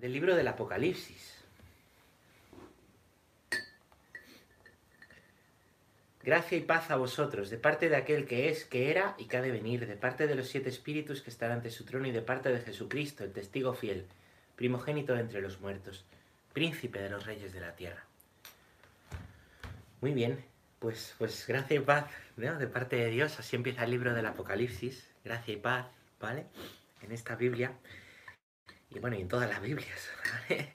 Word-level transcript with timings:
del 0.00 0.12
libro 0.12 0.36
del 0.36 0.48
Apocalipsis. 0.48 1.34
Gracia 6.22 6.58
y 6.58 6.62
paz 6.62 6.90
a 6.90 6.96
vosotros, 6.96 7.50
de 7.50 7.56
parte 7.56 7.88
de 7.88 7.94
aquel 7.94 8.26
que 8.26 8.48
es, 8.48 8.64
que 8.64 8.90
era 8.90 9.14
y 9.16 9.26
que 9.26 9.36
ha 9.36 9.42
de 9.42 9.52
venir, 9.52 9.86
de 9.86 9.94
parte 9.94 10.26
de 10.26 10.34
los 10.34 10.48
siete 10.48 10.68
espíritus 10.68 11.22
que 11.22 11.30
están 11.30 11.52
ante 11.52 11.70
su 11.70 11.84
trono 11.84 12.08
y 12.08 12.10
de 12.10 12.20
parte 12.20 12.48
de 12.48 12.60
Jesucristo, 12.60 13.22
el 13.22 13.32
testigo 13.32 13.74
fiel, 13.74 14.06
primogénito 14.56 15.14
de 15.14 15.20
entre 15.20 15.40
los 15.40 15.60
muertos, 15.60 16.04
príncipe 16.52 16.98
de 16.98 17.10
los 17.10 17.24
reyes 17.24 17.52
de 17.52 17.60
la 17.60 17.76
tierra. 17.76 18.04
Muy 20.00 20.14
bien, 20.14 20.44
pues, 20.80 21.14
pues 21.16 21.46
gracia 21.46 21.76
y 21.76 21.80
paz, 21.80 22.06
De 22.36 22.66
parte 22.66 22.96
de 22.96 23.08
Dios, 23.08 23.38
así 23.38 23.54
empieza 23.54 23.84
el 23.84 23.92
libro 23.92 24.12
del 24.12 24.26
Apocalipsis, 24.26 25.08
gracia 25.24 25.54
y 25.54 25.58
paz, 25.58 25.86
¿vale? 26.20 26.46
En 27.02 27.12
esta 27.12 27.36
Biblia 27.36 27.72
y 28.96 28.98
bueno, 28.98 29.16
y 29.16 29.20
en 29.20 29.28
todas 29.28 29.48
las 29.48 29.60
Biblias, 29.60 30.10
¿vale? 30.48 30.72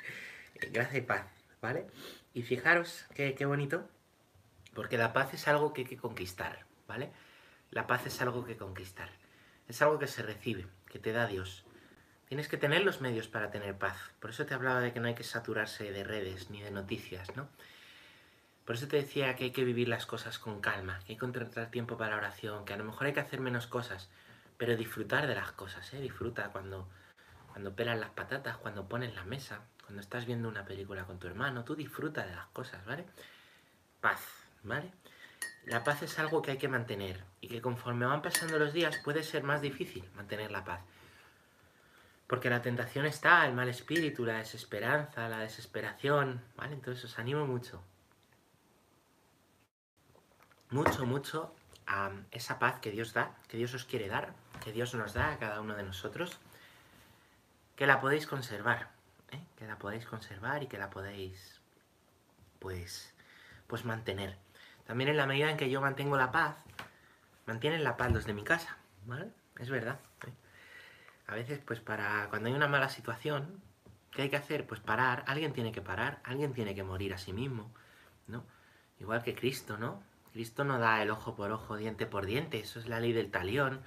Gracia 0.72 1.00
y 1.00 1.02
paz, 1.02 1.26
¿vale? 1.60 1.88
Y 2.34 2.44
fijaros 2.44 3.06
qué, 3.16 3.34
qué 3.34 3.46
bonito, 3.46 3.90
porque 4.76 4.98
la 4.98 5.12
paz 5.12 5.34
es 5.34 5.48
algo 5.48 5.74
que 5.74 5.82
hay 5.82 5.88
que 5.88 5.98
conquistar, 5.98 6.66
¿vale? 6.88 7.12
La 7.72 7.88
paz 7.88 8.06
es 8.06 8.22
algo 8.22 8.46
que 8.46 8.58
conquistar. 8.58 9.10
Es 9.68 9.82
algo 9.82 9.98
que 9.98 10.08
se 10.08 10.22
recibe, 10.22 10.68
que 10.86 11.00
te 11.00 11.14
da 11.14 11.26
Dios. 11.26 11.66
Tienes 12.28 12.48
que 12.48 12.58
tener 12.58 12.84
los 12.84 13.02
medios 13.02 13.28
para 13.28 13.50
tener 13.50 13.78
paz. 13.78 13.98
Por 14.20 14.30
eso 14.30 14.46
te 14.46 14.54
hablaba 14.54 14.82
de 14.82 14.94
que 14.94 15.00
no 15.00 15.08
hay 15.08 15.16
que 15.16 15.24
saturarse 15.24 15.92
de 15.92 16.04
redes 16.04 16.50
ni 16.50 16.62
de 16.62 16.72
noticias, 16.72 17.36
¿no? 17.36 17.50
Por 18.66 18.76
eso 18.76 18.88
te 18.88 18.98
decía 18.98 19.36
que 19.36 19.46
hay 19.46 19.52
que 19.52 19.64
vivir 19.64 19.88
las 19.88 20.06
cosas 20.06 20.38
con 20.38 20.62
calma, 20.62 21.00
que 21.00 21.14
hay 21.14 21.16
que 21.16 21.22
contratar 21.22 21.72
tiempo 21.72 21.98
para 21.98 22.12
la 22.12 22.18
oración, 22.18 22.66
que 22.66 22.74
a 22.74 22.78
lo 22.78 22.84
mejor 22.84 23.08
hay 23.08 23.14
que 23.14 23.20
hacer 23.20 23.40
menos 23.40 23.66
cosas, 23.66 24.10
pero 24.58 24.78
disfrutar 24.78 25.26
de 25.26 25.36
las 25.36 25.52
cosas, 25.54 25.92
¿eh? 25.94 26.00
Disfruta 26.00 26.52
cuando 26.52 26.88
cuando 27.52 27.76
pelas 27.76 28.00
las 28.00 28.12
patatas, 28.12 28.58
cuando 28.58 28.88
pones 28.88 29.14
la 29.14 29.26
mesa, 29.26 29.62
cuando 29.84 30.02
estás 30.02 30.26
viendo 30.26 30.48
una 30.48 30.66
película 30.66 31.04
con 31.04 31.20
tu 31.20 31.28
hermano, 31.28 31.64
tú 31.66 31.76
disfruta 31.76 32.26
de 32.26 32.34
las 32.34 32.48
cosas, 32.48 32.84
¿vale? 32.86 33.06
Paz, 34.00 34.22
¿vale? 34.64 34.92
La 35.66 35.84
paz 35.84 36.02
es 36.04 36.18
algo 36.18 36.42
que 36.42 36.52
hay 36.52 36.58
que 36.58 36.68
mantener 36.68 37.24
y 37.42 37.50
que 37.50 37.62
conforme 37.62 38.06
van 38.06 38.22
pasando 38.22 38.58
los 38.58 38.74
días 38.74 38.98
puede 39.04 39.22
ser 39.24 39.44
más 39.44 39.62
difícil 39.62 40.10
mantener 40.16 40.52
la 40.52 40.64
paz. 40.64 40.82
Porque 42.26 42.50
la 42.50 42.62
tentación 42.62 43.06
está, 43.06 43.46
el 43.46 43.54
mal 43.54 43.68
espíritu, 43.68 44.26
la 44.26 44.38
desesperanza, 44.38 45.28
la 45.28 45.40
desesperación, 45.40 46.42
¿vale? 46.56 46.74
Entonces 46.74 47.04
os 47.04 47.20
animo 47.20 47.46
mucho. 47.46 47.84
Mucho, 50.70 51.06
mucho 51.06 51.54
a 51.86 52.12
esa 52.32 52.58
paz 52.58 52.80
que 52.80 52.92
Dios 52.92 53.12
da, 53.14 53.36
que 53.50 53.58
Dios 53.58 53.74
os 53.74 53.84
quiere 53.84 54.08
dar, 54.08 54.34
que 54.64 54.72
Dios 54.72 54.94
nos 54.96 55.14
da 55.14 55.34
a 55.34 55.38
cada 55.38 55.60
uno 55.60 55.76
de 55.76 55.84
nosotros 55.84 56.40
que 57.82 57.88
la 57.88 58.00
podéis 58.00 58.28
conservar, 58.28 58.92
¿eh? 59.32 59.42
que 59.58 59.66
la 59.66 59.76
podéis 59.80 60.06
conservar 60.06 60.62
y 60.62 60.68
que 60.68 60.78
la 60.78 60.92
podéis, 60.92 61.62
pues, 62.60 63.12
pues 63.66 63.86
mantener. 63.86 64.38
También 64.86 65.10
en 65.10 65.18
la 65.18 65.26
medida 65.26 65.50
en 65.50 65.58
que 65.58 65.68
yo 65.68 65.82
mantengo 65.82 66.16
la 66.16 66.32
paz, 66.32 66.58
mantienen 67.48 67.84
la 67.84 67.98
paz 67.98 68.12
los 68.12 68.28
de 68.28 68.36
mi 68.36 68.44
casa, 68.44 68.78
¿vale? 69.08 69.32
Es 69.58 69.72
verdad. 69.72 70.00
¿eh? 70.28 70.32
A 71.26 71.34
veces, 71.34 71.58
pues 71.66 71.80
para 71.80 72.28
cuando 72.30 72.50
hay 72.50 72.54
una 72.54 72.68
mala 72.68 72.88
situación, 72.88 73.64
¿qué 74.12 74.22
hay 74.22 74.30
que 74.30 74.38
hacer? 74.38 74.68
Pues 74.68 74.80
parar, 74.80 75.24
alguien 75.26 75.52
tiene 75.52 75.72
que 75.72 75.82
parar, 75.82 76.20
alguien 76.24 76.54
tiene 76.54 76.76
que 76.76 76.84
morir 76.84 77.16
a 77.16 77.18
sí 77.18 77.34
mismo, 77.34 77.72
¿no? 78.28 78.46
Igual 79.00 79.24
que 79.24 79.34
Cristo, 79.34 79.80
¿no? 79.80 80.04
Cristo 80.34 80.64
no 80.66 80.78
da 80.78 81.02
el 81.02 81.10
ojo 81.10 81.36
por 81.36 81.52
ojo, 81.52 81.78
diente 81.78 82.06
por 82.06 82.28
diente, 82.28 82.60
eso 82.60 82.80
es 82.80 82.88
la 82.88 83.00
ley 83.00 83.12
del 83.12 83.32
talión, 83.32 83.82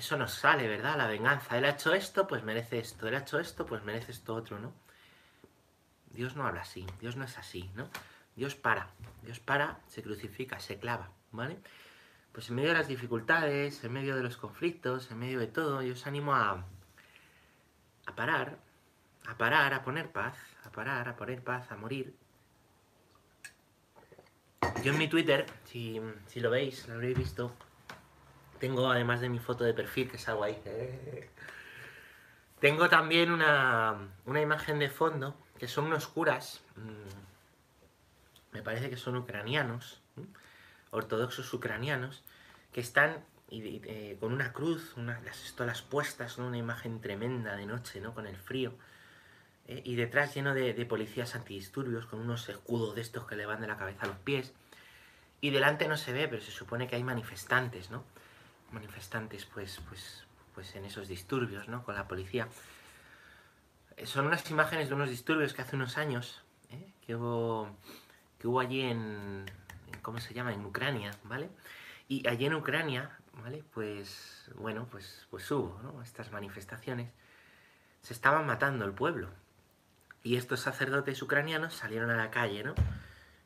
eso 0.00 0.16
nos 0.16 0.32
sale, 0.32 0.66
¿verdad? 0.66 0.96
La 0.96 1.06
venganza. 1.06 1.58
Él 1.58 1.64
ha 1.66 1.70
hecho 1.70 1.92
esto, 1.92 2.26
pues 2.26 2.42
merece 2.42 2.78
esto. 2.78 3.06
Él 3.06 3.14
ha 3.14 3.18
hecho 3.18 3.38
esto, 3.38 3.66
pues 3.66 3.84
merece 3.84 4.12
esto 4.12 4.34
otro, 4.34 4.58
¿no? 4.58 4.72
Dios 6.10 6.36
no 6.36 6.46
habla 6.46 6.62
así, 6.62 6.86
Dios 7.00 7.16
no 7.16 7.24
es 7.24 7.36
así, 7.38 7.70
¿no? 7.74 7.88
Dios 8.34 8.54
para, 8.54 8.88
Dios 9.22 9.40
para, 9.40 9.78
se 9.88 10.02
crucifica, 10.02 10.58
se 10.58 10.78
clava, 10.78 11.10
¿vale? 11.32 11.58
Pues 12.32 12.48
en 12.48 12.56
medio 12.56 12.70
de 12.70 12.78
las 12.78 12.88
dificultades, 12.88 13.84
en 13.84 13.92
medio 13.92 14.16
de 14.16 14.22
los 14.22 14.36
conflictos, 14.36 15.10
en 15.10 15.18
medio 15.18 15.38
de 15.38 15.46
todo, 15.46 15.82
yo 15.82 15.92
os 15.92 16.06
animo 16.06 16.34
a, 16.34 16.64
a 18.06 18.14
parar, 18.14 18.58
a 19.26 19.36
parar, 19.36 19.74
a 19.74 19.82
poner 19.82 20.10
paz, 20.10 20.36
a 20.64 20.70
parar, 20.70 21.08
a 21.08 21.16
poner 21.16 21.44
paz, 21.44 21.70
a 21.70 21.76
morir. 21.76 22.16
Yo 24.82 24.92
en 24.92 24.98
mi 24.98 25.08
Twitter, 25.08 25.44
si, 25.64 26.00
si 26.26 26.40
lo 26.40 26.50
veis, 26.50 26.88
lo 26.88 26.94
habréis 26.94 27.18
visto, 27.18 27.54
tengo, 28.60 28.90
además 28.90 29.20
de 29.20 29.28
mi 29.28 29.40
foto 29.40 29.64
de 29.64 29.74
perfil, 29.74 30.08
que 30.08 30.18
salgo 30.18 30.44
ahí. 30.44 30.62
Tengo 32.60 32.88
también 32.90 33.32
una, 33.32 33.96
imagen 34.26 34.78
de 34.78 34.90
fondo, 34.90 35.34
que 35.58 35.66
son 35.66 35.86
unos 35.86 36.06
curas, 36.06 36.60
mm, 36.76 38.52
me 38.52 38.62
parece 38.62 38.90
que 38.90 38.96
son 38.96 39.16
ucranianos, 39.16 40.00
ortodoxos 40.90 41.52
ucranianos, 41.54 42.22
que 42.72 42.80
están 42.80 43.24
eh, 43.50 44.16
con 44.20 44.32
una 44.32 44.52
cruz, 44.52 44.94
las 44.96 45.44
estolas 45.44 45.82
puestas, 45.82 46.38
una 46.38 46.58
imagen 46.58 47.00
tremenda 47.00 47.56
de 47.56 47.66
noche, 47.66 48.00
¿no? 48.00 48.14
con 48.14 48.26
el 48.26 48.36
frío. 48.36 48.74
Eh, 49.66 49.80
y 49.84 49.96
detrás 49.96 50.34
lleno 50.34 50.52
de, 50.52 50.74
de, 50.74 50.86
policías 50.86 51.34
antidisturbios, 51.34 52.06
con 52.06 52.20
unos 52.20 52.48
escudos 52.48 52.94
de 52.94 53.00
estos 53.00 53.26
que 53.26 53.36
le 53.36 53.46
van 53.46 53.60
de 53.60 53.68
la 53.68 53.76
cabeza 53.76 54.02
a 54.02 54.08
los 54.08 54.18
pies. 54.18 54.52
Y 55.40 55.50
delante 55.50 55.88
no 55.88 55.96
se 55.96 56.12
ve, 56.12 56.28
pero 56.28 56.42
se 56.42 56.50
supone 56.50 56.86
que 56.86 56.96
hay 56.96 57.04
manifestantes, 57.04 57.90
¿no? 57.90 58.04
Manifestantes 58.72 59.46
pues, 59.46 59.80
pues, 59.88 60.24
pues 60.54 60.74
en 60.76 60.84
esos 60.84 61.08
disturbios 61.08 61.68
¿no? 61.68 61.84
con 61.84 61.94
la 61.94 62.06
policía. 62.06 62.48
Eh, 63.96 64.06
son 64.06 64.26
unas 64.26 64.48
imágenes 64.50 64.88
de 64.88 64.94
unos 64.94 65.10
disturbios 65.10 65.52
que 65.52 65.62
hace 65.62 65.76
unos 65.76 65.98
años, 65.98 66.42
¿eh? 66.70 66.92
que, 67.06 67.14
hubo, 67.14 67.76
que 68.38 68.48
hubo 68.48 68.60
allí 68.60 68.82
en, 68.82 69.44
¿cómo 70.02 70.18
se 70.20 70.34
llama? 70.34 70.52
En 70.52 70.64
Ucrania, 70.64 71.12
¿vale? 71.24 71.50
Y 72.08 72.26
allí 72.26 72.46
en 72.46 72.54
Ucrania, 72.54 73.18
¿vale? 73.34 73.62
Pues, 73.72 74.50
bueno, 74.56 74.86
pues, 74.90 75.26
pues 75.30 75.50
hubo. 75.50 76.02
Estas 76.02 76.32
manifestaciones. 76.32 77.10
Se 78.02 78.12
estaban 78.12 78.46
matando 78.46 78.84
el 78.84 78.92
pueblo. 78.92 79.28
Y 80.22 80.36
estos 80.36 80.60
sacerdotes 80.60 81.22
ucranianos 81.22 81.74
salieron 81.74 82.10
a 82.10 82.16
la 82.16 82.30
calle, 82.30 82.64
¿no? 82.64 82.74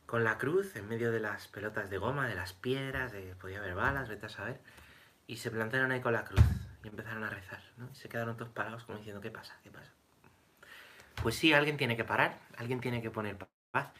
Con 0.07 0.25
la 0.25 0.39
cruz 0.39 0.77
en 0.77 0.89
medio 0.89 1.13
de 1.13 1.21
las 1.21 1.49
pelotas 1.49 1.91
de 1.91 1.99
goma, 1.99 2.27
de 2.27 2.35
las 2.35 2.53
piedras, 2.53 3.13
de, 3.13 3.35
podía 3.35 3.59
haber 3.59 3.75
balas, 3.75 4.09
vete 4.09 4.27
a 4.27 4.31
saber 4.31 4.61
y 5.27 5.37
se 5.37 5.51
plantaron 5.51 5.91
ahí 5.93 6.01
con 6.01 6.13
la 6.13 6.25
cruz 6.25 6.45
y 6.83 6.89
empezaron 6.89 7.25
a 7.25 7.31
rezar, 7.31 7.63
¿no? 7.77 7.89
Y 7.93 7.95
se 7.95 8.09
quedaron 8.09 8.37
todos 8.37 8.53
parados 8.53 8.85
como 8.85 8.99
diciendo, 8.99 9.21
¿qué 9.21 9.31
pasa? 9.31 9.59
¿Qué 9.63 9.71
pasa? 9.71 9.91
Pues 11.23 11.37
sí, 11.37 11.53
alguien 11.53 11.77
tiene 11.77 11.97
que 11.97 12.05
parar, 12.05 12.39
alguien 12.57 12.81
tiene 12.81 13.01
que 13.01 13.11
poner 13.11 13.37
paz 13.71 13.93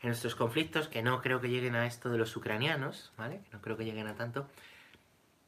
en 0.00 0.08
nuestros 0.08 0.34
conflictos, 0.34 0.88
que 0.88 1.02
no 1.02 1.20
creo 1.20 1.40
que 1.40 1.48
lleguen 1.48 1.76
a 1.76 1.86
esto 1.86 2.10
de 2.10 2.18
los 2.18 2.36
ucranianos, 2.36 3.12
¿vale? 3.16 3.40
no 3.52 3.60
creo 3.60 3.76
que 3.76 3.84
lleguen 3.84 4.08
a 4.08 4.14
tanto. 4.14 4.48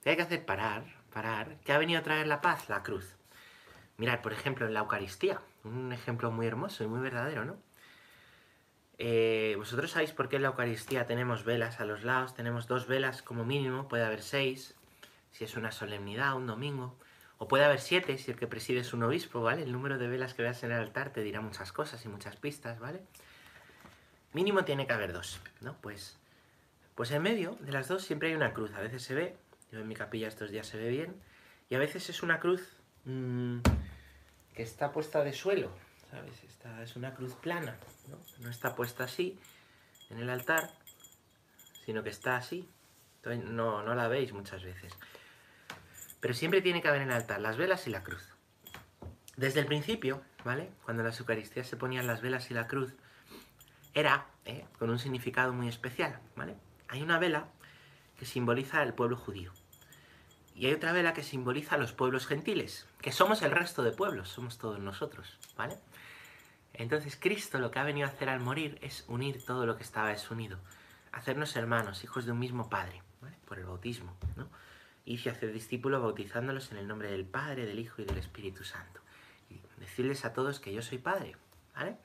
¿Qué 0.02 0.10
hay 0.10 0.16
que 0.16 0.22
hacer? 0.22 0.44
Parar, 0.44 0.84
parar. 1.12 1.56
¿Qué 1.64 1.72
ha 1.72 1.78
venido 1.78 1.98
a 1.98 2.02
traer 2.02 2.26
la 2.26 2.40
paz? 2.40 2.68
La 2.68 2.82
cruz. 2.82 3.16
Mirad, 3.96 4.20
por 4.20 4.32
ejemplo, 4.32 4.66
en 4.66 4.74
la 4.74 4.80
Eucaristía, 4.80 5.40
un 5.64 5.92
ejemplo 5.92 6.30
muy 6.30 6.46
hermoso 6.46 6.84
y 6.84 6.86
muy 6.86 7.00
verdadero, 7.00 7.44
¿no? 7.44 7.56
Eh, 8.98 9.54
Vosotros 9.56 9.90
sabéis 9.90 10.12
por 10.12 10.28
qué 10.28 10.36
en 10.36 10.42
la 10.42 10.48
Eucaristía 10.48 11.06
tenemos 11.06 11.44
velas 11.44 11.80
a 11.80 11.84
los 11.84 12.04
lados, 12.04 12.34
tenemos 12.34 12.68
dos 12.68 12.86
velas 12.86 13.22
como 13.22 13.44
mínimo, 13.44 13.88
puede 13.88 14.04
haber 14.04 14.22
seis, 14.22 14.76
si 15.34 15.42
es 15.42 15.56
una 15.56 15.72
solemnidad, 15.72 16.36
un 16.36 16.46
domingo. 16.46 16.96
O 17.38 17.48
puede 17.48 17.64
haber 17.64 17.80
siete 17.80 18.16
si 18.18 18.30
el 18.30 18.38
que 18.38 18.46
preside 18.46 18.80
es 18.80 18.92
un 18.94 19.02
obispo, 19.02 19.42
¿vale? 19.42 19.64
El 19.64 19.72
número 19.72 19.98
de 19.98 20.06
velas 20.06 20.32
que 20.32 20.42
veas 20.42 20.62
en 20.62 20.70
el 20.70 20.78
altar 20.78 21.12
te 21.12 21.22
dirá 21.22 21.40
muchas 21.40 21.72
cosas 21.72 22.04
y 22.04 22.08
muchas 22.08 22.36
pistas, 22.36 22.78
¿vale? 22.78 23.02
Mínimo 24.32 24.64
tiene 24.64 24.86
que 24.86 24.92
haber 24.92 25.12
dos, 25.12 25.40
¿no? 25.60 25.76
Pues, 25.80 26.16
pues 26.94 27.10
en 27.10 27.22
medio 27.22 27.58
de 27.60 27.72
las 27.72 27.88
dos 27.88 28.04
siempre 28.04 28.28
hay 28.28 28.36
una 28.36 28.52
cruz. 28.52 28.72
A 28.74 28.80
veces 28.80 29.02
se 29.02 29.14
ve, 29.14 29.36
yo 29.72 29.80
en 29.80 29.88
mi 29.88 29.96
capilla 29.96 30.28
estos 30.28 30.50
días 30.50 30.68
se 30.68 30.78
ve 30.78 30.88
bien, 30.88 31.20
y 31.68 31.74
a 31.74 31.78
veces 31.80 32.08
es 32.08 32.22
una 32.22 32.38
cruz 32.38 32.76
mmm, 33.04 33.58
que 34.54 34.62
está 34.62 34.92
puesta 34.92 35.24
de 35.24 35.32
suelo, 35.32 35.72
¿sabes? 36.12 36.44
Es 36.80 36.94
una 36.94 37.12
cruz 37.12 37.34
plana, 37.34 37.76
¿no? 38.08 38.18
No 38.38 38.50
está 38.50 38.76
puesta 38.76 39.04
así 39.04 39.36
en 40.10 40.18
el 40.18 40.30
altar, 40.30 40.70
sino 41.84 42.04
que 42.04 42.10
está 42.10 42.36
así. 42.36 42.68
Entonces 43.16 43.44
no, 43.50 43.82
no 43.82 43.94
la 43.94 44.06
veis 44.06 44.32
muchas 44.32 44.62
veces. 44.62 44.92
Pero 46.24 46.32
siempre 46.32 46.62
tiene 46.62 46.80
que 46.80 46.88
haber 46.88 47.02
en 47.02 47.10
el 47.10 47.16
altar 47.16 47.38
las 47.38 47.58
velas 47.58 47.86
y 47.86 47.90
la 47.90 48.02
cruz. 48.02 48.26
Desde 49.36 49.60
el 49.60 49.66
principio, 49.66 50.22
¿vale? 50.42 50.70
Cuando 50.82 51.02
en 51.02 51.08
las 51.08 51.20
Eucaristías 51.20 51.66
se 51.66 51.76
ponían 51.76 52.06
las 52.06 52.22
velas 52.22 52.50
y 52.50 52.54
la 52.54 52.66
cruz, 52.66 52.94
era 53.92 54.26
¿eh? 54.46 54.64
con 54.78 54.88
un 54.88 54.98
significado 54.98 55.52
muy 55.52 55.68
especial, 55.68 56.18
¿vale? 56.34 56.56
Hay 56.88 57.02
una 57.02 57.18
vela 57.18 57.48
que 58.18 58.24
simboliza 58.24 58.82
el 58.82 58.94
pueblo 58.94 59.18
judío. 59.18 59.52
Y 60.54 60.64
hay 60.64 60.72
otra 60.72 60.92
vela 60.92 61.12
que 61.12 61.22
simboliza 61.22 61.74
a 61.74 61.78
los 61.78 61.92
pueblos 61.92 62.26
gentiles, 62.26 62.86
que 63.02 63.12
somos 63.12 63.42
el 63.42 63.50
resto 63.50 63.82
de 63.82 63.92
pueblos, 63.92 64.30
somos 64.30 64.56
todos 64.56 64.78
nosotros, 64.78 65.38
¿vale? 65.58 65.78
Entonces 66.72 67.18
Cristo 67.20 67.58
lo 67.58 67.70
que 67.70 67.80
ha 67.80 67.84
venido 67.84 68.06
a 68.06 68.10
hacer 68.10 68.30
al 68.30 68.40
morir 68.40 68.78
es 68.80 69.04
unir 69.08 69.44
todo 69.44 69.66
lo 69.66 69.76
que 69.76 69.82
estaba 69.82 70.08
desunido, 70.08 70.58
hacernos 71.12 71.54
hermanos, 71.54 72.02
hijos 72.02 72.24
de 72.24 72.32
un 72.32 72.38
mismo 72.38 72.70
Padre, 72.70 73.02
¿vale? 73.20 73.36
Por 73.44 73.58
el 73.58 73.66
bautismo, 73.66 74.16
¿no? 74.36 74.48
Y 75.04 75.18
se 75.18 75.30
hacer 75.30 75.52
discípulos 75.52 76.02
bautizándolos 76.02 76.72
en 76.72 76.78
el 76.78 76.88
nombre 76.88 77.10
del 77.10 77.24
Padre, 77.24 77.66
del 77.66 77.78
Hijo 77.78 78.02
y 78.02 78.04
del 78.04 78.18
Espíritu 78.18 78.64
Santo. 78.64 79.00
decirles 79.78 80.24
a 80.24 80.32
todos 80.32 80.60
que 80.60 80.72
yo 80.72 80.82
soy 80.82 80.98
padre, 80.98 81.36
¿vale? 81.74 81.96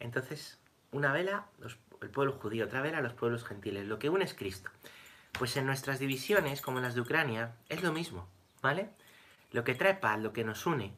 Entonces, 0.00 0.58
una 0.90 1.12
vela, 1.12 1.46
el 2.00 2.10
pueblo 2.10 2.32
judío, 2.32 2.64
otra 2.64 2.80
vela, 2.80 3.00
los 3.00 3.12
pueblos 3.12 3.44
gentiles. 3.44 3.86
Lo 3.86 3.98
que 3.98 4.08
une 4.08 4.24
es 4.24 4.34
Cristo. 4.34 4.70
Pues 5.32 5.56
en 5.56 5.66
nuestras 5.66 5.98
divisiones, 5.98 6.62
como 6.62 6.80
las 6.80 6.94
de 6.94 7.02
Ucrania, 7.02 7.54
es 7.68 7.82
lo 7.82 7.92
mismo, 7.92 8.28
¿vale? 8.62 8.90
Lo 9.52 9.64
que 9.64 9.74
trae 9.74 9.94
paz, 9.94 10.18
lo 10.20 10.32
que 10.32 10.44
nos 10.44 10.66
une, 10.66 10.94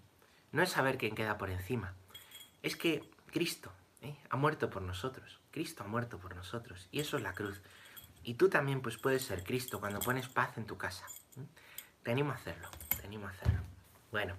no 0.53 0.63
es 0.63 0.71
saber 0.71 0.99
quién 0.99 1.15
queda 1.15 1.39
por 1.39 1.51
encima. 1.51 1.95
Es 2.63 2.77
que 2.77 3.11
Cristo 3.33 3.73
¿eh? 4.03 4.17
ha 4.29 4.37
muerto 4.37 4.71
por 4.71 4.83
nosotros. 4.83 5.41
Cristo 5.51 5.85
ha 5.85 5.87
muerto 5.87 6.19
por 6.19 6.37
nosotros. 6.37 6.89
Y 6.91 7.01
eso 7.01 7.17
es 7.17 7.23
la 7.23 7.33
cruz. 7.33 7.61
Y 8.23 8.35
tú 8.35 8.49
también 8.49 8.81
pues 8.81 8.99
puedes 8.99 9.23
ser 9.23 9.43
Cristo 9.43 9.81
cuando 9.81 10.01
pones 10.01 10.29
paz 10.29 10.57
en 10.59 10.67
tu 10.67 10.77
casa. 10.77 11.07
Te 12.03 12.11
animo 12.11 12.33
a 12.33 12.35
hacerlo. 12.35 12.69
Te 13.01 13.07
animo 13.07 13.27
a 13.27 13.31
hacerlo. 13.31 13.61
Bueno, 14.11 14.37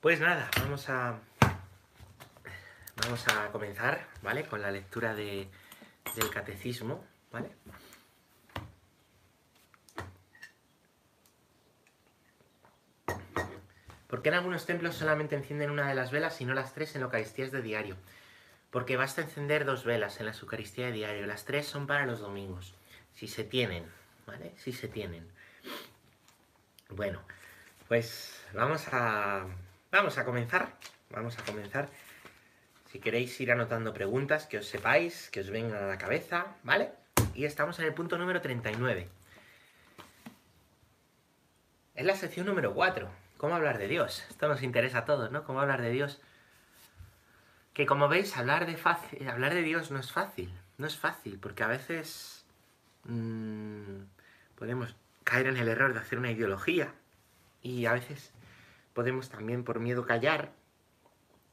pues 0.00 0.20
nada, 0.20 0.50
vamos 0.60 0.88
a 0.88 1.18
vamos 3.02 3.26
a 3.28 3.50
comenzar, 3.52 4.06
¿vale? 4.22 4.44
Con 4.44 4.62
la 4.62 4.70
lectura 4.70 5.14
de, 5.14 5.48
del 6.16 6.30
catecismo, 6.30 7.04
¿vale? 7.30 7.50
Porque 14.06 14.30
en 14.30 14.36
algunos 14.36 14.64
templos 14.64 14.94
solamente 14.94 15.36
encienden 15.36 15.70
una 15.70 15.86
de 15.86 15.94
las 15.94 16.10
velas 16.10 16.40
y 16.40 16.44
no 16.44 16.54
las 16.54 16.72
tres 16.72 16.96
en 16.96 17.02
Eucaristías 17.02 17.52
de 17.52 17.60
diario? 17.60 17.96
Porque 18.70 18.96
basta 18.96 19.22
encender 19.22 19.64
dos 19.64 19.84
velas 19.84 20.20
en 20.20 20.26
la 20.26 20.32
Eucaristía 20.32 20.86
de 20.86 20.92
diario. 20.92 21.26
Las 21.26 21.44
tres 21.44 21.66
son 21.66 21.86
para 21.86 22.06
los 22.06 22.20
domingos. 22.20 22.74
Si 23.14 23.26
se 23.26 23.44
tienen, 23.44 23.84
¿vale? 24.26 24.52
Si 24.56 24.72
se 24.72 24.88
tienen. 24.88 25.26
Bueno, 26.90 27.22
pues 27.88 28.44
vamos 28.52 28.86
a, 28.92 29.46
vamos 29.90 30.18
a 30.18 30.24
comenzar. 30.24 30.74
Vamos 31.10 31.38
a 31.38 31.44
comenzar. 31.44 31.88
Si 32.92 33.00
queréis 33.00 33.38
ir 33.40 33.52
anotando 33.52 33.94
preguntas 33.94 34.46
que 34.46 34.58
os 34.58 34.66
sepáis, 34.66 35.30
que 35.30 35.40
os 35.40 35.50
vengan 35.50 35.82
a 35.82 35.86
la 35.86 35.98
cabeza, 35.98 36.56
¿vale? 36.62 36.92
Y 37.34 37.44
estamos 37.44 37.78
en 37.78 37.86
el 37.86 37.94
punto 37.94 38.18
número 38.18 38.40
39. 38.40 39.08
Es 41.94 42.06
la 42.06 42.14
sección 42.14 42.46
número 42.46 42.74
4 42.74 43.10
¿Cómo 43.38 43.54
hablar 43.54 43.78
de 43.78 43.86
Dios? 43.86 44.24
Esto 44.28 44.48
nos 44.48 44.64
interesa 44.64 44.98
a 44.98 45.04
todos, 45.04 45.30
¿no? 45.30 45.44
¿Cómo 45.44 45.60
hablar 45.60 45.80
de 45.80 45.90
Dios? 45.90 46.20
Que 47.78 47.86
como 47.86 48.08
veis, 48.08 48.36
hablar 48.36 48.66
de, 48.66 48.76
hablar 49.30 49.54
de 49.54 49.62
Dios 49.62 49.92
no 49.92 50.00
es 50.00 50.10
fácil. 50.10 50.52
No 50.78 50.88
es 50.88 50.96
fácil, 50.96 51.38
porque 51.38 51.62
a 51.62 51.68
veces 51.68 52.44
mmm, 53.04 54.00
podemos 54.56 54.96
caer 55.22 55.46
en 55.46 55.58
el 55.58 55.68
error 55.68 55.92
de 55.92 56.00
hacer 56.00 56.18
una 56.18 56.32
ideología. 56.32 56.92
Y 57.62 57.86
a 57.86 57.92
veces 57.92 58.32
podemos 58.94 59.28
también, 59.28 59.62
por 59.62 59.78
miedo, 59.78 60.04
callar. 60.04 60.50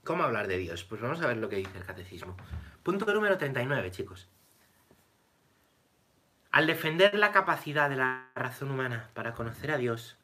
¿Cómo 0.03 0.23
hablar 0.23 0.47
de 0.47 0.57
Dios? 0.57 0.83
Pues 0.83 0.99
vamos 0.99 1.21
a 1.21 1.27
ver 1.27 1.37
lo 1.37 1.47
que 1.47 1.57
dice 1.57 1.77
el 1.77 1.85
catecismo. 1.85 2.35
Punto 2.81 3.05
número 3.13 3.37
39, 3.37 3.91
chicos. 3.91 4.27
Al 6.49 6.65
defender 6.65 7.13
la 7.13 7.33
capacidad 7.33 7.87
de 7.87 7.97
la 7.97 8.31
razón 8.33 8.71
humana 8.71 9.11
para 9.13 9.35
conocer 9.35 9.69
a 9.69 9.77
Dios, 9.77 10.17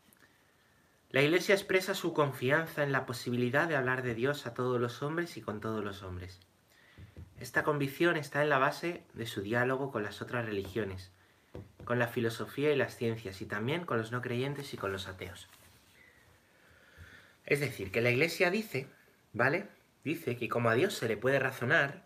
la 1.11 1.21
Iglesia 1.21 1.53
expresa 1.53 1.93
su 1.93 2.13
confianza 2.13 2.83
en 2.83 2.93
la 2.93 3.05
posibilidad 3.05 3.67
de 3.67 3.75
hablar 3.75 4.01
de 4.01 4.15
Dios 4.15 4.47
a 4.47 4.53
todos 4.53 4.79
los 4.79 5.01
hombres 5.03 5.35
y 5.35 5.41
con 5.41 5.59
todos 5.59 5.83
los 5.83 6.03
hombres. 6.03 6.39
Esta 7.41 7.63
convicción 7.63 8.15
está 8.15 8.43
en 8.43 8.49
la 8.49 8.59
base 8.59 9.03
de 9.13 9.25
su 9.25 9.41
diálogo 9.41 9.91
con 9.91 10.03
las 10.03 10.21
otras 10.21 10.45
religiones, 10.45 11.11
con 11.83 11.99
la 11.99 12.07
filosofía 12.07 12.71
y 12.71 12.77
las 12.77 12.95
ciencias, 12.95 13.41
y 13.41 13.45
también 13.45 13.85
con 13.85 13.97
los 13.97 14.13
no 14.13 14.21
creyentes 14.21 14.73
y 14.73 14.77
con 14.77 14.93
los 14.93 15.07
ateos. 15.07 15.49
Es 17.45 17.59
decir, 17.59 17.91
que 17.91 18.01
la 18.01 18.11
Iglesia 18.11 18.49
dice, 18.49 18.87
¿vale? 19.33 19.67
Dice 20.05 20.37
que 20.37 20.47
como 20.47 20.69
a 20.69 20.75
Dios 20.75 20.93
se 20.93 21.09
le 21.09 21.17
puede 21.17 21.39
razonar, 21.39 22.05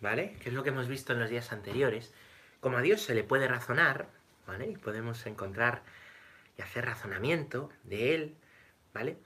¿vale? 0.00 0.36
Que 0.40 0.50
es 0.50 0.54
lo 0.54 0.62
que 0.62 0.68
hemos 0.68 0.86
visto 0.86 1.12
en 1.12 1.18
los 1.18 1.30
días 1.30 1.50
anteriores, 1.50 2.14
como 2.60 2.76
a 2.76 2.82
Dios 2.82 3.00
se 3.00 3.14
le 3.14 3.24
puede 3.24 3.48
razonar, 3.48 4.08
¿vale? 4.46 4.70
Y 4.70 4.76
podemos 4.76 5.26
encontrar 5.26 5.82
hacer 6.62 6.84
razonamiento 6.84 7.70
de 7.84 8.14
él, 8.14 8.36
¿vale? 8.92 9.18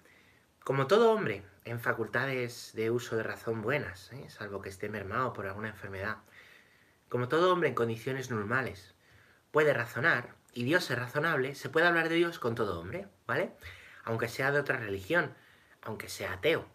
Como 0.62 0.86
todo 0.86 1.12
hombre, 1.12 1.42
en 1.64 1.80
facultades 1.80 2.72
de 2.74 2.90
uso 2.90 3.16
de 3.16 3.22
razón 3.22 3.62
buenas, 3.62 4.12
¿eh? 4.12 4.28
salvo 4.28 4.60
que 4.60 4.68
esté 4.68 4.88
mermado 4.88 5.32
por 5.32 5.46
alguna 5.46 5.68
enfermedad, 5.68 6.18
como 7.08 7.28
todo 7.28 7.52
hombre 7.52 7.68
en 7.68 7.74
condiciones 7.74 8.30
normales 8.30 8.94
puede 9.50 9.72
razonar, 9.72 10.34
y 10.52 10.64
Dios 10.64 10.90
es 10.90 10.98
razonable, 10.98 11.54
se 11.54 11.68
puede 11.68 11.86
hablar 11.86 12.08
de 12.08 12.16
Dios 12.16 12.38
con 12.38 12.54
todo 12.54 12.80
hombre, 12.80 13.08
¿vale? 13.26 13.52
Aunque 14.04 14.28
sea 14.28 14.52
de 14.52 14.60
otra 14.60 14.78
religión, 14.78 15.34
aunque 15.82 16.08
sea 16.08 16.34
ateo, 16.34 16.66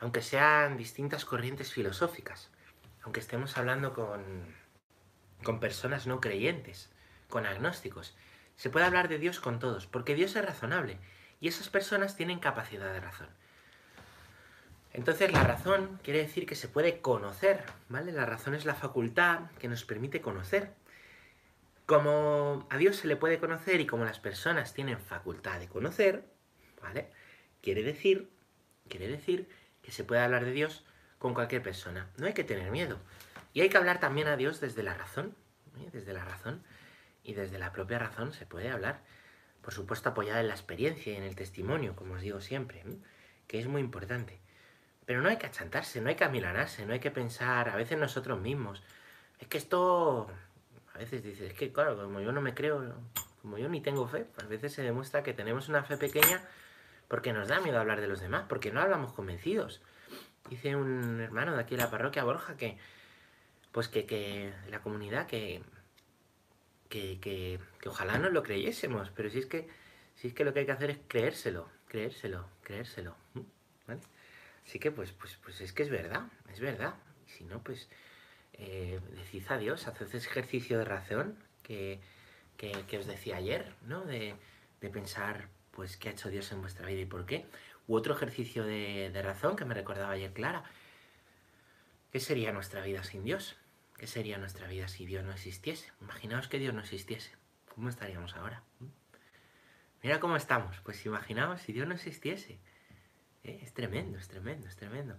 aunque 0.00 0.22
sean 0.22 0.76
distintas 0.76 1.24
corrientes 1.24 1.72
filosóficas, 1.72 2.50
aunque 3.02 3.20
estemos 3.20 3.56
hablando 3.56 3.92
con, 3.92 4.22
con 5.42 5.60
personas 5.60 6.06
no 6.06 6.20
creyentes, 6.20 6.90
con 7.28 7.46
agnósticos. 7.46 8.16
Se 8.56 8.70
puede 8.70 8.86
hablar 8.86 9.08
de 9.08 9.18
Dios 9.18 9.40
con 9.40 9.58
todos, 9.58 9.86
porque 9.86 10.14
Dios 10.14 10.36
es 10.36 10.44
razonable 10.44 10.98
y 11.40 11.48
esas 11.48 11.68
personas 11.68 12.16
tienen 12.16 12.38
capacidad 12.38 12.92
de 12.92 13.00
razón. 13.00 13.28
Entonces 14.92 15.32
la 15.32 15.42
razón 15.42 15.98
quiere 16.04 16.20
decir 16.20 16.46
que 16.46 16.54
se 16.54 16.68
puede 16.68 17.00
conocer, 17.00 17.64
¿vale? 17.88 18.12
La 18.12 18.26
razón 18.26 18.54
es 18.54 18.64
la 18.64 18.74
facultad 18.74 19.50
que 19.58 19.68
nos 19.68 19.84
permite 19.84 20.20
conocer. 20.20 20.72
Como 21.84 22.66
a 22.70 22.78
Dios 22.78 22.96
se 22.96 23.08
le 23.08 23.16
puede 23.16 23.38
conocer 23.38 23.80
y 23.80 23.86
como 23.86 24.04
las 24.04 24.20
personas 24.20 24.72
tienen 24.72 25.00
facultad 25.00 25.58
de 25.58 25.68
conocer, 25.68 26.24
¿vale? 26.80 27.10
Quiere 27.60 27.82
decir, 27.82 28.30
quiere 28.88 29.08
decir 29.08 29.48
que 29.82 29.90
se 29.90 30.04
puede 30.04 30.22
hablar 30.22 30.44
de 30.44 30.52
Dios 30.52 30.84
con 31.18 31.34
cualquier 31.34 31.62
persona. 31.62 32.08
No 32.16 32.26
hay 32.26 32.32
que 32.32 32.44
tener 32.44 32.70
miedo. 32.70 33.00
Y 33.52 33.62
hay 33.62 33.68
que 33.68 33.76
hablar 33.76 33.98
también 33.98 34.28
a 34.28 34.36
Dios 34.36 34.60
desde 34.60 34.84
la 34.84 34.94
razón, 34.94 35.34
¿eh? 35.80 35.90
desde 35.92 36.12
la 36.12 36.24
razón 36.24 36.62
y 37.24 37.32
desde 37.32 37.58
la 37.58 37.72
propia 37.72 37.98
razón 37.98 38.32
se 38.32 38.46
puede 38.46 38.70
hablar, 38.70 39.00
por 39.62 39.72
supuesto 39.72 40.10
apoyada 40.10 40.40
en 40.40 40.48
la 40.48 40.54
experiencia 40.54 41.12
y 41.12 41.16
en 41.16 41.22
el 41.22 41.34
testimonio, 41.34 41.96
como 41.96 42.14
os 42.14 42.20
digo 42.20 42.40
siempre, 42.40 42.84
que 43.48 43.58
es 43.58 43.66
muy 43.66 43.80
importante. 43.80 44.38
Pero 45.06 45.22
no 45.22 45.28
hay 45.30 45.38
que 45.38 45.46
achantarse, 45.46 46.00
no 46.00 46.10
hay 46.10 46.14
que 46.14 46.24
amilanarse, 46.24 46.86
no 46.86 46.92
hay 46.92 47.00
que 47.00 47.10
pensar 47.10 47.68
a 47.70 47.76
veces 47.76 47.98
nosotros 47.98 48.40
mismos. 48.40 48.82
Es 49.38 49.48
que 49.48 49.58
esto, 49.58 50.28
a 50.94 50.98
veces 50.98 51.22
dices, 51.22 51.50
es 51.50 51.58
que 51.58 51.72
claro, 51.72 51.96
como 51.96 52.20
yo 52.20 52.30
no 52.30 52.40
me 52.40 52.54
creo, 52.54 52.94
como 53.42 53.58
yo 53.58 53.68
ni 53.68 53.80
tengo 53.80 54.06
fe, 54.06 54.26
a 54.42 54.46
veces 54.46 54.72
se 54.72 54.82
demuestra 54.82 55.22
que 55.22 55.32
tenemos 55.32 55.68
una 55.68 55.82
fe 55.82 55.96
pequeña 55.96 56.42
porque 57.08 57.32
nos 57.32 57.48
da 57.48 57.60
miedo 57.60 57.78
hablar 57.78 58.00
de 58.00 58.08
los 58.08 58.20
demás, 58.20 58.44
porque 58.48 58.70
no 58.70 58.80
hablamos 58.80 59.12
convencidos. 59.12 59.82
Dice 60.48 60.76
un 60.76 61.20
hermano 61.20 61.54
de 61.54 61.60
aquí 61.60 61.76
de 61.76 61.82
la 61.82 61.90
parroquia 61.90 62.24
Borja 62.24 62.56
que, 62.56 62.78
pues 63.72 63.88
que, 63.88 64.06
que 64.06 64.52
la 64.68 64.80
comunidad 64.80 65.26
que 65.26 65.62
que, 66.94 67.58
ojalá 67.86 68.18
no 68.18 68.30
lo 68.30 68.42
creyésemos, 68.42 69.10
pero 69.14 69.30
si 69.30 69.38
es 69.38 69.46
que 69.46 69.68
si 70.16 70.28
es 70.28 70.34
que 70.34 70.44
lo 70.44 70.52
que 70.52 70.60
hay 70.60 70.66
que 70.66 70.72
hacer 70.72 70.90
es 70.90 70.98
creérselo, 71.08 71.68
creérselo, 71.88 72.46
creérselo. 72.62 73.16
Así 74.64 74.78
que 74.78 74.92
pues, 74.92 75.12
pues, 75.12 75.36
pues 75.42 75.60
es 75.60 75.72
que 75.72 75.82
es 75.82 75.90
verdad, 75.90 76.22
es 76.52 76.60
verdad. 76.60 76.94
Y 77.26 77.30
si 77.30 77.44
no, 77.44 77.62
pues 77.62 77.88
eh, 78.54 79.00
decid 79.16 79.44
a 79.48 79.58
Dios, 79.58 79.86
haced 79.88 80.06
ese 80.06 80.28
ejercicio 80.28 80.78
de 80.78 80.84
razón 80.84 81.36
que, 81.62 82.00
os 82.98 83.06
decía 83.06 83.36
ayer, 83.36 83.74
¿no? 83.86 84.04
De, 84.04 84.36
pensar, 84.92 85.48
pues, 85.70 85.96
qué 85.96 86.10
ha 86.10 86.12
hecho 86.12 86.28
Dios 86.28 86.52
en 86.52 86.60
vuestra 86.60 86.86
vida 86.86 87.00
y 87.00 87.06
por 87.06 87.26
qué. 87.26 87.46
U 87.88 87.96
otro 87.96 88.14
ejercicio 88.14 88.64
de, 88.64 89.10
de 89.10 89.22
razón 89.22 89.56
que 89.56 89.64
me 89.64 89.74
recordaba 89.74 90.12
ayer 90.12 90.32
Clara. 90.32 90.64
¿Qué 92.12 92.20
sería 92.20 92.52
nuestra 92.52 92.82
vida 92.82 93.02
sin 93.02 93.24
Dios? 93.24 93.56
¿Qué 93.96 94.06
sería 94.06 94.38
nuestra 94.38 94.66
vida 94.66 94.88
si 94.88 95.06
Dios 95.06 95.24
no 95.24 95.32
existiese? 95.32 95.92
Imaginaos 96.00 96.48
que 96.48 96.58
Dios 96.58 96.74
no 96.74 96.80
existiese. 96.80 97.30
¿Cómo 97.74 97.88
estaríamos 97.88 98.34
ahora? 98.36 98.62
¿Mm? 98.80 98.86
Mira 100.02 100.20
cómo 100.20 100.36
estamos. 100.36 100.80
Pues 100.80 101.04
imaginaos 101.06 101.60
si 101.62 101.72
Dios 101.72 101.86
no 101.86 101.94
existiese. 101.94 102.58
¿Eh? 103.44 103.60
Es 103.62 103.72
tremendo, 103.72 104.18
es 104.18 104.28
tremendo, 104.28 104.68
es 104.68 104.76
tremendo. 104.76 105.16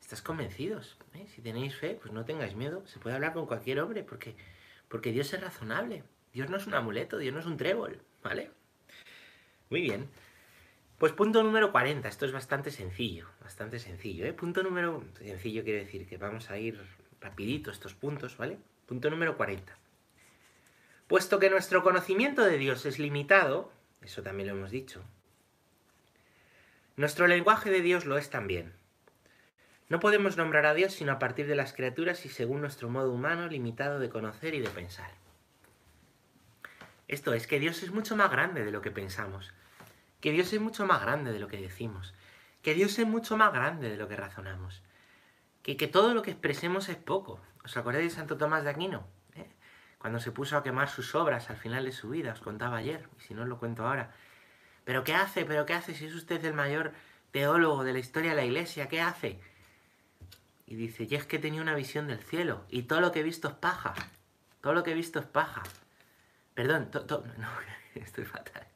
¿Estás 0.00 0.22
convencidos? 0.22 0.96
¿Eh? 1.14 1.26
Si 1.34 1.42
tenéis 1.42 1.76
fe, 1.76 1.98
pues 2.00 2.12
no 2.12 2.24
tengáis 2.24 2.54
miedo. 2.54 2.86
Se 2.86 2.98
puede 2.98 3.16
hablar 3.16 3.32
con 3.32 3.46
cualquier 3.46 3.80
hombre 3.80 4.04
porque, 4.04 4.36
porque 4.88 5.12
Dios 5.12 5.32
es 5.32 5.40
razonable. 5.40 6.04
Dios 6.32 6.50
no 6.50 6.56
es 6.56 6.66
un 6.66 6.74
amuleto, 6.74 7.18
Dios 7.18 7.32
no 7.32 7.40
es 7.40 7.46
un 7.46 7.56
trébol, 7.56 8.00
¿vale? 8.22 8.50
Muy 9.70 9.80
bien. 9.80 10.08
Pues 10.98 11.12
punto 11.12 11.42
número 11.42 11.72
40. 11.72 12.08
Esto 12.08 12.26
es 12.26 12.32
bastante 12.32 12.70
sencillo, 12.70 13.28
bastante 13.40 13.78
sencillo. 13.78 14.24
¿eh? 14.26 14.32
Punto 14.32 14.62
número 14.62 15.04
sencillo 15.18 15.64
quiere 15.64 15.80
decir 15.80 16.06
que 16.06 16.16
vamos 16.16 16.50
a 16.50 16.58
ir 16.58 16.80
rapidito 17.24 17.70
estos 17.70 17.94
puntos, 17.94 18.36
¿vale? 18.36 18.58
Punto 18.86 19.08
número 19.08 19.36
40. 19.36 19.72
Puesto 21.08 21.38
que 21.38 21.50
nuestro 21.50 21.82
conocimiento 21.82 22.44
de 22.44 22.58
Dios 22.58 22.84
es 22.84 22.98
limitado, 22.98 23.72
eso 24.02 24.22
también 24.22 24.48
lo 24.48 24.54
hemos 24.54 24.70
dicho, 24.70 25.02
nuestro 26.96 27.26
lenguaje 27.26 27.70
de 27.70 27.80
Dios 27.80 28.04
lo 28.04 28.18
es 28.18 28.30
también. 28.30 28.74
No 29.88 30.00
podemos 30.00 30.36
nombrar 30.36 30.66
a 30.66 30.74
Dios 30.74 30.92
sino 30.92 31.12
a 31.12 31.18
partir 31.18 31.46
de 31.46 31.56
las 31.56 31.72
criaturas 31.72 32.24
y 32.24 32.28
según 32.28 32.60
nuestro 32.60 32.88
modo 32.88 33.10
humano 33.10 33.48
limitado 33.48 33.98
de 33.98 34.10
conocer 34.10 34.54
y 34.54 34.60
de 34.60 34.68
pensar. 34.68 35.10
Esto 37.08 37.34
es 37.34 37.46
que 37.46 37.58
Dios 37.58 37.82
es 37.82 37.90
mucho 37.90 38.16
más 38.16 38.30
grande 38.30 38.64
de 38.64 38.70
lo 38.70 38.80
que 38.80 38.90
pensamos, 38.90 39.52
que 40.20 40.30
Dios 40.30 40.52
es 40.52 40.60
mucho 40.60 40.86
más 40.86 41.00
grande 41.00 41.32
de 41.32 41.38
lo 41.38 41.48
que 41.48 41.60
decimos, 41.60 42.14
que 42.62 42.74
Dios 42.74 42.98
es 42.98 43.06
mucho 43.06 43.36
más 43.36 43.52
grande 43.52 43.90
de 43.90 43.96
lo 43.96 44.08
que 44.08 44.16
razonamos. 44.16 44.82
Que, 45.64 45.88
todo 45.88 46.12
lo 46.12 46.20
que 46.20 46.30
expresemos 46.30 46.90
es 46.90 46.96
poco. 46.96 47.40
¿Os 47.64 47.74
acordáis 47.78 48.12
de 48.12 48.16
Santo 48.16 48.36
Tomás 48.36 48.64
de 48.64 48.70
Aquino? 48.70 49.06
¿Eh? 49.34 49.50
Cuando 49.96 50.20
se 50.20 50.30
puso 50.30 50.58
a 50.58 50.62
quemar 50.62 50.90
sus 50.90 51.14
obras 51.14 51.48
al 51.48 51.56
final 51.56 51.86
de 51.86 51.92
su 51.92 52.10
vida, 52.10 52.32
os 52.32 52.40
contaba 52.40 52.76
ayer, 52.76 53.08
y 53.18 53.22
si 53.22 53.32
no 53.32 53.42
os 53.42 53.48
lo 53.48 53.58
cuento 53.58 53.86
ahora. 53.86 54.12
¿Pero 54.84 55.04
qué 55.04 55.14
hace? 55.14 55.46
¿Pero 55.46 55.64
qué 55.64 55.72
hace 55.72 55.94
si 55.94 56.04
es 56.04 56.14
usted 56.14 56.44
el 56.44 56.52
mayor 56.52 56.92
teólogo 57.30 57.82
de 57.82 57.94
la 57.94 57.98
historia 57.98 58.30
de 58.32 58.36
la 58.36 58.44
iglesia? 58.44 58.88
¿Qué 58.88 59.00
hace? 59.00 59.40
Y 60.66 60.74
dice, 60.74 61.06
y 61.08 61.14
es 61.14 61.24
que 61.24 61.38
tenía 61.38 61.62
una 61.62 61.74
visión 61.74 62.08
del 62.08 62.20
cielo, 62.20 62.66
y 62.68 62.82
todo 62.82 63.00
lo 63.00 63.10
que 63.10 63.20
he 63.20 63.22
visto 63.22 63.48
es 63.48 63.54
paja. 63.54 63.94
Todo 64.60 64.74
lo 64.74 64.82
que 64.82 64.90
he 64.90 64.94
visto 64.94 65.18
es 65.18 65.24
paja. 65.24 65.62
Perdón, 66.52 66.90
no, 67.38 67.48
estoy 67.94 68.26
fatal. 68.26 68.66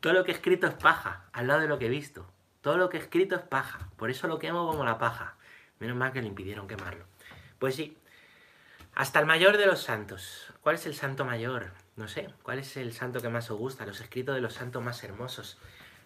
Todo 0.00 0.12
lo 0.12 0.24
que 0.24 0.32
he 0.32 0.34
escrito 0.34 0.66
es 0.66 0.74
paja, 0.74 1.26
al 1.32 1.46
lado 1.46 1.60
de 1.60 1.68
lo 1.68 1.78
que 1.78 1.86
he 1.86 1.88
visto. 1.88 2.26
Todo 2.62 2.78
lo 2.78 2.88
que 2.88 2.96
he 2.96 3.00
escrito 3.00 3.36
es 3.36 3.42
paja. 3.42 3.90
Por 3.96 4.10
eso 4.10 4.26
lo 4.26 4.40
quemo 4.40 4.66
como 4.66 4.84
la 4.84 4.98
paja. 4.98 5.36
Menos 5.80 5.96
mal 5.96 6.12
que 6.12 6.22
le 6.22 6.28
impidieron 6.28 6.68
quemarlo. 6.68 7.04
Pues 7.58 7.74
sí. 7.76 7.96
Hasta 8.94 9.20
el 9.20 9.26
mayor 9.26 9.56
de 9.58 9.66
los 9.66 9.82
santos. 9.82 10.52
¿Cuál 10.62 10.76
es 10.76 10.86
el 10.86 10.94
santo 10.94 11.24
mayor? 11.24 11.72
No 11.96 12.08
sé. 12.08 12.32
¿Cuál 12.42 12.58
es 12.58 12.76
el 12.76 12.92
santo 12.92 13.20
que 13.20 13.28
más 13.28 13.50
os 13.50 13.58
gusta? 13.58 13.86
Los 13.86 14.00
escritos 14.00 14.34
de 14.34 14.40
los 14.40 14.54
santos 14.54 14.82
más 14.82 15.02
hermosos. 15.04 15.58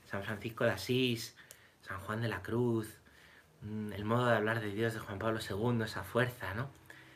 San 0.06 0.24
Francisco 0.24 0.64
de 0.64 0.70
Asís, 0.70 1.36
San 1.82 2.00
Juan 2.00 2.20
de 2.20 2.28
la 2.28 2.42
Cruz, 2.42 2.98
mm, 3.62 3.92
el 3.92 4.04
modo 4.04 4.26
de 4.26 4.36
hablar 4.36 4.60
de 4.60 4.70
Dios 4.70 4.92
de 4.92 5.00
Juan 5.00 5.18
Pablo 5.18 5.38
II, 5.38 5.84
esa 5.84 6.02
fuerza, 6.02 6.52
¿no? 6.54 6.68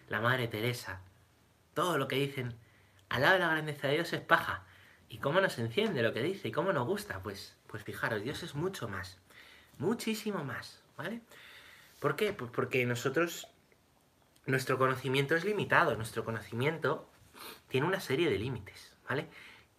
La 0.08 0.20
Madre 0.20 0.46
Teresa. 0.46 1.00
Todo 1.74 1.98
lo 1.98 2.06
que 2.06 2.16
dicen 2.16 2.54
al 3.08 3.22
lado 3.22 3.34
de 3.34 3.40
la 3.40 3.50
grandeza 3.50 3.88
de 3.88 3.94
Dios 3.94 4.12
es 4.12 4.20
paja. 4.20 4.64
¿Y 5.08 5.18
cómo 5.18 5.40
nos 5.40 5.58
enciende 5.58 6.02
lo 6.02 6.12
que 6.12 6.22
dice? 6.22 6.48
¿Y 6.48 6.52
cómo 6.52 6.72
nos 6.72 6.86
gusta? 6.86 7.22
Pues, 7.22 7.56
pues 7.66 7.84
fijaros, 7.84 8.22
Dios 8.22 8.42
es 8.42 8.54
mucho 8.54 8.88
más. 8.88 9.18
Muchísimo 9.78 10.44
más, 10.44 10.82
¿vale? 10.96 11.20
¿Por 12.04 12.16
qué? 12.16 12.34
Pues 12.34 12.50
porque 12.50 12.84
nosotros, 12.84 13.48
nuestro 14.44 14.76
conocimiento 14.76 15.36
es 15.36 15.46
limitado, 15.46 15.96
nuestro 15.96 16.22
conocimiento 16.22 17.08
tiene 17.68 17.86
una 17.86 17.98
serie 17.98 18.28
de 18.28 18.36
límites, 18.38 18.92
¿vale? 19.08 19.26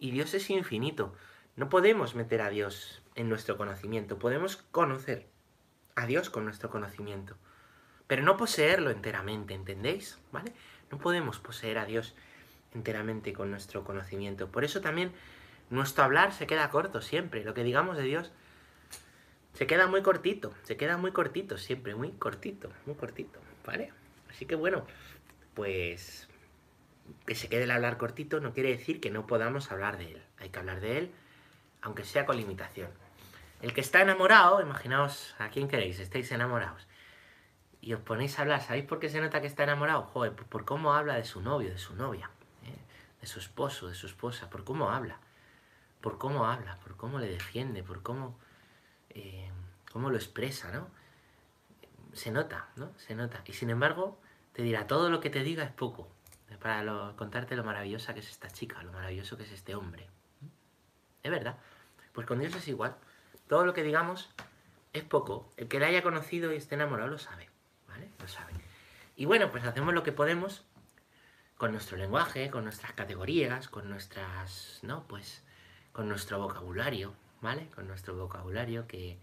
Y 0.00 0.10
Dios 0.10 0.34
es 0.34 0.50
infinito. 0.50 1.14
No 1.54 1.68
podemos 1.68 2.16
meter 2.16 2.42
a 2.42 2.50
Dios 2.50 3.00
en 3.14 3.28
nuestro 3.28 3.56
conocimiento, 3.56 4.18
podemos 4.18 4.56
conocer 4.56 5.28
a 5.94 6.04
Dios 6.06 6.28
con 6.28 6.44
nuestro 6.44 6.68
conocimiento, 6.68 7.36
pero 8.08 8.24
no 8.24 8.36
poseerlo 8.36 8.90
enteramente, 8.90 9.54
¿entendéis? 9.54 10.18
¿Vale? 10.32 10.52
No 10.90 10.98
podemos 10.98 11.38
poseer 11.38 11.78
a 11.78 11.84
Dios 11.84 12.16
enteramente 12.74 13.32
con 13.34 13.52
nuestro 13.52 13.84
conocimiento. 13.84 14.50
Por 14.50 14.64
eso 14.64 14.80
también 14.80 15.12
nuestro 15.70 16.02
hablar 16.02 16.32
se 16.32 16.48
queda 16.48 16.70
corto 16.70 17.02
siempre. 17.02 17.44
Lo 17.44 17.54
que 17.54 17.62
digamos 17.62 17.96
de 17.96 18.02
Dios 18.02 18.32
se 19.56 19.66
queda 19.66 19.86
muy 19.86 20.02
cortito, 20.02 20.54
se 20.62 20.76
queda 20.76 20.96
muy 20.96 21.12
cortito 21.12 21.58
siempre, 21.58 21.94
muy 21.94 22.12
cortito, 22.12 22.70
muy 22.86 22.94
cortito, 22.94 23.40
¿vale? 23.64 23.92
Así 24.30 24.46
que 24.46 24.54
bueno, 24.54 24.86
pues 25.54 26.28
que 27.26 27.34
se 27.34 27.48
quede 27.48 27.64
el 27.64 27.70
hablar 27.70 27.98
cortito 27.98 28.40
no 28.40 28.52
quiere 28.52 28.70
decir 28.70 29.00
que 29.00 29.10
no 29.10 29.26
podamos 29.26 29.70
hablar 29.70 29.98
de 29.98 30.12
él. 30.12 30.22
Hay 30.38 30.50
que 30.50 30.58
hablar 30.58 30.80
de 30.80 30.98
él, 30.98 31.10
aunque 31.82 32.04
sea 32.04 32.26
con 32.26 32.36
limitación. 32.36 32.90
El 33.62 33.72
que 33.72 33.80
está 33.80 34.02
enamorado, 34.02 34.60
imaginaos 34.60 35.34
a 35.38 35.48
quién 35.48 35.68
queréis, 35.68 35.98
estáis 35.98 36.30
enamorados. 36.32 36.86
Y 37.80 37.94
os 37.94 38.00
ponéis 38.00 38.38
a 38.38 38.42
hablar, 38.42 38.60
¿sabéis 38.62 38.84
por 38.84 38.98
qué 38.98 39.08
se 39.08 39.20
nota 39.20 39.40
que 39.40 39.46
está 39.46 39.62
enamorado? 39.62 40.02
Joder, 40.02 40.32
por 40.32 40.64
cómo 40.64 40.92
habla 40.92 41.14
de 41.14 41.24
su 41.24 41.40
novio, 41.40 41.70
de 41.70 41.78
su 41.78 41.94
novia 41.94 42.30
de 43.26 43.26
su 43.26 43.40
esposo, 43.40 43.88
de 43.88 43.94
su 43.94 44.06
esposa, 44.06 44.48
por 44.50 44.62
cómo 44.62 44.90
habla, 44.90 45.18
por 46.00 46.16
cómo 46.16 46.46
habla, 46.46 46.78
por 46.78 46.96
cómo 46.96 47.18
le 47.18 47.28
defiende, 47.28 47.82
por 47.82 48.02
cómo, 48.02 48.38
eh, 49.16 49.50
cómo 49.92 50.10
lo 50.10 50.16
expresa, 50.16 50.70
¿no? 50.70 50.88
Se 52.12 52.30
nota, 52.30 52.68
¿no? 52.76 52.92
Se 52.98 53.14
nota. 53.14 53.42
Y 53.46 53.54
sin 53.54 53.70
embargo, 53.70 54.18
te 54.52 54.62
dirá, 54.62 54.86
todo 54.86 55.08
lo 55.08 55.20
que 55.20 55.30
te 55.30 55.42
diga 55.42 55.64
es 55.64 55.72
poco, 55.72 56.08
para 56.60 57.14
contarte 57.16 57.56
lo 57.56 57.64
maravillosa 57.64 58.12
que 58.12 58.20
es 58.20 58.28
esta 58.28 58.50
chica, 58.50 58.82
lo 58.82 58.92
maravilloso 58.92 59.36
que 59.36 59.44
es 59.44 59.52
este 59.52 59.74
hombre. 59.74 60.08
Es 61.22 61.30
verdad. 61.30 61.56
Pues 62.12 62.26
con 62.26 62.38
Dios 62.38 62.54
es 62.54 62.68
igual. 62.68 62.94
Todo 63.48 63.64
lo 63.64 63.72
que 63.72 63.82
digamos 63.82 64.30
es 64.92 65.02
poco. 65.02 65.50
El 65.56 65.68
que 65.68 65.78
le 65.78 65.86
haya 65.86 66.02
conocido 66.02 66.52
y 66.52 66.56
esté 66.56 66.74
enamorado 66.74 67.08
lo 67.08 67.18
sabe, 67.18 67.48
¿vale? 67.88 68.10
Lo 68.20 68.28
sabe. 68.28 68.52
Y 69.16 69.24
bueno, 69.24 69.50
pues 69.50 69.64
hacemos 69.64 69.94
lo 69.94 70.02
que 70.02 70.12
podemos 70.12 70.64
con 71.56 71.72
nuestro 71.72 71.96
lenguaje, 71.96 72.50
con 72.50 72.64
nuestras 72.64 72.92
categorías, 72.92 73.68
con 73.68 73.88
nuestras, 73.88 74.80
¿no? 74.82 75.06
Pues 75.08 75.42
con 75.92 76.08
nuestro 76.08 76.38
vocabulario, 76.38 77.14
¿vale? 77.40 77.68
Con 77.74 77.86
nuestro 77.86 78.14
vocabulario 78.16 78.86
que... 78.86 79.18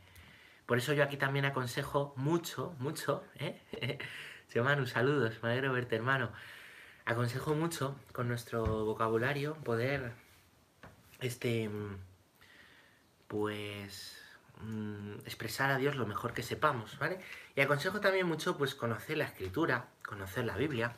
Por 0.65 0.77
eso 0.77 0.93
yo 0.93 1.03
aquí 1.03 1.17
también 1.17 1.45
aconsejo 1.45 2.13
mucho, 2.15 2.73
mucho, 2.79 3.23
¿eh? 3.35 3.59
Manu, 4.61 4.85
saludos, 4.85 5.39
me 5.41 5.49
alegro 5.49 5.73
verte, 5.73 5.95
hermano. 5.95 6.31
Aconsejo 7.05 7.55
mucho 7.55 7.99
con 8.11 8.27
nuestro 8.27 8.85
vocabulario 8.85 9.55
poder, 9.55 10.13
este, 11.19 11.69
pues, 13.27 14.21
mm, 14.61 15.13
expresar 15.25 15.71
a 15.71 15.77
Dios 15.77 15.95
lo 15.95 16.05
mejor 16.05 16.33
que 16.33 16.43
sepamos, 16.43 16.97
¿vale? 16.99 17.19
Y 17.55 17.61
aconsejo 17.61 17.99
también 17.99 18.27
mucho, 18.27 18.57
pues, 18.57 18.75
conocer 18.75 19.17
la 19.17 19.25
escritura, 19.25 19.87
conocer 20.05 20.45
la 20.45 20.55
Biblia, 20.55 20.93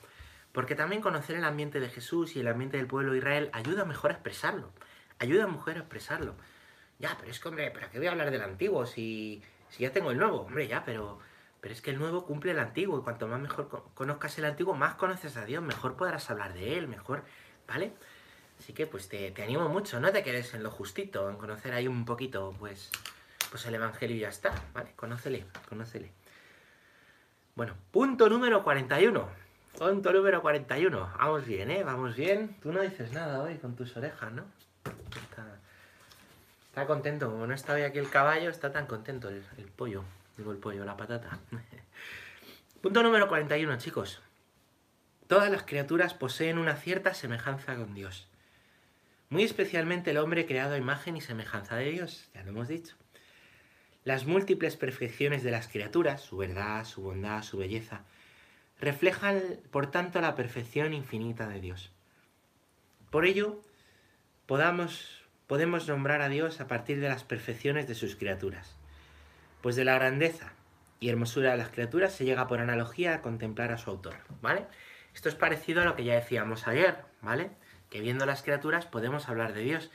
porque 0.52 0.76
también 0.76 1.02
conocer 1.02 1.38
el 1.38 1.44
ambiente 1.44 1.80
de 1.80 1.90
Jesús 1.90 2.36
y 2.36 2.42
el 2.42 2.48
ambiente 2.48 2.78
del 2.78 2.88
pueblo 2.88 3.14
de 3.14 3.20
Israel 3.20 3.50
ayuda 3.54 3.86
mejor 3.86 4.12
a 4.12 4.16
expresarlo. 4.16 4.72
Ayuda 5.20 5.46
a 5.46 5.48
mujer 5.48 5.78
a 5.78 5.80
expresarlo. 5.80 6.36
Ya, 7.00 7.16
pero 7.20 7.32
es 7.32 7.40
que, 7.40 7.48
hombre, 7.50 7.72
¿para 7.72 7.90
qué 7.90 7.98
voy 7.98 8.08
a 8.08 8.12
hablar 8.12 8.32
del 8.32 8.42
antiguo 8.42 8.86
si, 8.86 9.42
si 9.70 9.84
ya 9.84 9.92
tengo 9.92 10.12
el 10.12 10.18
nuevo? 10.18 10.42
Hombre, 10.42 10.68
ya, 10.68 10.84
pero, 10.86 11.20
pero 11.60 11.74
es 11.74 11.82
que 11.82 11.92
el 11.92 12.00
nuevo 12.00 12.26
cumple 12.26 12.52
el 12.52 12.60
antiguo 12.60 13.00
y 13.00 13.04
cuanto 13.04 13.28
más 13.28 13.40
mejor 13.40 13.92
conozcas 13.94 14.38
el 14.38 14.46
antiguo, 14.46 14.76
más 14.76 14.96
conoces 14.96 15.36
a 15.38 15.46
Dios, 15.46 15.62
mejor 15.62 15.96
podrás 15.96 16.30
hablar 16.30 16.54
de 16.54 16.78
Él, 16.78 16.88
mejor, 16.88 17.24
¿vale? 17.68 17.94
Así 18.60 18.74
que 18.74 18.88
pues 18.88 19.10
te, 19.10 19.34
animo 19.44 19.68
mucho, 19.68 20.00
no 20.00 20.12
te 20.12 20.24
quedes 20.24 20.54
en 20.54 20.64
lo 20.64 20.72
justito, 20.72 21.30
en 21.30 21.38
conocer 21.38 21.74
ahí 21.74 21.88
un 21.88 22.06
poquito, 22.06 22.56
pues, 22.58 22.90
pues 23.52 23.66
el 23.66 23.76
Evangelio 23.76 24.16
y 24.16 24.20
ya 24.20 24.30
está, 24.30 24.54
¿vale? 24.74 24.94
Conócele, 24.96 25.46
conócele. 25.68 26.12
Bueno, 27.56 27.76
punto 27.92 28.30
número 28.30 28.64
41. 28.64 29.30
Punto 29.78 30.14
número 30.14 30.42
41. 30.42 31.14
Vamos 31.18 31.46
bien, 31.46 31.72
¿eh? 31.72 31.84
Vamos 31.84 32.16
bien. 32.16 32.56
Tú 32.62 32.72
no 32.72 32.82
dices 32.82 33.12
nada 33.12 33.42
hoy 33.42 33.58
con 33.58 33.76
tus 33.76 33.96
orejas, 33.98 34.32
¿no? 34.32 34.46
Está, 36.76 36.88
contento. 36.88 37.32
Como 37.32 37.48
no 37.48 37.54
está 37.54 37.72
hoy 37.72 37.84
aquí 37.84 38.00
el 38.00 38.10
caballo, 38.10 38.50
está 38.50 38.74
tan 38.74 38.86
contento 38.86 39.30
el, 39.30 39.42
pollo. 39.78 40.04
Digo 40.36 40.52
el 40.52 40.58
pollo, 40.58 40.84
la 40.84 40.98
patata. 40.98 41.40
Punto 42.82 43.02
número 43.02 43.30
41, 43.30 43.78
chicos. 43.78 44.22
Todas 45.28 45.50
las 45.50 45.64
criaturas 45.64 46.14
poseen 46.14 46.58
una 46.58 46.76
cierta 46.76 47.14
semejanza 47.14 47.78
con 47.78 47.94
Dios. 47.94 48.28
Muy 49.30 49.44
especialmente 49.44 50.12
el 50.12 50.18
hombre 50.18 50.46
creado 50.46 50.74
a 50.74 50.78
imagen 50.78 51.16
y 51.16 51.22
semejanza 51.22 51.78
de 51.78 51.92
Dios, 51.92 52.28
ya 52.34 52.44
lo 52.44 52.50
hemos 52.50 52.68
dicho. 52.68 52.98
Las 54.04 54.26
múltiples 54.26 54.76
perfecciones 54.76 55.44
de 55.44 55.52
las 55.52 55.70
criaturas, 55.70 56.20
su 56.20 56.36
verdad, 56.36 56.84
su 56.84 57.04
bondad, 57.04 57.42
su 57.44 57.58
belleza, 57.58 58.02
reflejan, 58.82 59.42
por 59.72 59.92
tanto, 59.92 60.20
la 60.20 60.36
perfección 60.36 60.94
infinita 60.94 61.48
de 61.48 61.62
Dios. 61.62 61.94
Por 63.12 63.26
ello, 63.26 63.62
podamos, 64.46 65.25
podemos 65.48 65.88
nombrar 65.88 66.22
a 66.22 66.30
Dios 66.30 66.62
a 66.62 66.68
partir 66.68 67.00
de 67.00 67.10
las 67.10 67.24
perfecciones 67.24 67.88
de 67.88 67.96
sus 67.96 68.16
criaturas, 68.16 68.76
pues 69.62 69.76
de 69.76 69.86
la 69.86 69.96
grandeza 69.96 70.54
y 71.00 71.10
hermosura 71.10 71.52
de 71.52 71.58
las 71.58 71.70
criaturas 71.70 72.14
se 72.14 72.26
llega 72.26 72.48
por 72.48 72.60
analogía 72.60 73.16
a 73.16 73.22
contemplar 73.22 73.72
a 73.72 73.78
su 73.78 73.90
autor, 73.90 74.16
¿vale? 74.42 74.66
Esto 75.14 75.30
es 75.30 75.36
parecido 75.36 75.82
a 75.82 75.86
lo 75.86 75.96
que 75.96 76.04
ya 76.04 76.16
decíamos 76.16 76.68
ayer, 76.68 76.98
¿vale? 77.22 77.52
Que 77.90 78.02
viendo 78.02 78.26
las 78.26 78.44
criaturas 78.44 78.86
podemos 78.86 79.30
hablar 79.30 79.54
de 79.54 79.62
Dios. 79.62 79.92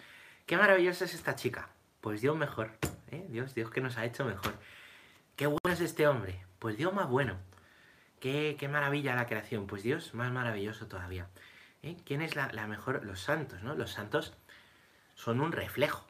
Qué 0.47 0.57
maravillosa 0.57 1.05
es 1.05 1.15
esta 1.15 1.35
chica. 1.35 1.69
Pues 2.01 2.21
Dios 2.21 2.37
mejor, 2.37 2.73
¿eh? 3.11 3.27
Dios, 3.29 3.55
Dios 3.55 3.71
que 3.71 3.81
nos 3.81 3.99
ha 3.99 4.05
hecho 4.05 4.25
mejor. 4.25 4.55
Qué 5.37 5.47
bueno 5.47 5.73
es 5.73 5.81
este 5.81 6.07
hombre. 6.07 6.45
Pues 6.59 6.77
Dios 6.77 6.93
más 6.93 7.09
bueno. 7.09 7.39
Qué, 8.21 8.57
maravilla 8.71 9.15
la 9.15 9.27
creación. 9.27 9.67
Pues 9.67 9.83
Dios, 9.83 10.15
más 10.15 10.31
maravilloso 10.31 10.87
todavía. 10.87 11.29
¿Eh? 11.83 11.97
¿Quién 12.05 12.21
es 12.21 12.37
la, 12.37 12.67
mejor? 12.67 13.05
Los 13.05 13.21
santos, 13.21 13.63
¿no? 13.63 13.75
Los 13.75 13.93
santos 13.93 14.35
son 15.21 15.41
un 15.41 15.53
reflejo. 15.53 16.07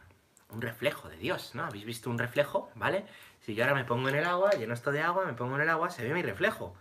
Un 0.50 0.62
reflejo 0.62 1.09
de 1.09 1.17
Dios, 1.17 1.55
¿no? 1.55 1.64
¿Habéis 1.64 1.85
visto 1.85 2.11
un 2.11 2.19
reflejo? 2.19 2.71
¿Vale? 2.75 3.07
Si 3.40 3.55
yo 3.55 3.64
ahora 3.64 3.75
me 3.75 3.85
pongo 3.85 4.09
en 4.09 4.17
el 4.17 4.25
agua, 4.25 4.50
lleno 4.50 4.75
esto 4.75 4.90
de 4.93 5.00
agua, 5.00 5.25
me 5.25 5.35
pongo 5.35 5.57
en 5.57 5.62
el 5.62 5.69
agua, 5.69 5.90
se 5.90 6.02
ve 6.02 6.12
mi 6.12 6.23
reflejo. 6.23 6.75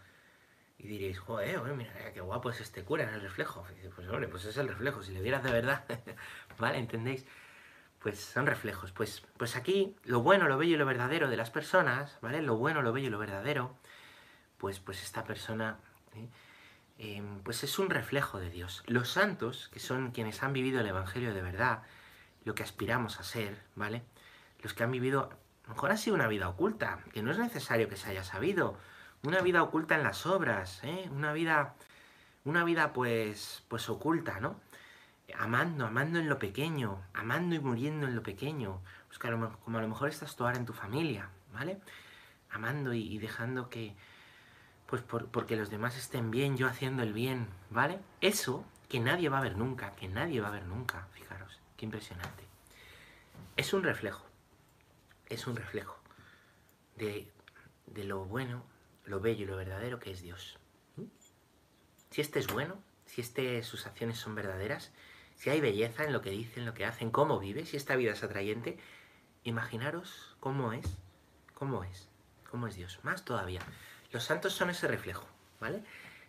Y 0.78 0.88
diréis, 0.88 1.20
joder, 1.20 1.62
mira, 1.76 1.92
qué 2.14 2.22
guapo 2.22 2.50
es 2.50 2.62
este 2.62 2.84
cura 2.84 3.04
en 3.04 3.14
el 3.14 3.22
reflejo. 3.22 3.66
pues 3.96 4.08
hombre, 4.10 4.28
pues 4.28 4.46
es 4.46 4.58
el 4.58 4.68
reflejo, 4.68 5.04
si 5.04 5.12
le 5.12 5.22
vieras 5.22 5.44
de 5.44 5.52
verdad. 5.52 5.84
¿Vale? 6.58 6.78
¿Entendéis? 6.80 7.26
Pues 8.00 8.20
son 8.20 8.46
reflejos. 8.46 8.92
Pues, 8.92 9.24
pues 9.38 9.56
aquí 9.56 9.96
lo 10.04 10.22
bueno, 10.22 10.48
lo 10.48 10.58
bello 10.58 10.76
y 10.76 10.78
lo 10.78 10.86
verdadero 10.86 11.30
de 11.30 11.38
las 11.38 11.52
personas, 11.52 12.18
¿vale? 12.22 12.42
Lo 12.42 12.56
bueno, 12.56 12.82
lo 12.82 12.94
bello 12.94 13.08
y 13.08 13.12
lo 13.12 13.20
verdadero 13.20 13.76
pues, 14.60 14.80
pues 14.80 15.02
esta 15.02 15.24
persona 15.24 15.80
¿eh? 16.16 16.28
em, 17.00 17.42
pues 17.42 17.64
es 17.64 17.80
un 17.80 17.90
reflejo 17.90 18.40
de 18.40 18.52
Dios. 18.52 18.84
Los 18.86 19.10
santos, 19.10 19.70
que 19.74 19.80
son 19.80 20.12
quienes 20.12 20.44
han 20.44 20.54
vivido 20.54 20.82
el 20.82 20.88
Evangelio 20.88 21.34
de 21.34 21.42
verdad, 21.42 21.84
lo 22.44 22.56
que 22.56 22.64
aspiramos 22.64 23.20
a 23.20 23.24
ser, 23.24 23.62
¿vale? 23.76 24.04
Los 24.62 24.74
que 24.74 24.84
han 24.84 24.92
vivido 24.92 25.30
mejor 25.70 25.92
ha 25.92 25.98
sido 25.98 26.16
una 26.16 26.28
vida 26.28 26.50
oculta, 26.50 27.00
que 27.14 27.22
no 27.22 27.32
es 27.32 27.38
necesario 27.38 27.88
que 27.88 27.96
se 27.96 28.10
haya 28.10 28.24
sabido. 28.24 28.78
Una 29.24 29.42
vida 29.42 29.62
oculta 29.62 29.96
en 29.96 30.04
las 30.04 30.26
obras, 30.26 30.84
¿eh? 30.84 31.10
Una 31.12 31.32
vida, 31.32 31.76
una 32.44 32.64
vida 32.64 32.92
pues, 32.92 33.64
pues 33.68 33.88
oculta, 33.90 34.40
¿no? 34.40 34.60
Amando, 35.38 35.86
amando 35.86 36.20
en 36.20 36.28
lo 36.28 36.40
pequeño, 36.40 37.02
amando 37.14 37.56
y 37.56 37.60
muriendo 37.60 38.08
en 38.08 38.16
lo 38.16 38.24
pequeño. 38.24 38.82
Pues 39.08 39.20
como 39.20 39.78
a 39.78 39.82
lo 39.82 39.88
mejor 39.88 40.10
estás 40.10 40.36
tú 40.36 40.44
ahora 40.44 40.58
en 40.58 40.66
tu 40.66 40.74
familia, 40.74 41.30
¿vale? 41.54 41.80
Amando 42.50 42.94
y, 42.94 43.18
dejando 43.20 43.70
que, 43.70 43.96
pues 44.88 45.04
porque 45.04 45.56
los 45.56 45.70
demás 45.70 45.98
estén 45.98 46.32
bien, 46.32 46.58
yo 46.58 46.68
haciendo 46.68 47.04
el 47.04 47.14
bien, 47.14 47.48
¿vale? 47.70 48.00
Eso 48.22 48.66
que 48.88 49.00
nadie 49.00 49.30
va 49.30 49.38
a 49.38 49.42
ver 49.42 49.56
nunca, 49.56 49.96
que 49.96 50.08
nadie 50.08 50.42
va 50.42 50.48
a 50.48 50.52
ver 50.52 50.66
nunca, 50.66 51.08
fijaros, 51.12 51.59
qué 51.80 51.86
impresionante. 51.86 52.44
Es 53.56 53.74
un 53.74 53.84
reflejo, 53.84 54.26
es 55.30 55.48
un 55.48 55.56
reflejo 55.56 55.98
de, 56.98 57.32
de 57.88 58.04
lo 58.04 58.26
bueno, 58.26 58.66
lo 59.06 59.22
bello 59.22 59.46
y 59.46 59.48
lo 59.48 59.56
verdadero 59.56 59.98
que 60.00 60.12
es 60.12 60.22
Dios. 60.22 60.60
Si 62.10 62.20
este 62.20 62.40
es 62.40 62.48
bueno, 62.48 62.84
si 63.06 63.22
este, 63.22 63.64
sus 63.64 63.86
acciones 63.86 64.18
son 64.18 64.36
verdaderas, 64.36 64.92
si 65.36 65.50
hay 65.50 65.62
belleza 65.62 66.04
en 66.04 66.12
lo 66.12 66.22
que 66.22 66.32
dicen, 66.32 66.66
lo 66.66 66.74
que 66.74 66.86
hacen, 66.86 67.12
cómo 67.12 67.40
vive, 67.40 67.66
si 67.66 67.78
esta 67.78 67.96
vida 67.96 68.12
es 68.12 68.24
atrayente, 68.24 68.78
imaginaros 69.44 70.36
cómo 70.42 70.74
es, 70.74 70.86
cómo 71.54 71.86
es, 71.86 72.10
cómo 72.52 72.68
es 72.68 72.76
Dios. 72.76 73.00
Más 73.04 73.24
todavía. 73.24 73.62
Los 74.12 74.26
santos 74.26 74.52
son 74.52 74.70
ese 74.70 74.88
reflejo, 74.88 75.26
¿vale? 75.62 75.84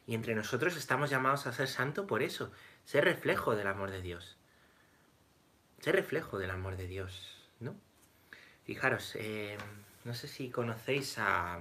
Y 0.06 0.14
entre 0.14 0.36
nosotros 0.36 0.76
estamos 0.76 1.10
llamados 1.10 1.48
a 1.48 1.52
ser 1.52 1.66
santo 1.66 2.06
por 2.06 2.22
eso, 2.22 2.52
ser 2.84 3.04
reflejo 3.04 3.56
del 3.56 3.66
amor 3.66 3.90
de 3.90 4.00
Dios. 4.00 4.36
Ser 5.80 5.96
reflejo 5.96 6.38
del 6.38 6.50
amor 6.50 6.76
de 6.76 6.86
Dios, 6.86 7.36
¿no? 7.58 7.74
Fijaros, 8.64 9.16
eh, 9.16 9.56
no 10.04 10.14
sé 10.14 10.28
si 10.28 10.50
conocéis 10.50 11.16
a 11.18 11.58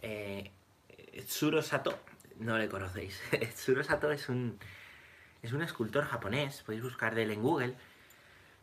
eh, 0.00 0.50
Tsuro 1.26 1.62
Sato, 1.62 1.98
no 2.38 2.56
le 2.56 2.68
conocéis. 2.68 3.20
Tsuro 3.54 3.82
Sato 3.82 4.12
es 4.12 4.28
un, 4.28 4.58
es 5.42 5.52
un 5.52 5.62
escultor 5.62 6.04
japonés, 6.04 6.62
podéis 6.62 6.84
buscar 6.84 7.14
de 7.14 7.24
él 7.24 7.32
en 7.32 7.42
Google, 7.42 7.74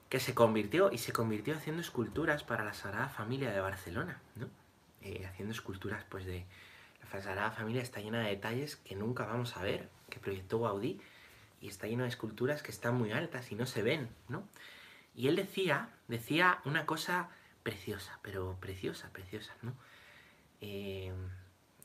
que 0.10 0.20
se 0.22 0.34
convirtió 0.34 0.92
y 0.92 0.98
se 0.98 1.12
convirtió 1.12 1.56
haciendo 1.56 1.82
esculturas 1.82 2.44
para 2.44 2.64
la 2.64 2.74
Sagrada 2.74 3.10
Familia 3.10 3.52
de 3.52 3.60
Barcelona, 3.60 4.22
¿no? 4.36 4.50
Eh, 5.02 5.26
haciendo 5.26 5.54
esculturas 5.54 6.06
pues 6.10 6.26
de, 6.26 6.46
la 7.14 7.22
Sagrada 7.22 7.52
Familia 7.52 7.82
está 7.82 8.00
llena 8.00 8.22
de 8.22 8.30
detalles 8.30 8.78
que 8.78 8.96
nunca 8.96 9.26
vamos 9.26 9.56
a 9.58 9.62
ver, 9.62 9.90
que 10.10 10.20
proyectó 10.20 10.60
Gaudí, 10.62 11.00
y 11.62 11.68
está 11.68 11.88
lleno 11.88 12.04
de 12.04 12.10
esculturas 12.10 12.62
que 12.62 12.72
están 12.72 12.96
muy 12.96 13.12
altas 13.12 13.52
y 13.52 13.56
no 13.56 13.66
se 13.66 13.82
ven, 13.82 14.10
¿no? 14.28 14.48
Y 15.16 15.28
él 15.28 15.36
decía, 15.36 15.90
decía 16.08 16.60
una 16.66 16.86
cosa 16.86 17.30
preciosa, 17.64 18.20
pero 18.22 18.58
preciosa, 18.60 19.10
preciosa, 19.12 19.56
¿no? 19.62 19.74
Eh, 20.62 21.14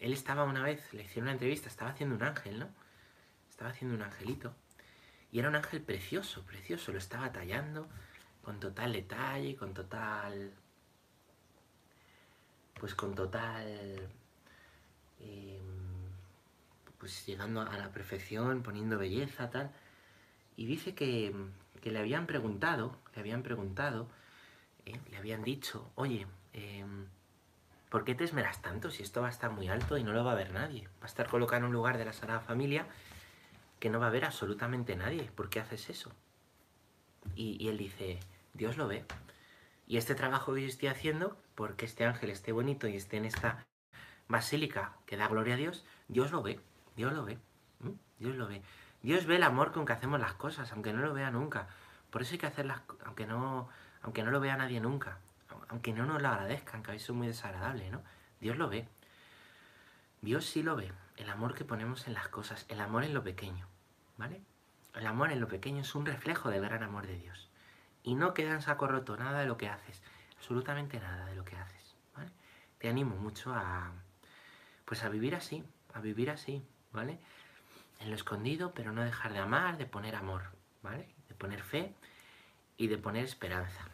él 0.01 0.13
estaba 0.13 0.45
una 0.45 0.63
vez, 0.63 0.93
le 0.93 1.05
hicieron 1.05 1.25
una 1.25 1.33
entrevista, 1.33 1.69
estaba 1.69 1.91
haciendo 1.91 2.15
un 2.17 2.23
ángel, 2.23 2.59
¿no? 2.59 2.69
Estaba 3.49 3.71
haciendo 3.71 3.95
un 3.97 4.03
angelito, 4.03 4.55
y 5.31 5.39
era 5.39 5.49
un 5.49 5.57
ángel 5.57 5.81
precioso, 5.81 6.45
precioso, 6.45 6.93
lo 6.93 6.99
estaba 6.99 7.33
tallando 7.33 7.89
con 8.43 8.61
total 8.61 8.93
detalle, 8.93 9.57
con 9.57 9.73
total... 9.73 10.53
Pues 12.79 12.97
con 12.97 13.15
total 13.15 14.11
Em, 15.23 15.72
pues 17.03 17.27
llegando 17.27 17.63
a 17.63 17.77
la 17.77 17.91
perfección, 17.91 18.63
poniendo 18.63 18.97
belleza, 18.97 19.51
tal. 19.51 19.73
Y 20.55 20.67
dice 20.67 20.95
que, 20.95 21.35
le 21.83 21.99
habían 21.99 22.29
preguntado, 22.29 22.97
le 23.13 23.21
habían 23.21 23.43
preguntado, 23.43 24.07
eh, 24.87 25.01
le 25.11 25.17
habían 25.17 25.43
dicho, 25.43 25.91
oye, 25.97 26.29
em, 26.53 27.09
¿por 27.91 28.05
qué 28.05 28.15
te 28.15 28.23
esmeras 28.23 28.63
tanto 28.63 28.93
si 28.93 29.03
esto 29.03 29.21
va 29.21 29.27
a 29.27 29.31
estar 29.31 29.51
muy 29.51 29.67
alto 29.67 29.99
y 29.99 30.05
no 30.05 30.13
lo 30.13 30.23
va 30.23 30.31
a 30.31 30.37
ver 30.37 30.53
nadie? 30.53 30.87
Va 31.01 31.07
a 31.07 31.07
estar 31.07 31.27
colocado 31.27 31.63
en 31.63 31.65
un 31.65 31.73
lugar 31.73 31.99
de 31.99 32.05
la 32.05 32.13
Sagrada 32.13 32.39
Familia 32.39 32.87
que 33.81 33.91
no 33.91 33.99
va 33.99 34.07
a 34.07 34.11
ver 34.11 34.25
absolutamente 34.25 34.95
nadie. 34.95 35.25
¿Por 35.35 35.51
qué 35.51 35.59
haces 35.59 35.91
eso? 35.91 36.13
Y, 37.35 37.57
y 37.59 37.67
él 37.69 37.79
dice, 37.79 38.21
Dios 38.55 38.77
lo 38.77 38.87
ve. 38.87 39.05
Y 39.89 39.97
este 39.97 40.15
trabajo 40.15 40.55
que 40.55 40.63
yo 40.63 40.69
estoy 40.69 40.87
haciendo, 40.87 41.37
porque 41.57 41.85
este 41.85 42.05
ángel 42.05 42.31
esté 42.31 42.53
bonito 42.53 42.87
y 42.87 42.95
esté 42.95 43.17
en 43.17 43.25
esta 43.25 43.67
basílica 44.29 44.97
que 45.05 45.17
da 45.17 45.27
gloria 45.27 45.55
a 45.55 45.57
Dios, 45.57 45.85
Dios 46.07 46.31
lo 46.31 46.45
ve, 46.45 46.61
Dios 46.97 47.13
lo 47.13 47.25
ve, 47.25 47.39
Dios 48.19 48.37
lo 48.37 48.47
ve. 48.47 48.63
Dios 49.03 49.27
ve 49.27 49.37
el 49.37 49.43
amor 49.43 49.73
con 49.73 49.85
que 49.85 49.93
hacemos 49.93 50.21
las 50.21 50.35
cosas, 50.35 50.71
aunque 50.73 50.93
no 50.93 51.01
lo 51.03 51.13
vea 51.13 51.31
nunca. 51.31 51.67
Por 52.11 52.23
eso 52.23 52.33
hay 52.33 52.39
que 52.39 52.47
hacerlas, 52.47 52.83
aunque 53.05 53.27
no, 53.27 53.69
aunque 54.03 54.23
no 54.23 54.31
lo 54.31 54.39
vea 54.39 54.57
nadie 54.57 54.81
nunca, 54.81 55.19
aunque 55.69 55.93
no 55.93 56.07
nos 56.07 56.23
lo 56.23 56.29
agradezcan, 56.29 56.83
que 56.83 56.91
a 56.91 56.95
veces 56.95 57.09
es 57.09 57.17
muy 57.17 57.27
desagradable, 57.27 57.91
¿no? 57.91 58.03
Dios 58.41 58.57
lo 58.57 58.69
ve. 58.69 58.89
Dios 60.21 60.47
sí 60.47 60.63
lo 60.63 60.77
ve, 60.77 60.93
el 61.17 61.31
amor 61.31 61.55
que 61.55 61.65
ponemos 61.65 62.07
en 62.07 62.15
las 62.15 62.29
cosas, 62.29 62.65
el 62.69 62.81
amor 62.81 63.03
en 63.03 63.13
lo 63.13 63.25
pequeño, 63.25 63.67
¿vale? 64.19 64.41
El 64.95 65.07
amor 65.07 65.33
en 65.33 65.41
lo 65.41 65.49
pequeño 65.49 65.81
es 65.83 65.95
un 65.95 66.07
reflejo 66.07 66.51
del 66.51 66.63
gran 66.63 66.83
amor 66.83 67.07
de 67.07 67.17
Dios. 67.17 67.51
Y 68.05 68.15
no 68.15 68.35
queda 68.35 68.53
en 68.53 68.63
saco 68.63 68.87
roto 68.87 69.17
nada 69.17 69.41
de 69.41 69.47
lo 69.47 69.57
que 69.57 69.69
haces, 69.69 70.01
absolutamente 70.37 71.01
nada 71.01 71.27
de 71.27 71.35
lo 71.35 71.45
que 71.45 71.57
haces, 71.57 71.97
¿vale? 72.15 72.31
Te 72.79 72.89
animo 72.89 73.17
mucho 73.17 73.53
a, 73.53 73.91
pues 74.85 75.03
a 75.03 75.09
vivir 75.09 75.35
así, 75.35 75.65
a 75.93 76.01
vivir 76.01 76.31
así, 76.31 76.65
¿vale? 76.93 77.19
En 78.01 78.11
lo 78.11 78.17
escondido, 78.17 78.73
pero 78.75 78.93
no 78.93 79.03
dejar 79.03 79.33
de 79.33 79.39
amar, 79.39 79.79
de 79.79 79.87
poner 79.87 80.15
amor, 80.15 80.43
¿vale? 80.83 81.09
De 81.29 81.35
poner 81.35 81.63
fe 81.63 81.95
y 82.77 82.89
de 82.89 82.99
poner 82.99 83.25
esperanza. 83.25 83.89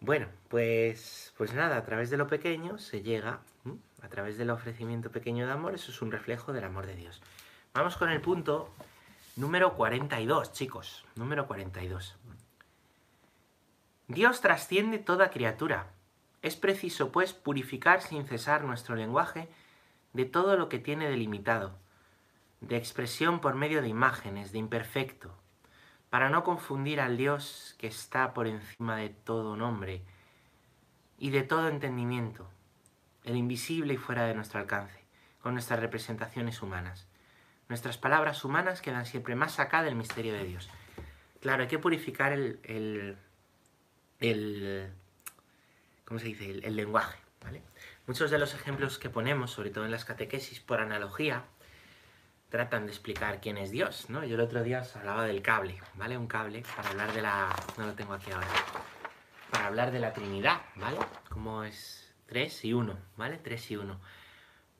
Bueno, 0.00 0.28
pues, 0.48 1.34
pues 1.36 1.52
nada, 1.52 1.76
a 1.76 1.84
través 1.84 2.10
de 2.10 2.16
lo 2.16 2.26
pequeño 2.26 2.78
se 2.78 3.02
llega, 3.02 3.40
a 4.02 4.08
través 4.08 4.38
del 4.38 4.50
ofrecimiento 4.50 5.10
pequeño 5.10 5.46
de 5.46 5.52
amor, 5.52 5.74
eso 5.74 5.90
es 5.90 6.00
un 6.00 6.10
reflejo 6.10 6.52
del 6.52 6.64
amor 6.64 6.86
de 6.86 6.94
Dios. 6.94 7.20
Vamos 7.74 7.96
con 7.96 8.08
el 8.08 8.20
punto 8.20 8.72
número 9.36 9.74
42, 9.74 10.52
chicos, 10.52 11.04
número 11.16 11.46
42. 11.46 12.16
Dios 14.08 14.40
trasciende 14.40 14.98
toda 14.98 15.30
criatura 15.30 15.86
es 16.42 16.56
preciso, 16.56 17.12
pues, 17.12 17.32
purificar 17.32 18.00
sin 18.00 18.26
cesar 18.26 18.64
nuestro 18.64 18.94
lenguaje 18.94 19.48
de 20.12 20.24
todo 20.24 20.56
lo 20.56 20.68
que 20.68 20.78
tiene 20.78 21.08
delimitado, 21.08 21.78
de 22.60 22.76
expresión 22.76 23.40
por 23.40 23.54
medio 23.54 23.82
de 23.82 23.88
imágenes, 23.88 24.52
de 24.52 24.58
imperfecto, 24.58 25.34
para 26.10 26.28
no 26.28 26.42
confundir 26.44 27.00
al 27.00 27.16
Dios 27.16 27.76
que 27.78 27.86
está 27.86 28.34
por 28.34 28.46
encima 28.46 28.96
de 28.96 29.10
todo 29.10 29.56
nombre 29.56 30.02
y 31.18 31.30
de 31.30 31.42
todo 31.42 31.68
entendimiento, 31.68 32.48
el 33.24 33.36
invisible 33.36 33.94
y 33.94 33.98
fuera 33.98 34.24
de 34.24 34.34
nuestro 34.34 34.60
alcance, 34.60 35.04
con 35.40 35.54
nuestras 35.54 35.80
representaciones 35.80 36.62
humanas. 36.62 37.06
Nuestras 37.68 37.98
palabras 37.98 38.44
humanas 38.44 38.82
quedan 38.82 39.06
siempre 39.06 39.36
más 39.36 39.60
acá 39.60 39.82
del 39.82 39.94
misterio 39.94 40.32
de 40.32 40.44
Dios. 40.44 40.68
Claro, 41.40 41.62
hay 41.62 41.68
que 41.68 41.78
purificar 41.78 42.32
el, 42.32 42.58
el, 42.64 43.16
el 44.18 44.92
¿cómo 46.04 46.18
se 46.18 46.26
dice? 46.26 46.50
El, 46.50 46.74
lenguaje, 46.74 47.18
¿vale? 47.40 47.62
Muchos 48.06 48.30
de 48.30 48.38
los 48.38 48.54
ejemplos 48.54 48.98
que 48.98 49.10
ponemos, 49.10 49.50
sobre 49.52 49.70
todo 49.70 49.84
en 49.84 49.90
las 49.90 50.04
catequesis, 50.04 50.60
por 50.60 50.80
analogía, 50.80 51.44
tratan 52.48 52.86
de 52.86 52.92
explicar 52.92 53.40
quién 53.40 53.56
es 53.56 53.70
Dios, 53.70 54.10
¿no? 54.10 54.24
Yo 54.24 54.34
el 54.34 54.40
otro 54.40 54.62
día 54.62 54.80
os 54.80 54.96
hablaba 54.96 55.24
del 55.24 55.42
cable, 55.42 55.80
¿vale? 55.94 56.18
Un 56.18 56.26
cable 56.26 56.64
para 56.76 56.90
hablar 56.90 57.12
de 57.12 57.22
la... 57.22 57.54
no 57.78 57.86
lo 57.86 57.94
tengo 57.94 58.14
aquí 58.14 58.30
ahora. 58.32 58.48
Para 59.50 59.66
hablar 59.66 59.92
de 59.92 60.00
la 60.00 60.12
Trinidad, 60.12 60.60
¿vale? 60.76 60.98
Como 61.28 61.62
es 61.62 62.12
3 62.26 62.64
y 62.64 62.72
1, 62.72 62.98
¿vale? 63.16 63.38
3 63.38 63.70
y 63.70 63.76
1. 63.76 64.00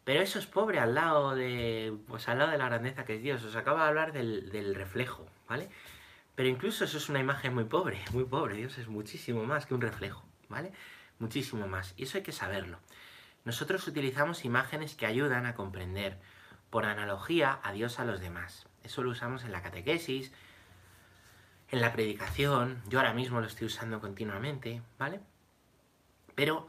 Pero 0.04 0.20
eso 0.22 0.38
es 0.38 0.46
pobre 0.46 0.80
al 0.80 0.94
lado 0.94 1.34
de... 1.36 1.96
pues 2.08 2.28
al 2.28 2.38
lado 2.38 2.50
de 2.50 2.58
la 2.58 2.66
grandeza 2.66 3.04
que 3.04 3.16
es 3.16 3.22
Dios. 3.22 3.44
Os 3.44 3.54
acabo 3.54 3.78
de 3.78 3.84
hablar 3.84 4.12
del, 4.12 4.50
del 4.50 4.74
reflejo, 4.74 5.26
¿vale? 5.48 5.68
Pero 6.34 6.48
incluso 6.48 6.84
eso 6.84 6.98
es 6.98 7.08
una 7.08 7.20
imagen 7.20 7.54
muy 7.54 7.64
pobre, 7.64 8.00
muy 8.12 8.24
pobre. 8.24 8.56
Dios 8.56 8.78
es 8.78 8.88
muchísimo 8.88 9.44
más 9.44 9.66
que 9.66 9.74
un 9.74 9.82
reflejo, 9.82 10.24
¿vale? 10.48 10.72
muchísimo 11.20 11.68
más. 11.68 11.94
Y 11.96 12.02
eso 12.02 12.18
hay 12.18 12.24
que 12.24 12.32
saberlo. 12.32 12.80
Nosotros 13.44 13.86
utilizamos 13.86 14.44
imágenes 14.44 14.94
que 14.94 15.06
ayudan 15.06 15.46
a 15.46 15.54
comprender, 15.54 16.18
por 16.70 16.86
analogía, 16.86 17.58
a 17.62 17.72
Dios 17.72 17.98
a 17.98 18.04
los 18.04 18.20
demás. 18.20 18.68
Eso 18.84 19.02
lo 19.02 19.10
usamos 19.10 19.44
en 19.44 19.52
la 19.52 19.62
catequesis, 19.62 20.32
en 21.70 21.80
la 21.80 21.92
predicación, 21.92 22.82
yo 22.88 22.98
ahora 22.98 23.14
mismo 23.14 23.40
lo 23.40 23.46
estoy 23.46 23.66
usando 23.66 24.00
continuamente, 24.00 24.82
¿vale? 24.98 25.20
Pero 26.34 26.68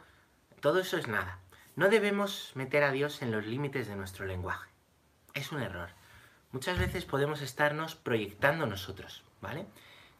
todo 0.59 0.79
eso 0.79 0.97
es 0.97 1.07
nada. 1.07 1.39
No 1.75 1.89
debemos 1.89 2.51
meter 2.55 2.83
a 2.83 2.91
Dios 2.91 3.21
en 3.21 3.31
los 3.31 3.45
límites 3.45 3.87
de 3.87 3.95
nuestro 3.95 4.25
lenguaje. 4.25 4.69
Es 5.33 5.51
un 5.51 5.61
error. 5.61 5.89
Muchas 6.51 6.77
veces 6.77 7.05
podemos 7.05 7.41
estarnos 7.41 7.95
proyectando 7.95 8.65
nosotros, 8.65 9.23
¿vale? 9.39 9.65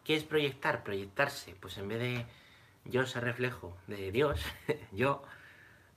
¿Qué 0.04 0.16
es 0.16 0.24
proyectar? 0.24 0.84
Proyectarse. 0.84 1.56
Pues 1.60 1.78
en 1.78 1.88
vez 1.88 2.00
de 2.00 2.26
yo 2.86 3.06
ser 3.06 3.24
reflejo 3.24 3.78
de 3.88 4.12
Dios, 4.12 4.42
yo, 4.92 5.24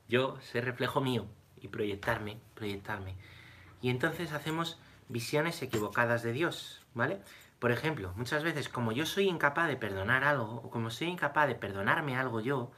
yo 0.09 0.40
ser 0.40 0.64
reflejo 0.64 1.01
mío 1.01 1.27
y 1.61 1.69
proyectarme, 1.69 2.38
proyectarme. 2.55 3.17
Y 3.81 3.90
entonces 3.90 4.33
hacemos 4.33 4.79
visiones 5.09 5.62
equivocadas 5.62 6.23
de 6.23 6.33
Dios, 6.33 6.83
¿vale? 6.95 7.21
Por 7.59 7.73
ejemplo, 7.73 8.12
muchas 8.17 8.43
veces 8.43 8.69
como 8.69 8.93
yo 8.93 9.07
soy 9.07 9.29
incapaz 9.29 9.69
de 9.69 9.77
perdonar 9.77 10.25
algo, 10.25 10.57
o 10.64 10.71
como 10.71 10.90
soy 10.90 11.09
incapaz 11.09 11.49
de 11.49 11.55
perdonarme 11.55 12.17
algo 12.17 12.40
yo, 12.40 12.71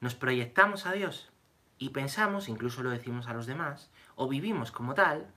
nos 0.00 0.14
proyectamos 0.14 0.86
a 0.86 0.92
Dios 0.92 1.30
y 1.78 1.90
pensamos, 1.90 2.48
incluso 2.48 2.82
lo 2.82 2.90
decimos 2.90 3.28
a 3.28 3.34
los 3.34 3.46
demás, 3.46 3.90
o 4.16 4.28
vivimos 4.28 4.72
como 4.72 4.94
tal, 4.94 5.32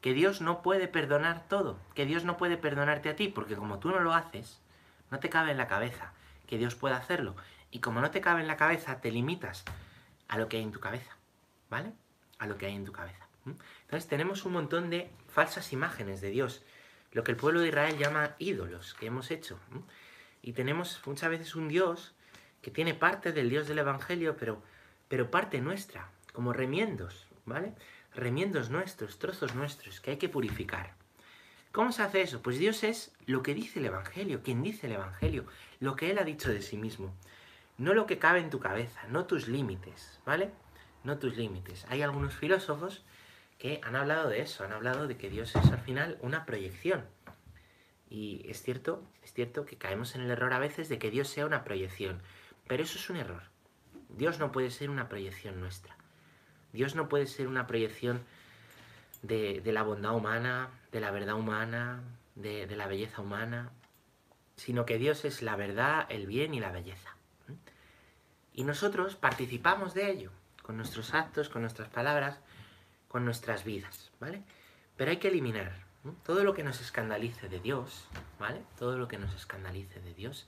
que 0.00 0.14
Dios 0.14 0.40
no 0.40 0.62
puede 0.62 0.88
perdonar 0.88 1.46
todo, 1.48 1.78
que 1.94 2.06
Dios 2.06 2.24
no 2.24 2.36
puede 2.36 2.56
perdonarte 2.56 3.08
a 3.08 3.16
ti, 3.16 3.28
porque 3.28 3.56
como 3.56 3.78
tú 3.78 3.90
no 3.90 4.00
lo 4.00 4.14
haces, 4.14 4.60
no 5.10 5.20
te 5.20 5.28
cabe 5.30 5.52
en 5.52 5.58
la 5.58 5.68
cabeza 5.68 6.12
que 6.46 6.58
Dios 6.58 6.74
pueda 6.74 6.96
hacerlo. 6.96 7.36
Y 7.70 7.80
como 7.80 8.00
no 8.00 8.10
te 8.10 8.20
cabe 8.20 8.40
en 8.40 8.48
la 8.48 8.56
cabeza, 8.56 9.00
te 9.00 9.10
limitas 9.10 9.64
a 10.28 10.38
lo 10.38 10.48
que 10.48 10.58
hay 10.58 10.62
en 10.62 10.72
tu 10.72 10.80
cabeza, 10.80 11.16
¿vale? 11.70 11.92
A 12.38 12.46
lo 12.46 12.56
que 12.56 12.66
hay 12.66 12.74
en 12.74 12.84
tu 12.84 12.92
cabeza. 12.92 13.26
Entonces 13.44 14.08
tenemos 14.08 14.44
un 14.44 14.52
montón 14.52 14.90
de 14.90 15.10
falsas 15.28 15.72
imágenes 15.72 16.20
de 16.20 16.30
Dios, 16.30 16.62
lo 17.12 17.24
que 17.24 17.32
el 17.32 17.36
pueblo 17.36 17.60
de 17.60 17.68
Israel 17.68 17.98
llama 17.98 18.36
ídolos 18.38 18.94
que 18.94 19.06
hemos 19.06 19.30
hecho. 19.30 19.58
Y 20.42 20.52
tenemos 20.52 21.00
muchas 21.06 21.30
veces 21.30 21.54
un 21.54 21.68
Dios 21.68 22.14
que 22.60 22.70
tiene 22.70 22.94
parte 22.94 23.32
del 23.32 23.50
Dios 23.50 23.68
del 23.68 23.78
Evangelio, 23.78 24.36
pero, 24.36 24.62
pero 25.08 25.30
parte 25.30 25.60
nuestra, 25.60 26.10
como 26.32 26.52
remiendos, 26.52 27.26
¿vale? 27.44 27.74
Remiendos 28.14 28.70
nuestros, 28.70 29.18
trozos 29.18 29.54
nuestros, 29.54 30.00
que 30.00 30.12
hay 30.12 30.16
que 30.16 30.28
purificar. 30.28 30.94
¿Cómo 31.72 31.90
se 31.90 32.02
hace 32.02 32.22
eso? 32.22 32.42
Pues 32.42 32.58
Dios 32.58 32.84
es 32.84 33.12
lo 33.26 33.42
que 33.42 33.54
dice 33.54 33.78
el 33.78 33.86
Evangelio, 33.86 34.42
quien 34.42 34.62
dice 34.62 34.86
el 34.86 34.92
Evangelio, 34.92 35.46
lo 35.80 35.96
que 35.96 36.10
Él 36.10 36.18
ha 36.18 36.24
dicho 36.24 36.50
de 36.50 36.60
sí 36.60 36.76
mismo. 36.76 37.14
No 37.78 37.94
lo 37.94 38.06
que 38.06 38.18
cabe 38.18 38.40
en 38.40 38.50
tu 38.50 38.60
cabeza, 38.60 39.00
no 39.08 39.26
tus 39.26 39.48
límites, 39.48 40.20
¿vale? 40.24 40.50
No 41.04 41.18
tus 41.18 41.36
límites. 41.36 41.84
Hay 41.88 42.02
algunos 42.02 42.34
filósofos 42.34 43.04
que 43.58 43.80
han 43.82 43.96
hablado 43.96 44.28
de 44.28 44.40
eso, 44.40 44.64
han 44.64 44.72
hablado 44.72 45.06
de 45.06 45.16
que 45.16 45.30
Dios 45.30 45.54
es 45.56 45.70
al 45.70 45.80
final 45.80 46.18
una 46.20 46.44
proyección. 46.44 47.04
Y 48.10 48.44
es 48.48 48.62
cierto, 48.62 49.02
es 49.22 49.32
cierto 49.32 49.64
que 49.64 49.78
caemos 49.78 50.14
en 50.14 50.22
el 50.22 50.30
error 50.30 50.52
a 50.52 50.58
veces 50.58 50.88
de 50.88 50.98
que 50.98 51.10
Dios 51.10 51.28
sea 51.28 51.46
una 51.46 51.64
proyección, 51.64 52.20
pero 52.66 52.82
eso 52.82 52.98
es 52.98 53.08
un 53.08 53.16
error. 53.16 53.42
Dios 54.10 54.38
no 54.38 54.52
puede 54.52 54.70
ser 54.70 54.90
una 54.90 55.08
proyección 55.08 55.60
nuestra. 55.60 55.96
Dios 56.72 56.94
no 56.94 57.08
puede 57.08 57.26
ser 57.26 57.48
una 57.48 57.66
proyección 57.66 58.22
de, 59.22 59.62
la 59.64 59.82
bondad 59.82 60.14
humana, 60.14 60.70
de 60.90 61.00
la 61.00 61.10
verdad 61.10 61.36
humana, 61.36 62.02
de, 62.34 62.66
la 62.76 62.86
belleza 62.86 63.22
humana, 63.22 63.70
sino 64.56 64.84
que 64.84 64.98
Dios 64.98 65.24
es 65.24 65.42
la 65.42 65.56
verdad, 65.56 66.06
el 66.08 66.26
bien 66.26 66.54
y 66.54 66.60
la 66.60 66.72
belleza. 66.72 67.11
Y 68.54 68.64
nosotros 68.64 69.16
participamos 69.16 69.94
de 69.94 70.10
ello, 70.10 70.30
con 70.62 70.76
nuestros 70.76 71.14
actos, 71.14 71.48
con 71.48 71.62
nuestras 71.62 71.88
palabras, 71.88 72.38
con 73.08 73.24
nuestras 73.24 73.64
vidas, 73.64 74.10
¿vale? 74.20 74.42
Pero 74.96 75.10
hay 75.10 75.18
que 75.18 75.28
eliminar 75.28 75.72
todo 76.24 76.44
lo 76.44 76.54
que 76.54 76.64
nos 76.64 76.80
escandalice 76.80 77.48
de 77.48 77.60
Dios, 77.60 78.06
¿vale? 78.38 78.62
Todo 78.78 78.98
lo 78.98 79.08
que 79.08 79.18
nos 79.18 79.34
escandalice 79.34 80.00
de 80.00 80.14
Dios, 80.14 80.46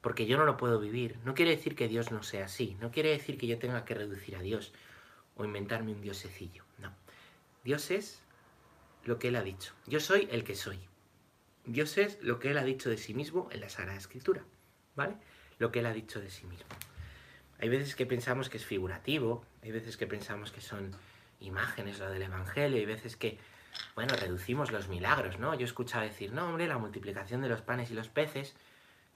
porque 0.00 0.26
yo 0.26 0.38
no 0.38 0.44
lo 0.44 0.56
puedo 0.56 0.80
vivir. 0.80 1.18
No 1.24 1.34
quiere 1.34 1.50
decir 1.50 1.74
que 1.76 1.88
Dios 1.88 2.10
no 2.12 2.22
sea 2.22 2.46
así, 2.46 2.76
no 2.80 2.90
quiere 2.90 3.10
decir 3.10 3.38
que 3.38 3.46
yo 3.46 3.58
tenga 3.58 3.84
que 3.84 3.94
reducir 3.94 4.36
a 4.36 4.42
Dios 4.42 4.72
o 5.36 5.44
inventarme 5.44 5.92
un 5.92 6.00
diosecillo, 6.00 6.64
no. 6.78 6.92
Dios 7.64 7.90
es 7.90 8.22
lo 9.04 9.18
que 9.18 9.28
Él 9.28 9.36
ha 9.36 9.42
dicho. 9.42 9.74
Yo 9.86 10.00
soy 10.00 10.28
el 10.30 10.44
que 10.44 10.54
soy. 10.54 10.78
Dios 11.64 11.98
es 11.98 12.22
lo 12.22 12.38
que 12.38 12.50
Él 12.50 12.58
ha 12.58 12.64
dicho 12.64 12.88
de 12.88 12.96
sí 12.96 13.14
mismo 13.14 13.48
en 13.52 13.60
la 13.60 13.68
Sagrada 13.68 13.98
Escritura, 13.98 14.44
¿vale? 14.96 15.16
Lo 15.58 15.70
que 15.70 15.80
Él 15.80 15.86
ha 15.86 15.92
dicho 15.92 16.20
de 16.20 16.30
sí 16.30 16.46
mismo. 16.46 16.66
Hay 17.60 17.68
veces 17.68 17.94
que 17.94 18.06
pensamos 18.06 18.48
que 18.48 18.56
es 18.56 18.64
figurativo, 18.64 19.44
hay 19.62 19.72
veces 19.72 19.96
que 19.96 20.06
pensamos 20.06 20.52
que 20.52 20.60
son 20.60 20.92
imágenes, 21.40 21.98
lo 21.98 22.10
del 22.10 22.22
Evangelio, 22.22 22.80
y 22.80 22.86
veces 22.86 23.16
que, 23.16 23.38
bueno, 23.94 24.14
reducimos 24.14 24.70
los 24.70 24.88
milagros, 24.88 25.38
¿no? 25.38 25.54
Yo 25.54 25.62
he 25.62 25.64
escuchado 25.64 26.04
decir, 26.04 26.32
no, 26.32 26.48
hombre, 26.48 26.66
la 26.66 26.78
multiplicación 26.78 27.42
de 27.42 27.48
los 27.48 27.62
panes 27.62 27.90
y 27.90 27.94
los 27.94 28.08
peces, 28.08 28.54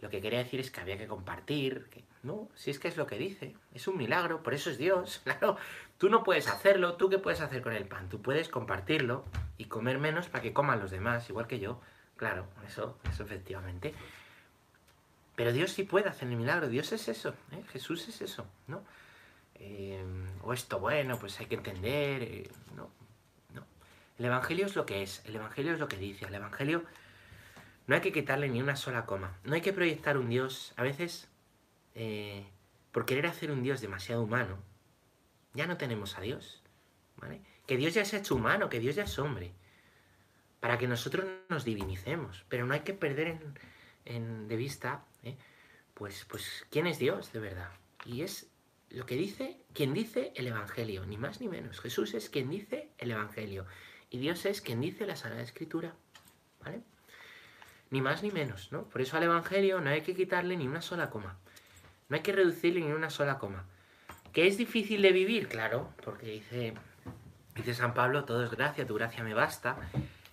lo 0.00 0.10
que 0.10 0.20
quería 0.20 0.40
decir 0.40 0.58
es 0.58 0.72
que 0.72 0.80
había 0.80 0.98
que 0.98 1.06
compartir, 1.06 1.86
que, 1.88 2.04
no, 2.24 2.48
si 2.56 2.70
es 2.70 2.80
que 2.80 2.88
es 2.88 2.96
lo 2.96 3.06
que 3.06 3.16
dice, 3.16 3.54
es 3.72 3.86
un 3.86 3.96
milagro, 3.96 4.42
por 4.42 4.54
eso 4.54 4.70
es 4.70 4.78
Dios, 4.78 5.20
claro, 5.24 5.56
tú 5.96 6.08
no 6.08 6.24
puedes 6.24 6.48
hacerlo, 6.48 6.94
tú 6.94 7.08
qué 7.08 7.18
puedes 7.18 7.40
hacer 7.40 7.62
con 7.62 7.72
el 7.72 7.86
pan, 7.86 8.08
tú 8.08 8.20
puedes 8.20 8.48
compartirlo 8.48 9.24
y 9.56 9.66
comer 9.66 9.98
menos 9.98 10.28
para 10.28 10.42
que 10.42 10.52
coman 10.52 10.80
los 10.80 10.90
demás, 10.90 11.28
igual 11.30 11.46
que 11.46 11.60
yo, 11.60 11.80
claro, 12.16 12.46
eso, 12.66 12.98
eso 13.08 13.22
efectivamente. 13.22 13.94
Pero 15.42 15.52
Dios 15.52 15.72
sí 15.72 15.82
puede 15.82 16.08
hacer 16.08 16.28
el 16.28 16.36
milagro, 16.36 16.68
Dios 16.68 16.92
es 16.92 17.08
eso, 17.08 17.34
¿eh? 17.50 17.64
Jesús 17.72 18.06
es 18.06 18.22
eso, 18.22 18.46
¿no? 18.68 18.84
Eh, 19.56 20.00
o 20.40 20.52
esto 20.52 20.78
bueno, 20.78 21.18
pues 21.18 21.40
hay 21.40 21.46
que 21.46 21.56
entender. 21.56 22.22
Eh, 22.22 22.50
no, 22.76 22.92
no. 23.52 23.66
El 24.18 24.26
Evangelio 24.26 24.66
es 24.66 24.76
lo 24.76 24.86
que 24.86 25.02
es, 25.02 25.20
el 25.24 25.34
Evangelio 25.34 25.72
es 25.72 25.80
lo 25.80 25.88
que 25.88 25.96
dice, 25.96 26.26
el 26.26 26.34
Evangelio 26.36 26.84
no 27.88 27.96
hay 27.96 28.00
que 28.00 28.12
quitarle 28.12 28.48
ni 28.50 28.62
una 28.62 28.76
sola 28.76 29.04
coma. 29.04 29.36
No 29.42 29.54
hay 29.54 29.62
que 29.62 29.72
proyectar 29.72 30.16
un 30.16 30.28
Dios, 30.28 30.74
a 30.76 30.84
veces, 30.84 31.28
eh, 31.96 32.46
por 32.92 33.04
querer 33.04 33.26
hacer 33.26 33.50
un 33.50 33.64
Dios 33.64 33.80
demasiado 33.80 34.22
humano, 34.22 34.58
ya 35.54 35.66
no 35.66 35.76
tenemos 35.76 36.16
a 36.18 36.20
Dios. 36.20 36.62
¿vale? 37.16 37.40
Que 37.66 37.76
Dios 37.76 37.94
ya 37.94 38.04
se 38.04 38.14
ha 38.14 38.20
hecho 38.20 38.36
humano, 38.36 38.68
que 38.68 38.78
Dios 38.78 38.94
ya 38.94 39.02
es 39.02 39.18
hombre, 39.18 39.50
para 40.60 40.78
que 40.78 40.86
nosotros 40.86 41.26
nos 41.48 41.64
divinicemos. 41.64 42.44
Pero 42.48 42.64
no 42.64 42.74
hay 42.74 42.82
que 42.82 42.94
perder 42.94 43.40
de 44.04 44.56
vista, 44.56 45.04
pues, 45.94 46.24
pues, 46.28 46.66
quién 46.70 46.86
es 46.86 46.98
Dios 46.98 47.32
de 47.32 47.40
verdad. 47.40 47.70
Y 48.04 48.22
es 48.22 48.48
lo 48.90 49.06
que 49.06 49.16
dice, 49.16 49.58
quien 49.72 49.94
dice 49.94 50.32
el 50.36 50.46
Evangelio, 50.46 51.06
ni 51.06 51.16
más 51.16 51.40
ni 51.40 51.48
menos. 51.48 51.80
Jesús 51.80 52.14
es 52.14 52.28
quien 52.28 52.50
dice 52.50 52.90
el 52.98 53.10
Evangelio. 53.10 53.66
Y 54.10 54.18
Dios 54.18 54.44
es 54.44 54.60
quien 54.60 54.80
dice 54.80 55.06
la 55.06 55.16
Sagrada 55.16 55.42
Escritura. 55.42 55.94
¿Vale? 56.60 56.82
Ni 57.90 58.00
más 58.00 58.22
ni 58.22 58.30
menos, 58.30 58.72
¿no? 58.72 58.84
Por 58.84 59.00
eso 59.00 59.16
al 59.16 59.22
Evangelio 59.22 59.80
no 59.80 59.90
hay 59.90 60.02
que 60.02 60.14
quitarle 60.14 60.56
ni 60.56 60.66
una 60.66 60.82
sola 60.82 61.10
coma. 61.10 61.38
No 62.08 62.16
hay 62.16 62.22
que 62.22 62.32
reducirle 62.32 62.80
ni 62.80 62.92
una 62.92 63.10
sola 63.10 63.38
coma. 63.38 63.64
¿Que 64.32 64.46
es 64.46 64.56
difícil 64.56 65.02
de 65.02 65.12
vivir? 65.12 65.48
Claro, 65.48 65.90
porque 66.04 66.26
dice, 66.26 66.74
dice 67.54 67.74
San 67.74 67.94
Pablo, 67.94 68.24
todo 68.24 68.44
es 68.44 68.50
gracia, 68.50 68.86
tu 68.86 68.94
gracia 68.94 69.22
me 69.24 69.34
basta. 69.34 69.76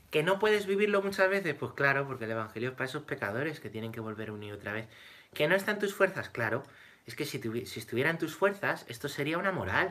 ¿Que 0.09 0.23
no 0.23 0.39
puedes 0.39 0.65
vivirlo 0.65 1.01
muchas 1.01 1.29
veces? 1.29 1.53
Pues 1.55 1.73
claro, 1.73 2.07
porque 2.07 2.25
el 2.25 2.31
Evangelio 2.31 2.69
es 2.69 2.75
para 2.75 2.85
esos 2.85 3.03
pecadores 3.03 3.59
que 3.59 3.69
tienen 3.69 3.91
que 3.91 3.99
volver 3.99 4.31
una 4.31 4.45
y 4.45 4.51
otra 4.51 4.73
vez. 4.73 4.87
¿Que 5.33 5.47
no 5.47 5.55
están 5.55 5.79
tus 5.79 5.93
fuerzas? 5.93 6.29
Claro, 6.29 6.63
es 7.05 7.15
que 7.15 7.25
si, 7.25 7.39
si 7.65 7.79
estuvieran 7.79 8.17
tus 8.17 8.35
fuerzas, 8.35 8.85
esto 8.87 9.09
sería 9.09 9.37
una 9.37 9.51
moral. 9.51 9.89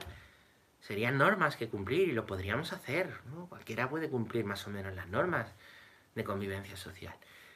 Serían 0.80 1.18
normas 1.18 1.56
que 1.56 1.68
cumplir 1.68 2.08
y 2.08 2.12
lo 2.12 2.26
podríamos 2.26 2.72
hacer. 2.72 3.12
Cualquiera 3.48 3.88
puede 3.88 4.08
cumplir 4.08 4.44
más 4.44 4.66
o 4.66 4.70
menos 4.70 4.94
las 4.94 5.08
normas 5.08 5.52
de 6.14 6.24
convivencia 6.24 6.76
social. 6.76 7.14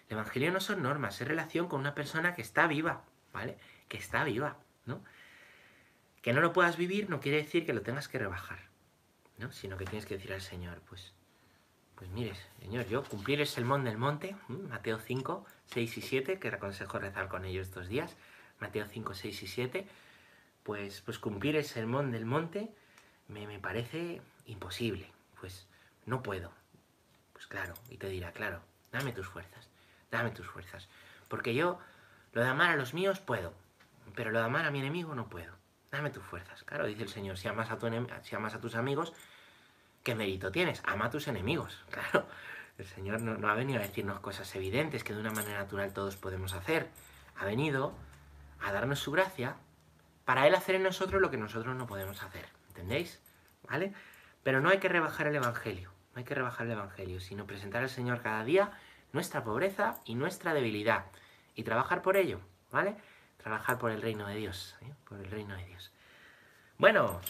El 0.09 0.15
Evangelio 0.15 0.53
no 0.53 0.61
son 0.61 0.83
normas, 0.83 1.21
es 1.21 1.29
relación 1.29 1.69
con 1.69 1.81
una 1.81 1.95
persona 1.95 2.35
que 2.35 2.43
está 2.43 2.67
viva, 2.67 3.05
¿vale? 3.33 3.57
Que 3.89 3.97
está 3.97 4.25
viva, 4.25 4.59
¿no? 4.85 5.03
Que 6.21 6.33
no 6.33 6.41
lo 6.41 6.53
puedas 6.53 6.77
vivir 6.77 7.09
no 7.09 7.21
quiere 7.21 7.39
decir 7.39 7.65
que 7.65 7.73
lo 7.73 7.83
tengas 7.83 8.09
que 8.09 8.19
rebajar, 8.19 8.59
¿no? 9.39 9.53
Sino 9.53 9.77
que 9.77 9.85
tienes 9.85 10.07
que 10.07 10.17
decir 10.17 10.33
al 10.33 10.43
Señor, 10.43 10.81
pues, 10.89 11.15
pues 11.95 12.11
mire, 12.11 12.35
Señor, 12.61 12.87
yo 12.87 13.05
cumplir 13.05 13.41
el 13.41 13.47
sermón 13.47 13.85
del 13.85 13.97
monte, 13.99 14.37
Mateo 14.49 14.99
5, 14.99 15.47
6 15.67 15.99
y 15.99 16.03
7, 16.03 16.39
que 16.39 16.49
aconsejo 16.49 16.99
rezar 16.99 17.29
con 17.29 17.45
ellos 17.45 17.69
estos 17.69 17.89
días, 17.89 18.17
Mateo 18.61 18.87
5, 18.87 19.15
6 19.15 19.43
y 19.43 19.47
7, 19.47 19.87
pues, 20.63 21.01
pues 21.01 21.19
cumplir 21.19 21.57
el 21.57 21.65
sermón 21.65 22.11
del 22.13 22.25
monte 22.25 22.75
me, 23.29 23.47
me 23.47 23.59
parece 23.59 24.21
imposible. 24.47 25.11
Pues 25.41 25.67
no 26.07 26.23
puedo. 26.23 26.53
Pues 27.33 27.47
claro, 27.47 27.75
y 27.91 27.97
te 27.97 28.09
dirá, 28.09 28.33
claro, 28.33 28.61
dame 28.93 29.13
tus 29.13 29.27
fuerzas, 29.27 29.69
dame 30.11 30.31
tus 30.31 30.47
fuerzas. 30.47 30.89
Porque 31.29 31.55
yo 31.55 31.79
lo 32.33 32.43
de 32.43 32.49
amar 32.49 32.71
a 32.71 32.77
los 32.77 32.95
míos 32.95 33.21
puedo, 33.21 33.53
pero 34.15 34.31
lo 34.31 34.39
de 34.39 34.45
amar 34.45 34.65
a 34.65 34.71
mi 34.71 34.79
enemigo 34.79 35.15
no 35.15 35.29
puedo. 35.29 35.53
Dame 35.91 36.11
tus 36.11 36.25
fuerzas. 36.25 36.63
Claro, 36.65 36.87
dice 36.87 37.03
el 37.03 37.09
Señor, 37.09 37.37
si 37.37 37.49
amas 37.49 37.71
a, 37.71 37.79
tu 37.79 37.87
si 38.23 38.35
amas 38.35 38.55
a 38.55 38.61
tus 38.61 38.75
amigos, 38.77 39.13
¿qué 40.03 40.15
mérito 40.15 40.51
tienes? 40.51 40.83
Ama 40.85 41.07
a 41.07 41.11
tus 41.11 41.29
enemigos. 41.29 41.85
Claro, 41.91 42.27
el 42.83 42.89
Señor 42.89 43.21
no, 43.21 43.49
ha 43.49 43.55
venido 43.55 43.79
a 43.79 43.83
decirnos 43.83 44.21
cosas 44.21 44.55
evidentes 44.57 45.05
que 45.05 45.15
de 45.15 45.21
una 45.21 45.31
manera 45.31 45.59
natural 45.59 45.93
todos 45.93 46.17
podemos 46.17 46.53
hacer. 46.53 46.89
Ha 47.37 47.45
venido 47.45 47.95
a 48.61 48.73
darnos 48.73 48.99
su 48.99 49.13
gracia 49.13 49.57
para 50.25 50.47
Él 50.47 50.55
hacer 50.55 50.75
en 50.75 50.83
nosotros 50.83 51.23
lo 51.23 51.31
que 51.31 51.37
nosotros 51.37 51.77
no 51.77 51.87
podemos 51.87 52.23
hacer. 52.23 52.45
¿Entendéis? 52.69 53.21
¿Vale? 53.69 53.93
Pero 54.43 54.61
no 54.61 54.69
hay 54.69 54.79
que 54.79 54.89
rebajar 54.89 55.29
el 55.29 55.37
Evangelio, 55.37 55.93
no 56.13 56.19
hay 56.19 56.25
que 56.25 56.35
rebajar 56.35 56.67
el 56.67 56.73
Evangelio, 56.73 57.21
sino 57.21 57.47
presentar 57.47 57.83
al 57.83 57.89
Señor 57.89 58.21
cada 58.21 58.45
día 58.45 58.73
nuestra 59.13 59.45
pobreza 59.45 60.01
y 60.05 60.17
nuestra 60.17 60.53
debilidad 60.53 61.05
y 61.55 61.63
trabajar 61.63 62.03
por 62.03 62.17
ello, 62.17 62.41
¿vale? 62.73 62.97
Trabajar 63.37 63.79
por 63.79 63.93
el 63.93 64.03
reino 64.03 64.27
de 64.27 64.37
Dios, 64.37 64.77
¿eh? 64.83 64.93
por 65.09 65.19
el 65.19 65.31
reino 65.31 65.55
de 65.57 65.65
Dios. 65.67 65.93
Bueno, 66.79 67.21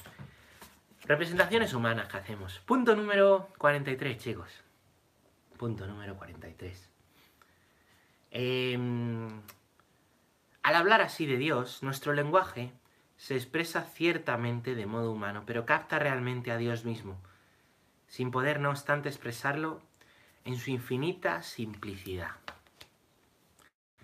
representaciones 1.04 1.74
humanas 1.74 2.08
que 2.08 2.16
hacemos. 2.16 2.60
Punto 2.60 2.96
número 2.96 3.48
43, 3.58 4.16
chicos. 4.16 4.61
Punto 5.62 5.86
número 5.86 6.16
43. 6.16 6.90
Eh, 8.32 8.76
al 10.64 10.74
hablar 10.74 11.00
así 11.00 11.24
de 11.24 11.36
Dios, 11.36 11.84
nuestro 11.84 12.14
lenguaje 12.14 12.72
se 13.16 13.36
expresa 13.36 13.84
ciertamente 13.84 14.74
de 14.74 14.86
modo 14.86 15.12
humano, 15.12 15.44
pero 15.46 15.64
capta 15.64 16.00
realmente 16.00 16.50
a 16.50 16.56
Dios 16.56 16.84
mismo. 16.84 17.16
Sin 18.08 18.32
poder, 18.32 18.58
no 18.58 18.70
obstante, 18.70 19.08
expresarlo, 19.08 19.80
en 20.44 20.56
su 20.56 20.72
infinita 20.72 21.44
simplicidad. 21.44 22.32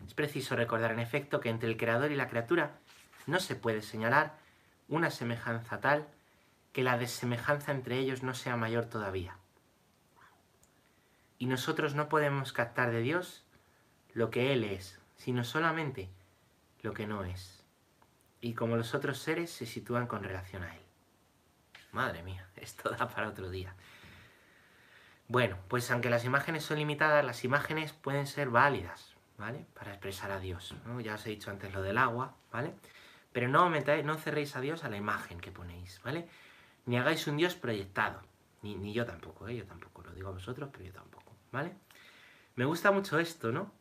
Es 0.07 0.15
preciso 0.15 0.55
recordar 0.55 0.93
en 0.93 1.01
efecto 1.01 1.41
que 1.41 1.49
entre 1.49 1.69
el 1.69 1.77
creador 1.77 2.13
y 2.13 2.15
la 2.15 2.29
criatura 2.29 2.79
no 3.27 3.41
se 3.41 3.57
puede 3.57 3.83
señalar 3.83 4.39
una 4.87 5.11
semejanza 5.11 5.81
tal 5.81 6.07
que 6.73 6.85
la 6.85 6.99
desemejanza 6.99 7.73
entre 7.73 7.99
ellos 7.99 8.23
no 8.23 8.35
sea 8.35 8.57
mayor 8.57 8.85
todavía. 8.85 9.39
Y 11.39 11.47
nosotros 11.47 11.95
no 11.95 12.09
podemos 12.09 12.53
captar 12.53 12.91
de 12.91 13.01
Dios 13.01 13.45
lo 14.13 14.31
que 14.31 14.53
Él 14.53 14.65
es, 14.65 15.01
sino 15.17 15.45
solamente 15.45 16.11
lo 16.83 16.93
que 16.93 17.07
no 17.07 17.25
es. 17.25 17.65
Y 18.41 18.55
como 18.55 18.77
los 18.77 18.95
otros 18.95 19.19
seres 19.19 19.51
se 19.51 19.67
sitúan 19.67 20.07
con 20.07 20.23
relación 20.23 20.63
a 20.63 20.75
Él. 20.75 20.83
Madre 21.93 22.23
mía, 22.23 22.49
esto 22.57 22.91
da 22.91 23.09
para 23.09 23.29
otro 23.29 23.51
día. 23.51 23.75
Bueno, 25.29 25.59
pues 25.69 25.91
aunque 25.91 26.09
las 26.09 26.25
imágenes 26.25 26.65
son 26.65 26.79
limitadas, 26.79 27.25
las 27.25 27.45
imágenes 27.45 27.93
pueden 27.93 28.27
ser 28.27 28.49
válidas, 28.49 29.15
¿vale? 29.37 29.67
Para 29.75 29.91
expresar 29.91 30.31
a 30.31 30.41
Dios. 30.41 30.75
Ya 31.03 31.15
os 31.15 31.27
he 31.27 31.31
dicho 31.31 31.51
antes 31.51 31.73
lo 31.75 31.83
del 31.83 31.99
agua, 31.99 32.35
¿vale? 32.51 32.75
Pero 33.33 33.49
no, 33.49 33.69
metáis, 33.69 34.05
no 34.05 34.17
cerréis 34.17 34.57
a 34.57 34.61
Dios 34.61 34.85
a 34.85 34.89
la 34.89 34.97
imagen 34.97 35.39
que 35.39 35.53
ponéis, 35.53 36.01
¿vale? 36.03 36.27
Ni 36.87 36.97
hagáis 36.97 37.27
un 37.27 37.37
Dios 37.37 37.55
proyectado. 37.57 38.23
Ni, 38.63 38.75
ni 38.75 38.95
yo 38.95 39.05
tampoco, 39.05 39.47
¿eh? 39.49 39.57
Yo 39.57 39.67
tampoco, 39.67 40.03
lo 40.03 40.13
digo 40.13 40.29
a 40.29 40.33
vosotros, 40.33 40.71
pero 40.73 40.85
yo 40.85 40.93
tampoco, 40.93 41.18
¿vale? 41.53 41.73
Me 42.57 42.65
gusta 42.65 42.91
mucho 42.91 43.19
esto, 43.19 43.53
¿no? 43.53 43.73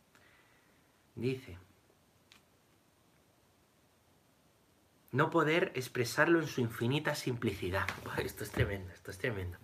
Dice, 1.14 1.58
no 5.10 5.30
poder 5.30 5.72
expresarlo 5.74 6.40
en 6.40 6.46
su 6.46 6.60
infinita 6.60 7.14
simplicidad. 7.14 7.86
Esto 8.18 8.44
es 8.44 8.50
tremendo, 8.50 8.92
esto 8.92 9.10
es 9.10 9.18
tremendo. 9.18 9.58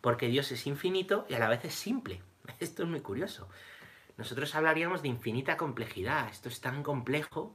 Porque 0.00 0.28
Dios 0.28 0.50
es 0.52 0.66
infinito 0.66 1.26
y 1.28 1.34
a 1.34 1.38
la 1.38 1.48
vez 1.48 1.64
es 1.64 1.74
simple. 1.74 2.22
Esto 2.60 2.82
es 2.82 2.88
muy 2.88 3.00
curioso. 3.00 3.48
Nosotros 4.16 4.54
hablaríamos 4.54 5.02
de 5.02 5.08
infinita 5.08 5.56
complejidad. 5.56 6.28
Esto 6.30 6.48
es 6.48 6.60
tan 6.60 6.82
complejo, 6.82 7.54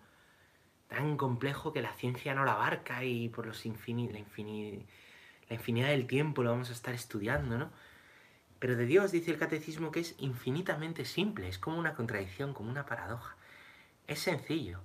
tan 0.87 1.17
complejo 1.17 1.73
que 1.73 1.81
la 1.81 1.93
ciencia 1.93 2.35
no 2.35 2.45
la 2.45 2.53
abarca 2.53 3.03
y 3.03 3.29
por 3.29 3.47
los 3.47 3.65
la, 3.65 4.11
la 4.11 5.55
infinidad 5.55 5.89
del 5.89 6.07
tiempo 6.07 6.43
lo 6.43 6.51
vamos 6.51 6.69
a 6.69 6.73
estar 6.73 6.93
estudiando, 6.93 7.57
¿no? 7.57 7.71
Pero 8.61 8.75
de 8.75 8.85
Dios 8.85 9.11
dice 9.11 9.31
el 9.31 9.39
catecismo 9.39 9.91
que 9.91 10.01
es 10.01 10.13
infinitamente 10.19 11.03
simple, 11.03 11.47
es 11.47 11.57
como 11.57 11.79
una 11.79 11.95
contradicción, 11.95 12.53
como 12.53 12.69
una 12.69 12.85
paradoja. 12.85 13.35
Es 14.05 14.19
sencillo. 14.19 14.81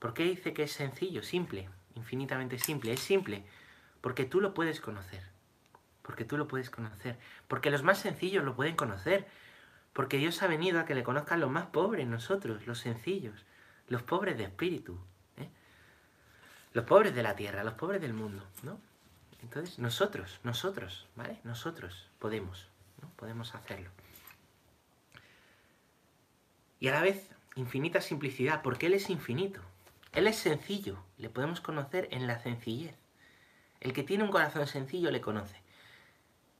¿Por 0.00 0.14
qué 0.14 0.24
dice 0.24 0.52
que 0.52 0.64
es 0.64 0.72
sencillo? 0.72 1.22
Simple, 1.22 1.70
infinitamente 1.94 2.58
simple. 2.58 2.92
Es 2.92 2.98
simple 2.98 3.44
porque 4.00 4.24
tú 4.24 4.40
lo 4.40 4.52
puedes 4.52 4.80
conocer. 4.80 5.22
Porque 6.02 6.24
tú 6.24 6.36
lo 6.36 6.48
puedes 6.48 6.70
conocer. 6.70 7.16
Porque 7.46 7.70
los 7.70 7.84
más 7.84 7.98
sencillos 7.98 8.44
lo 8.44 8.56
pueden 8.56 8.74
conocer. 8.74 9.28
Porque 9.92 10.16
Dios 10.16 10.42
ha 10.42 10.48
venido 10.48 10.80
a 10.80 10.84
que 10.84 10.96
le 10.96 11.04
conozcan 11.04 11.38
los 11.38 11.52
más 11.52 11.66
pobres, 11.66 12.08
nosotros, 12.08 12.66
los 12.66 12.80
sencillos, 12.80 13.46
los 13.86 14.02
pobres 14.02 14.36
de 14.38 14.44
espíritu, 14.44 14.98
¿eh? 15.36 15.48
los 16.72 16.84
pobres 16.84 17.14
de 17.14 17.22
la 17.22 17.36
tierra, 17.36 17.62
los 17.62 17.74
pobres 17.74 18.00
del 18.00 18.12
mundo, 18.12 18.44
¿no? 18.64 18.80
Entonces, 19.40 19.78
nosotros, 19.78 20.40
nosotros, 20.42 21.06
¿vale? 21.14 21.38
Nosotros 21.44 22.10
podemos, 22.18 22.68
¿no? 23.00 23.10
Podemos 23.16 23.54
hacerlo. 23.54 23.90
Y 26.80 26.88
a 26.88 26.92
la 26.92 27.02
vez, 27.02 27.30
infinita 27.56 28.00
simplicidad, 28.00 28.62
porque 28.62 28.86
Él 28.86 28.94
es 28.94 29.10
infinito. 29.10 29.60
Él 30.12 30.26
es 30.26 30.36
sencillo, 30.36 31.02
le 31.16 31.28
podemos 31.28 31.60
conocer 31.60 32.08
en 32.12 32.26
la 32.26 32.38
sencillez. 32.38 32.96
El 33.80 33.92
que 33.92 34.02
tiene 34.02 34.24
un 34.24 34.30
corazón 34.30 34.66
sencillo 34.66 35.10
le 35.10 35.20
conoce. 35.20 35.60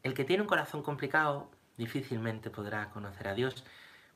El 0.03 0.15
que 0.15 0.25
tiene 0.25 0.43
un 0.43 0.49
corazón 0.49 0.83
complicado 0.83 1.51
difícilmente 1.77 2.51
podrá 2.51 2.91
conocer 2.91 3.29
a 3.29 3.35
Dios. 3.35 3.65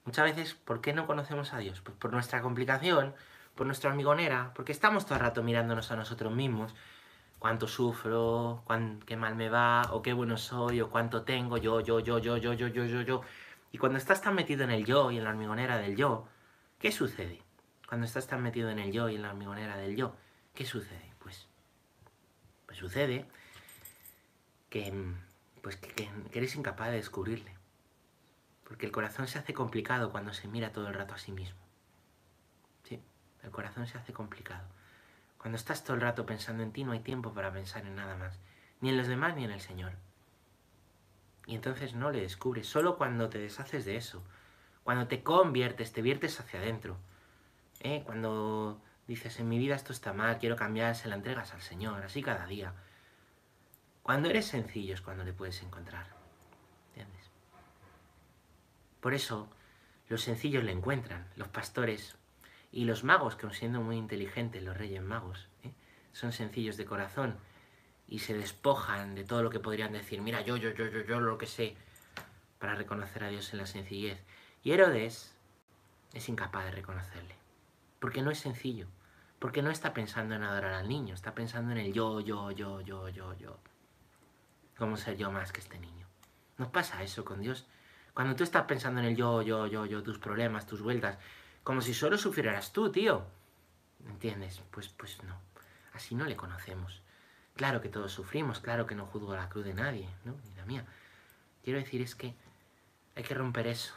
Muchas 0.04 0.24
veces, 0.24 0.54
¿por 0.54 0.80
qué 0.80 0.92
no 0.92 1.06
conocemos 1.06 1.52
a 1.52 1.58
Dios? 1.58 1.80
Pues 1.80 1.96
por 1.96 2.12
nuestra 2.12 2.42
complicación, 2.42 3.14
por 3.54 3.66
nuestra 3.66 3.90
amigonera, 3.90 4.52
porque 4.54 4.72
estamos 4.72 5.04
todo 5.04 5.14
el 5.14 5.20
rato 5.20 5.42
mirándonos 5.42 5.90
a 5.90 5.96
nosotros 5.96 6.32
mismos. 6.32 6.74
Cuánto 7.42 7.66
sufro, 7.66 8.62
qué 9.04 9.16
mal 9.16 9.34
me 9.34 9.48
va, 9.48 9.82
o 9.90 10.00
qué 10.00 10.12
bueno 10.12 10.36
soy, 10.36 10.80
o 10.80 10.90
cuánto 10.90 11.22
tengo, 11.22 11.56
yo, 11.56 11.80
yo, 11.80 11.98
yo, 11.98 12.20
yo, 12.20 12.36
yo, 12.38 12.52
yo, 12.54 12.68
yo, 12.68 12.84
yo, 12.86 13.02
yo. 13.02 13.20
Y 13.72 13.78
cuando 13.78 13.98
estás 13.98 14.22
tan 14.22 14.36
metido 14.36 14.62
en 14.62 14.70
el 14.70 14.84
yo 14.84 15.10
y 15.10 15.18
en 15.18 15.24
la 15.24 15.30
hormigonera 15.30 15.78
del 15.78 15.96
yo, 15.96 16.28
¿Qué 16.82 16.90
sucede? 16.90 17.40
Cuando 17.88 18.06
estás 18.06 18.26
tan 18.26 18.42
metido 18.42 18.68
en 18.68 18.80
el 18.80 18.90
yo 18.90 19.08
y 19.08 19.14
en 19.14 19.22
la 19.22 19.30
hormigonera 19.30 19.76
del 19.76 19.94
yo, 19.94 20.16
¿qué 20.52 20.66
sucede? 20.66 21.14
Pues, 21.20 21.46
pues 22.66 22.76
sucede 22.76 23.24
que, 24.68 24.92
pues 25.62 25.76
que, 25.76 26.10
eres 26.32 26.56
incapaz 26.56 26.88
de 26.88 26.96
descubrirle. 26.96 27.54
Porque 28.64 28.84
el 28.84 28.90
corazón 28.90 29.28
se 29.28 29.38
hace 29.38 29.54
complicado 29.54 30.10
cuando 30.10 30.32
se 30.32 30.48
mira 30.48 30.72
todo 30.72 30.88
el 30.88 30.94
rato 30.94 31.14
a 31.14 31.18
sí 31.18 31.30
mismo. 31.30 31.60
Sí, 32.82 33.00
el 33.44 33.52
corazón 33.52 33.86
se 33.86 33.96
hace 33.96 34.12
complicado. 34.12 34.66
Cuando 35.42 35.56
estás 35.56 35.82
todo 35.82 35.96
el 35.96 36.00
rato 36.00 36.24
pensando 36.24 36.62
en 36.62 36.72
ti, 36.72 36.84
no 36.84 36.92
hay 36.92 37.00
tiempo 37.00 37.34
para 37.34 37.52
pensar 37.52 37.84
en 37.84 37.96
nada 37.96 38.16
más. 38.16 38.38
Ni 38.80 38.90
en 38.90 38.96
los 38.96 39.08
demás 39.08 39.34
ni 39.34 39.44
en 39.44 39.50
el 39.50 39.60
Señor. 39.60 39.92
Y 41.46 41.56
entonces 41.56 41.94
no 41.94 42.12
le 42.12 42.20
descubres. 42.20 42.68
Solo 42.68 42.96
cuando 42.96 43.28
te 43.28 43.38
deshaces 43.38 43.84
de 43.84 43.96
eso, 43.96 44.22
cuando 44.84 45.08
te 45.08 45.24
conviertes, 45.24 45.92
te 45.92 46.00
viertes 46.00 46.38
hacia 46.38 46.60
adentro. 46.60 46.96
¿eh? 47.80 48.04
Cuando 48.06 48.80
dices, 49.08 49.40
en 49.40 49.48
mi 49.48 49.58
vida 49.58 49.74
esto 49.74 49.92
está 49.92 50.12
mal, 50.12 50.38
quiero 50.38 50.54
cambiar, 50.54 50.94
se 50.94 51.08
la 51.08 51.16
entregas 51.16 51.52
al 51.52 51.60
Señor, 51.60 52.04
así 52.04 52.22
cada 52.22 52.46
día. 52.46 52.72
Cuando 54.04 54.30
eres 54.30 54.46
sencillo 54.46 54.94
es 54.94 55.00
cuando 55.00 55.24
le 55.24 55.32
puedes 55.32 55.60
encontrar. 55.62 56.06
¿Entiendes? 56.90 57.30
Por 59.00 59.12
eso, 59.12 59.48
los 60.08 60.22
sencillos 60.22 60.62
le 60.62 60.70
encuentran, 60.70 61.26
los 61.34 61.48
pastores 61.48 62.16
y 62.72 62.86
los 62.86 63.04
magos, 63.04 63.36
que 63.36 63.48
siendo 63.52 63.80
muy 63.82 63.96
inteligentes, 63.96 64.62
los 64.62 64.76
reyes 64.76 65.02
magos, 65.02 65.48
¿eh? 65.62 65.72
son 66.12 66.32
sencillos 66.32 66.76
de 66.78 66.86
corazón 66.86 67.36
y 68.08 68.20
se 68.20 68.34
despojan 68.34 69.14
de 69.14 69.24
todo 69.24 69.42
lo 69.42 69.50
que 69.50 69.60
podrían 69.60 69.92
decir, 69.92 70.22
mira, 70.22 70.40
yo, 70.40 70.56
yo, 70.56 70.70
yo, 70.70 70.86
yo, 70.88 71.04
yo, 71.04 71.20
lo 71.20 71.38
que 71.38 71.46
sé, 71.46 71.76
para 72.58 72.74
reconocer 72.74 73.24
a 73.24 73.28
Dios 73.28 73.52
en 73.52 73.58
la 73.58 73.66
sencillez. 73.66 74.22
Y 74.62 74.72
Herodes 74.72 75.36
es 76.14 76.28
incapaz 76.28 76.64
de 76.64 76.70
reconocerle. 76.72 77.34
Porque 77.98 78.22
no 78.22 78.30
es 78.30 78.38
sencillo. 78.38 78.86
Porque 79.38 79.62
no 79.62 79.70
está 79.70 79.92
pensando 79.92 80.34
en 80.34 80.44
adorar 80.44 80.74
al 80.74 80.88
niño, 80.88 81.14
está 81.14 81.34
pensando 81.34 81.72
en 81.72 81.78
el 81.78 81.92
yo, 81.92 82.20
yo, 82.20 82.50
yo, 82.52 82.80
yo, 82.80 83.08
yo, 83.08 83.34
yo. 83.34 83.58
¿Cómo 84.78 84.96
ser 84.96 85.16
yo 85.16 85.30
más 85.30 85.52
que 85.52 85.60
este 85.60 85.78
niño? 85.78 86.06
¿No 86.58 86.70
pasa 86.70 87.02
eso 87.02 87.24
con 87.24 87.40
Dios? 87.40 87.66
Cuando 88.14 88.36
tú 88.36 88.44
estás 88.44 88.64
pensando 88.64 89.00
en 89.00 89.06
el 89.06 89.16
yo, 89.16 89.42
yo, 89.42 89.66
yo, 89.66 89.86
yo, 89.86 90.02
tus 90.02 90.18
problemas, 90.18 90.66
tus 90.66 90.82
vueltas, 90.82 91.18
como 91.62 91.80
si 91.80 91.94
solo 91.94 92.18
sufrieras 92.18 92.72
tú, 92.72 92.90
tío. 92.90 93.24
¿Entiendes? 94.08 94.62
Pues, 94.70 94.88
pues 94.88 95.22
no. 95.22 95.40
Así 95.92 96.14
no 96.14 96.24
le 96.24 96.36
conocemos. 96.36 97.02
Claro 97.54 97.80
que 97.80 97.88
todos 97.88 98.12
sufrimos, 98.12 98.60
claro 98.60 98.86
que 98.86 98.94
no 98.94 99.06
juzgo 99.06 99.36
la 99.36 99.48
cruz 99.48 99.64
de 99.64 99.74
nadie, 99.74 100.08
¿no? 100.24 100.36
Ni 100.48 100.54
la 100.56 100.64
mía. 100.64 100.86
Quiero 101.62 101.78
decir 101.78 102.00
es 102.00 102.14
que 102.14 102.34
hay 103.14 103.22
que 103.22 103.34
romper 103.34 103.66
eso. 103.66 103.94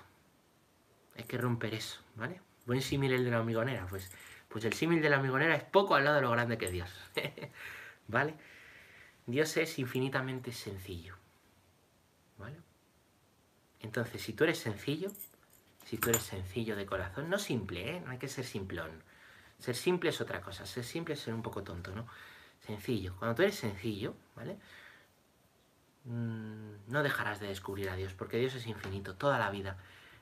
Hay 1.15 1.23
que 1.23 1.37
romper 1.37 1.73
eso, 1.73 2.01
¿vale? 2.15 2.41
Buen 2.65 2.81
símil 2.81 3.13
el 3.13 3.23
de 3.23 3.31
la 3.31 3.39
hormigonera, 3.39 3.85
pues, 3.87 4.11
pues 4.49 4.65
el 4.65 4.73
símil 4.73 5.01
de 5.01 5.09
la 5.09 5.17
hormigonera 5.17 5.55
es 5.55 5.63
poco 5.63 5.95
al 5.95 6.03
lado 6.03 6.17
de 6.17 6.21
lo 6.23 6.31
grande 6.31 6.57
que 6.57 6.65
es 6.65 6.71
Dios, 6.71 6.91
¿vale? 8.07 8.35
Dios 9.25 9.55
es 9.57 9.79
infinitamente 9.79 10.51
sencillo, 10.51 11.15
¿vale? 12.37 12.57
Entonces, 13.79 14.21
si 14.21 14.33
tú 14.33 14.43
eres 14.43 14.57
sencillo, 14.57 15.11
si 15.85 15.97
tú 15.97 16.09
eres 16.09 16.23
sencillo 16.23 16.75
de 16.75 16.85
corazón, 16.85 17.29
no 17.29 17.39
simple, 17.39 17.95
¿eh? 17.95 18.01
No 18.01 18.11
hay 18.11 18.17
que 18.17 18.27
ser 18.27 18.43
simplón. 18.43 19.03
Ser 19.59 19.75
simple 19.75 20.09
es 20.09 20.19
otra 20.19 20.41
cosa, 20.41 20.65
ser 20.65 20.83
simple 20.83 21.13
es 21.13 21.21
ser 21.21 21.33
un 21.33 21.41
poco 21.41 21.63
tonto, 21.63 21.95
¿no? 21.95 22.05
Sencillo. 22.59 23.15
Cuando 23.17 23.35
tú 23.35 23.43
eres 23.43 23.55
sencillo, 23.55 24.15
¿vale? 24.35 24.57
Mm, 26.05 26.91
no 26.91 27.03
dejarás 27.03 27.39
de 27.39 27.47
descubrir 27.47 27.89
a 27.89 27.95
Dios, 27.95 28.13
porque 28.13 28.37
Dios 28.37 28.55
es 28.55 28.67
infinito, 28.67 29.15
toda 29.15 29.39
la 29.39 29.49
vida 29.49 29.77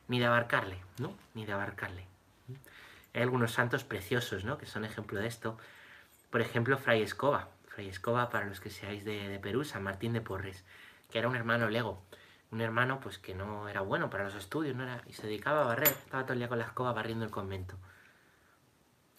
ni 0.08 0.20
de 0.20 0.26
abarcarle, 0.26 0.78
¿no? 0.98 1.16
Ni 1.34 1.46
de 1.46 1.54
abarcarle. 1.54 2.06
Hay 3.14 3.22
algunos 3.22 3.54
santos 3.54 3.84
preciosos, 3.84 4.44
¿no? 4.44 4.58
Que 4.58 4.66
son 4.66 4.86
ejemplo 4.86 5.20
de 5.20 5.28
esto. 5.28 5.58
Por 6.30 6.42
ejemplo, 6.42 6.78
Fray 6.78 7.02
Escoba. 7.02 7.50
Fray 7.68 7.88
Escoba, 7.88 8.30
para 8.30 8.46
los 8.46 8.60
que 8.60 8.70
seáis 8.70 9.06
de, 9.06 9.40
Perú, 9.42 9.64
San 9.64 9.84
Martín 9.84 10.14
de 10.14 10.22
Porres, 10.22 10.64
que 11.10 11.20
era 11.20 11.28
un 11.28 11.36
hermano 11.36 11.70
lego. 11.70 12.04
Un 12.54 12.62
hermano, 12.62 13.00
pues, 13.00 13.18
que 13.18 13.34
no 13.34 13.68
era 13.68 13.82
bueno 13.82 14.10
para 14.12 14.26
los 14.26 14.36
estudios, 14.36 14.76
¿no? 14.76 14.84
Era, 14.84 15.02
y 15.08 15.14
se 15.14 15.26
dedicaba 15.26 15.64
a 15.64 15.66
barrer. 15.66 15.88
Estaba 15.88 16.24
todo 16.24 16.34
el 16.34 16.40
día 16.40 16.48
con 16.48 16.60
la 16.60 16.66
escoba 16.66 16.94
barriendo 16.94 17.26
el 17.26 17.32
convento. 17.32 17.78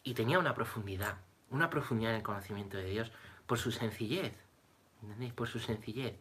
Y 0.05 0.15
tenía 0.15 0.39
una 0.39 0.55
profundidad, 0.55 1.17
una 1.51 1.69
profundidad 1.69 2.13
en 2.13 2.19
el 2.19 2.23
conocimiento 2.23 2.77
de 2.77 2.85
Dios, 2.85 3.11
por 3.47 3.59
su 3.59 3.73
sencillez. 3.73 4.33
¿Entendéis? 5.03 5.33
Por 5.33 5.49
su 5.49 5.59
sencillez. 5.59 6.15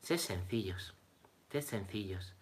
Sed 0.00 0.18
sencillos. 0.18 0.94
Sed 1.50 1.62
sencillos 1.62 2.34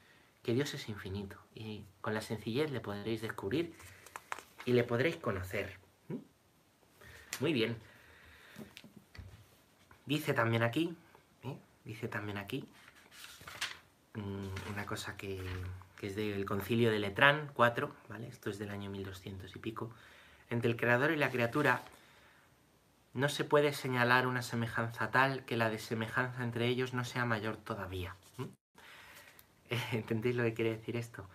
que 0.42 0.54
Dios 0.54 0.72
es 0.74 0.88
infinito 0.88 1.36
y 1.54 1.84
con 2.00 2.14
la 2.14 2.20
sencillez 2.20 2.70
le 2.70 2.80
podréis 2.80 3.20
descubrir 3.20 3.74
y 4.64 4.72
le 4.72 4.84
podréis 4.84 5.16
conocer. 5.16 5.78
Muy 7.40 7.52
bien. 7.52 7.76
Dice 10.06 10.32
también 10.32 10.62
aquí, 10.62 10.96
¿eh? 11.42 11.56
dice 11.84 12.08
también 12.08 12.38
aquí, 12.38 12.66
una 14.70 14.86
cosa 14.86 15.16
que, 15.16 15.40
es 16.00 16.16
del 16.16 16.44
concilio 16.44 16.90
de 16.90 16.98
Letrán 16.98 17.50
4, 17.54 17.94
¿vale? 18.08 18.28
Esto 18.28 18.50
es 18.50 18.58
del 18.58 18.70
año 18.70 18.90
1200 18.90 19.54
y 19.54 19.58
pico. 19.58 19.90
Entre 20.50 20.70
el 20.70 20.76
creador 20.76 21.10
y 21.10 21.16
la 21.16 21.30
criatura 21.30 21.82
no 23.14 23.28
se 23.28 23.44
puede 23.44 23.72
señalar 23.72 24.26
una 24.26 24.42
semejanza 24.42 25.10
tal 25.10 25.44
que 25.44 25.56
la 25.56 25.70
desemejanza 25.70 26.44
entre 26.44 26.68
ellos 26.68 26.94
no 26.94 27.04
sea 27.04 27.24
mayor 27.24 27.56
todavía. 27.56 28.16
¿Entendéis 29.92 30.36
lo 30.36 30.44
que 30.44 30.54
quiere 30.54 30.76
decir 30.76 30.96
esto? 30.96 31.28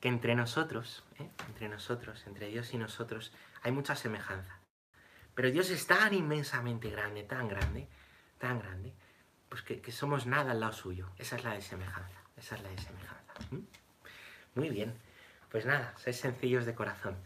Que 0.00 0.08
entre 0.08 0.34
nosotros, 0.34 1.02
¿eh? 1.18 1.28
entre 1.48 1.68
nosotros, 1.68 2.26
entre 2.26 2.48
Dios 2.48 2.72
y 2.74 2.78
nosotros, 2.78 3.32
hay 3.62 3.72
mucha 3.72 3.96
semejanza. 3.96 4.60
Pero 5.34 5.50
Dios 5.50 5.70
es 5.70 5.86
tan 5.86 6.14
inmensamente 6.14 6.90
grande, 6.90 7.24
tan 7.24 7.48
grande, 7.48 7.88
tan 8.38 8.60
grande, 8.60 8.94
pues 9.48 9.62
que, 9.62 9.92
somos 9.92 10.26
nada 10.26 10.52
al 10.52 10.60
lado 10.60 10.72
suyo. 10.72 11.10
Esa 11.18 11.36
es 11.36 11.44
la 11.44 11.54
desemejanza, 11.54 12.22
esa 12.44 12.56
es 12.56 12.62
la 12.62 12.68
desemejanza. 12.68 13.34
Muy 14.54 14.68
bien, 14.68 14.92
pues 15.50 15.64
nada, 15.64 15.94
sois 15.96 16.20
sencillos 16.20 16.66
de 16.66 16.74
corazón. 16.74 17.16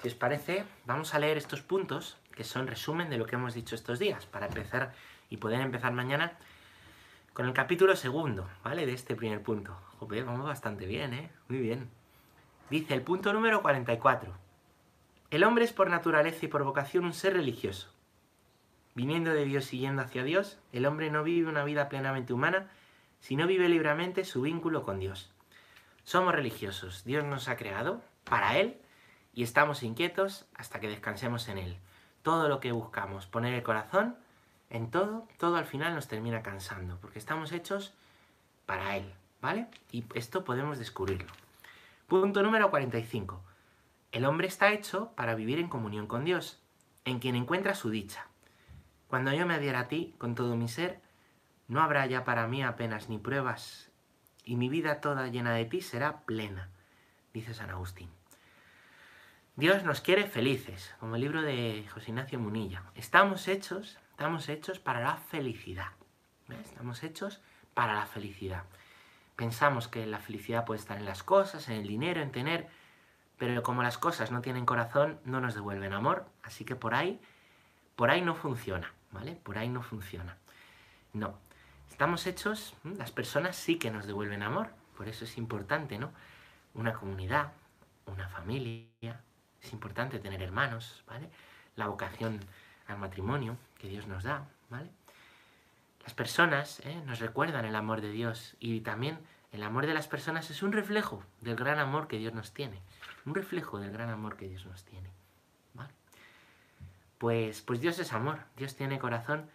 Si 0.00 0.06
os 0.06 0.14
parece, 0.14 0.64
vamos 0.86 1.14
a 1.14 1.18
leer 1.18 1.36
estos 1.36 1.62
puntos, 1.62 2.16
que 2.30 2.44
son 2.44 2.68
resumen 2.68 3.10
de 3.10 3.18
lo 3.18 3.26
que 3.26 3.34
hemos 3.34 3.54
dicho 3.54 3.74
estos 3.74 3.98
días, 3.98 4.24
para 4.26 4.46
empezar 4.46 4.94
y 5.30 5.38
poder 5.38 5.60
empezar 5.60 5.92
mañana 5.92 6.38
con 7.32 7.46
el 7.46 7.54
capítulo 7.54 7.96
segundo, 7.96 8.48
¿vale? 8.62 8.86
De 8.86 8.92
este 8.92 9.16
primer 9.16 9.42
punto. 9.42 9.76
Joder, 9.98 10.24
vamos 10.24 10.46
bastante 10.46 10.86
bien, 10.86 11.12
¿eh? 11.12 11.30
Muy 11.48 11.58
bien. 11.58 11.90
Dice 12.70 12.94
el 12.94 13.02
punto 13.02 13.32
número 13.32 13.62
44. 13.62 14.32
El 15.30 15.42
hombre 15.42 15.64
es 15.64 15.72
por 15.72 15.90
naturaleza 15.90 16.46
y 16.46 16.48
por 16.48 16.62
vocación 16.62 17.04
un 17.04 17.14
ser 17.14 17.34
religioso. 17.34 17.88
Viniendo 18.94 19.32
de 19.32 19.44
Dios 19.44 19.72
y 19.72 19.80
yendo 19.80 20.02
hacia 20.02 20.22
Dios, 20.22 20.60
el 20.72 20.86
hombre 20.86 21.10
no 21.10 21.24
vive 21.24 21.48
una 21.48 21.64
vida 21.64 21.88
plenamente 21.88 22.32
humana, 22.32 22.70
sino 23.22 23.46
vive 23.46 23.68
libremente 23.68 24.24
su 24.24 24.42
vínculo 24.42 24.82
con 24.82 24.98
Dios. 24.98 25.30
Somos 26.02 26.34
religiosos, 26.34 27.04
Dios 27.04 27.24
nos 27.24 27.48
ha 27.48 27.56
creado 27.56 28.02
para 28.24 28.58
Él 28.58 28.76
y 29.32 29.44
estamos 29.44 29.84
inquietos 29.84 30.44
hasta 30.54 30.80
que 30.80 30.88
descansemos 30.88 31.48
en 31.48 31.58
Él. 31.58 31.78
Todo 32.22 32.48
lo 32.48 32.60
que 32.60 32.72
buscamos, 32.72 33.26
poner 33.26 33.54
el 33.54 33.62
corazón 33.62 34.16
en 34.70 34.90
todo, 34.90 35.28
todo 35.38 35.56
al 35.56 35.66
final 35.66 35.94
nos 35.94 36.08
termina 36.08 36.42
cansando, 36.42 36.98
porque 37.00 37.20
estamos 37.20 37.52
hechos 37.52 37.94
para 38.66 38.96
Él, 38.96 39.14
¿vale? 39.40 39.68
Y 39.92 40.04
esto 40.14 40.44
podemos 40.44 40.78
descubrirlo. 40.78 41.30
Punto 42.08 42.42
número 42.42 42.70
45. 42.70 43.40
El 44.10 44.24
hombre 44.24 44.48
está 44.48 44.72
hecho 44.72 45.12
para 45.14 45.36
vivir 45.36 45.60
en 45.60 45.68
comunión 45.68 46.08
con 46.08 46.24
Dios, 46.24 46.60
en 47.04 47.20
quien 47.20 47.36
encuentra 47.36 47.76
su 47.76 47.90
dicha. 47.90 48.26
Cuando 49.06 49.32
yo 49.32 49.46
me 49.46 49.54
adhiera 49.54 49.80
a 49.80 49.88
ti 49.88 50.14
con 50.18 50.34
todo 50.34 50.56
mi 50.56 50.68
ser, 50.68 51.00
no 51.68 51.82
habrá 51.82 52.06
ya 52.06 52.24
para 52.24 52.46
mí 52.46 52.62
apenas 52.62 53.08
ni 53.08 53.18
pruebas, 53.18 53.90
y 54.44 54.56
mi 54.56 54.68
vida 54.68 55.00
toda 55.00 55.28
llena 55.28 55.52
de 55.54 55.64
ti 55.64 55.80
será 55.80 56.20
plena, 56.20 56.68
dice 57.32 57.54
San 57.54 57.70
Agustín. 57.70 58.10
Dios 59.56 59.84
nos 59.84 60.00
quiere 60.00 60.26
felices, 60.26 60.94
como 60.98 61.16
el 61.16 61.22
libro 61.22 61.42
de 61.42 61.86
José 61.92 62.10
Ignacio 62.10 62.38
Munilla. 62.38 62.82
Estamos 62.94 63.48
hechos 63.48 63.98
Estamos 64.22 64.48
hechos 64.48 64.78
para 64.78 65.00
la 65.00 65.16
felicidad. 65.16 65.88
Estamos 66.64 67.02
hechos 67.02 67.40
para 67.74 67.94
la 67.94 68.06
felicidad. 68.06 68.62
Pensamos 69.34 69.88
que 69.88 70.06
la 70.06 70.20
felicidad 70.20 70.64
puede 70.64 70.78
estar 70.78 70.96
en 70.96 71.06
las 71.06 71.24
cosas, 71.24 71.68
en 71.68 71.78
el 71.78 71.88
dinero, 71.88 72.20
en 72.20 72.30
tener, 72.30 72.68
pero 73.36 73.64
como 73.64 73.82
las 73.82 73.98
cosas 73.98 74.30
no 74.30 74.40
tienen 74.40 74.64
corazón, 74.64 75.18
no 75.24 75.40
nos 75.40 75.54
devuelven 75.54 75.92
amor, 75.92 76.26
así 76.44 76.64
que 76.64 76.76
por 76.76 76.94
ahí, 76.94 77.20
por 77.96 78.10
ahí 78.10 78.20
no 78.20 78.36
funciona, 78.36 78.92
¿vale? 79.10 79.34
Por 79.34 79.58
ahí 79.58 79.68
no 79.68 79.82
funciona. 79.82 80.36
No. 81.14 81.36
Estamos 81.92 82.26
hechos, 82.26 82.74
las 82.84 83.12
personas 83.12 83.54
sí 83.54 83.78
que 83.78 83.90
nos 83.90 84.06
devuelven 84.06 84.42
amor, 84.42 84.70
por 84.96 85.08
eso 85.08 85.26
es 85.26 85.36
importante, 85.36 85.98
¿no? 85.98 86.10
Una 86.72 86.94
comunidad, 86.94 87.52
una 88.06 88.30
familia, 88.30 89.20
es 89.60 89.72
importante 89.74 90.18
tener 90.18 90.40
hermanos, 90.40 91.04
¿vale? 91.06 91.28
La 91.76 91.88
vocación 91.88 92.40
al 92.86 92.96
matrimonio 92.96 93.58
que 93.78 93.88
Dios 93.88 94.06
nos 94.06 94.24
da, 94.24 94.48
¿vale? 94.70 94.90
Las 96.02 96.14
personas 96.14 96.80
¿eh? 96.80 97.02
nos 97.04 97.18
recuerdan 97.18 97.66
el 97.66 97.76
amor 97.76 98.00
de 98.00 98.10
Dios 98.10 98.56
y 98.58 98.80
también 98.80 99.18
el 99.52 99.62
amor 99.62 99.84
de 99.84 99.92
las 99.92 100.08
personas 100.08 100.50
es 100.50 100.62
un 100.62 100.72
reflejo 100.72 101.22
del 101.42 101.56
gran 101.56 101.78
amor 101.78 102.08
que 102.08 102.16
Dios 102.16 102.32
nos 102.32 102.54
tiene. 102.54 102.80
Un 103.26 103.34
reflejo 103.34 103.78
del 103.78 103.92
gran 103.92 104.08
amor 104.08 104.38
que 104.38 104.48
Dios 104.48 104.64
nos 104.64 104.82
tiene. 104.84 105.10
¿vale? 105.74 105.92
Pues, 107.18 107.60
pues 107.60 107.82
Dios 107.82 107.98
es 107.98 108.14
amor, 108.14 108.40
Dios 108.56 108.76
tiene 108.76 108.98
corazón 108.98 109.50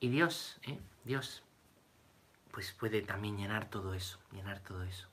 y 0.00 0.08
Dios, 0.08 0.58
¿eh? 0.62 0.80
Dios, 1.04 1.43
pues 2.54 2.72
puede 2.72 3.02
también 3.02 3.36
llenar 3.36 3.68
todo 3.68 3.92
eso, 3.92 4.18
llenar 4.32 4.60
todo 4.60 4.84
eso. 4.84 5.08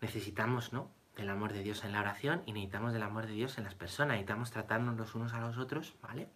Necesitamos, 0.00 0.72
¿no? 0.72 0.90
Del 1.16 1.28
amor 1.28 1.52
de 1.52 1.62
Dios 1.62 1.84
en 1.84 1.92
la 1.92 2.00
oración 2.00 2.42
y 2.46 2.52
necesitamos 2.52 2.94
del 2.94 3.02
amor 3.02 3.26
de 3.26 3.32
Dios 3.32 3.58
en 3.58 3.64
las 3.64 3.74
personas. 3.74 4.12
Necesitamos 4.12 4.50
tratarnos 4.50 4.96
los 4.96 5.14
unos 5.14 5.34
a 5.34 5.40
los 5.40 5.58
otros, 5.58 5.92
¿vale? 6.00 6.28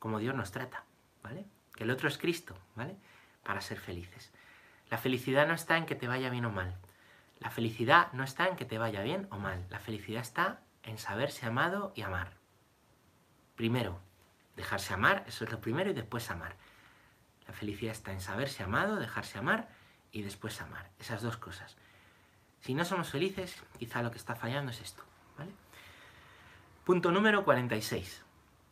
como 0.00 0.18
Dios 0.18 0.34
nos 0.34 0.50
trata, 0.50 0.82
¿vale? 1.22 1.46
Que 1.76 1.84
el 1.84 1.90
otro 1.90 2.08
es 2.08 2.18
Cristo, 2.18 2.56
¿vale? 2.74 2.96
Para 3.44 3.60
ser 3.60 3.78
felices. 3.78 4.32
La 4.90 4.98
felicidad 4.98 5.46
no 5.46 5.54
está 5.54 5.76
en 5.76 5.86
que 5.86 5.94
te 5.94 6.08
vaya 6.08 6.30
bien 6.30 6.46
o 6.46 6.50
mal. 6.50 6.74
La 7.38 7.50
felicidad 7.50 8.10
no 8.12 8.24
está 8.24 8.48
en 8.48 8.56
que 8.56 8.64
te 8.64 8.78
vaya 8.78 9.02
bien 9.02 9.28
o 9.30 9.38
mal. 9.38 9.64
La 9.70 9.78
felicidad 9.78 10.22
está 10.22 10.60
en 10.82 10.98
saberse 10.98 11.46
amado 11.46 11.92
y 11.94 12.02
amar. 12.02 12.32
Primero, 13.54 14.00
dejarse 14.56 14.94
amar, 14.94 15.22
eso 15.28 15.44
es 15.44 15.52
lo 15.52 15.60
primero, 15.60 15.90
y 15.90 15.94
después 15.94 16.30
amar. 16.30 16.56
La 17.50 17.56
felicidad 17.56 17.90
está 17.90 18.12
en 18.12 18.20
saberse 18.20 18.62
amado, 18.62 19.00
dejarse 19.00 19.36
amar 19.36 19.68
y 20.12 20.22
después 20.22 20.60
amar. 20.60 20.88
Esas 21.00 21.20
dos 21.20 21.36
cosas. 21.36 21.76
Si 22.60 22.74
no 22.74 22.84
somos 22.84 23.10
felices, 23.10 23.60
quizá 23.76 24.02
lo 24.02 24.12
que 24.12 24.18
está 24.18 24.36
fallando 24.36 24.70
es 24.70 24.80
esto. 24.80 25.02
Punto 26.84 27.10
número 27.10 27.44
46. 27.44 28.22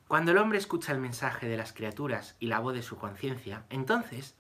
Cuando 0.06 0.30
el 0.30 0.38
hombre 0.38 0.58
escucha 0.58 0.92
el 0.92 1.00
mensaje 1.00 1.48
de 1.48 1.56
las 1.56 1.72
criaturas 1.72 2.36
y 2.38 2.46
la 2.46 2.60
voz 2.60 2.72
de 2.72 2.84
su 2.84 2.98
conciencia, 2.98 3.64
entonces 3.68 4.36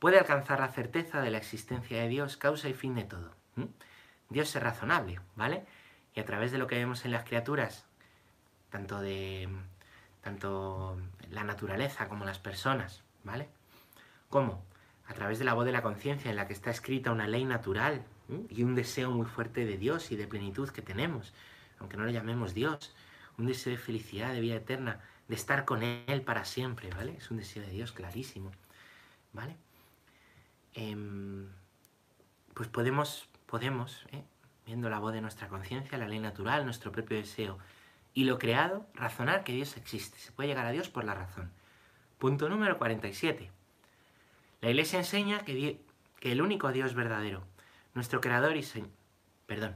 puede 0.00 0.18
alcanzar 0.18 0.58
la 0.58 0.72
certeza 0.72 1.20
de 1.20 1.30
la 1.30 1.38
existencia 1.38 2.02
de 2.02 2.08
Dios, 2.08 2.36
causa 2.36 2.68
y 2.68 2.74
fin 2.74 2.96
de 2.96 3.04
todo. 3.04 3.36
Dios 4.28 4.56
es 4.56 4.60
razonable, 4.60 5.20
¿vale? 5.36 5.64
Y 6.16 6.20
a 6.20 6.24
través 6.24 6.50
de 6.50 6.58
lo 6.58 6.66
que 6.66 6.78
vemos 6.78 7.04
en 7.04 7.12
las 7.12 7.22
criaturas, 7.22 7.86
tanto 8.70 9.00
de 9.00 9.48
tanto 10.20 11.00
la 11.30 11.44
naturaleza 11.44 12.08
como 12.08 12.24
las 12.24 12.40
personas, 12.40 13.04
¿vale? 13.24 13.48
¿Cómo? 14.28 14.64
A 15.06 15.14
través 15.14 15.38
de 15.38 15.44
la 15.44 15.54
voz 15.54 15.64
de 15.64 15.72
la 15.72 15.82
conciencia 15.82 16.30
en 16.30 16.36
la 16.36 16.46
que 16.46 16.52
está 16.52 16.70
escrita 16.70 17.12
una 17.12 17.26
ley 17.26 17.44
natural 17.44 18.04
y 18.48 18.62
un 18.62 18.74
deseo 18.74 19.10
muy 19.10 19.26
fuerte 19.26 19.66
de 19.66 19.76
Dios 19.76 20.10
y 20.10 20.16
de 20.16 20.26
plenitud 20.26 20.68
que 20.70 20.80
tenemos, 20.80 21.34
aunque 21.78 21.96
no 21.96 22.04
lo 22.04 22.10
llamemos 22.10 22.54
Dios, 22.54 22.94
un 23.36 23.46
deseo 23.46 23.72
de 23.72 23.78
felicidad, 23.78 24.32
de 24.32 24.40
vida 24.40 24.56
eterna, 24.56 25.00
de 25.28 25.34
estar 25.34 25.64
con 25.64 25.82
Él 25.82 26.22
para 26.22 26.44
siempre, 26.44 26.90
¿vale? 26.90 27.16
Es 27.16 27.30
un 27.30 27.36
deseo 27.36 27.62
de 27.62 27.70
Dios 27.70 27.92
clarísimo, 27.92 28.52
¿vale? 29.32 29.56
Em, 30.74 31.48
pues 32.54 32.68
podemos, 32.68 33.28
podemos, 33.46 34.06
¿eh? 34.12 34.24
viendo 34.66 34.88
la 34.88 34.98
voz 34.98 35.12
de 35.12 35.20
nuestra 35.20 35.48
conciencia, 35.48 35.98
la 35.98 36.08
ley 36.08 36.20
natural, 36.20 36.64
nuestro 36.64 36.92
propio 36.92 37.16
deseo 37.16 37.58
y 38.14 38.24
lo 38.24 38.38
creado, 38.38 38.86
razonar 38.94 39.44
que 39.44 39.52
Dios 39.52 39.76
existe. 39.76 40.18
Se 40.18 40.32
puede 40.32 40.48
llegar 40.48 40.66
a 40.66 40.70
Dios 40.70 40.88
por 40.88 41.04
la 41.04 41.14
razón. 41.14 41.50
Punto 42.22 42.48
número 42.48 42.78
47. 42.78 43.50
La 44.60 44.70
Iglesia 44.70 45.00
enseña 45.00 45.40
que, 45.40 45.80
el 46.20 46.40
único 46.40 46.70
Dios 46.70 46.94
verdadero, 46.94 47.42
nuestro 47.94 48.20
Creador 48.20 48.56
y 48.56 48.62
Señor, 48.62 48.90
perdón, 49.46 49.74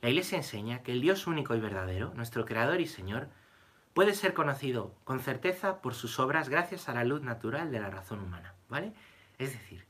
la 0.00 0.08
Iglesia 0.08 0.36
enseña 0.38 0.82
que 0.82 0.90
el 0.90 1.00
Dios 1.00 1.28
único 1.28 1.54
y 1.54 1.60
verdadero, 1.60 2.12
nuestro 2.16 2.46
Creador 2.46 2.80
y 2.80 2.88
Señor, 2.88 3.28
puede 3.92 4.12
ser 4.14 4.34
conocido 4.34 4.92
con 5.04 5.20
certeza 5.20 5.80
por 5.82 5.94
sus 5.94 6.18
obras 6.18 6.48
gracias 6.48 6.88
a 6.88 6.94
la 6.94 7.04
luz 7.04 7.22
natural 7.22 7.70
de 7.70 7.78
la 7.78 7.90
razón 7.90 8.18
humana, 8.18 8.54
¿vale? 8.68 8.92
Es 9.38 9.52
decir, 9.52 9.84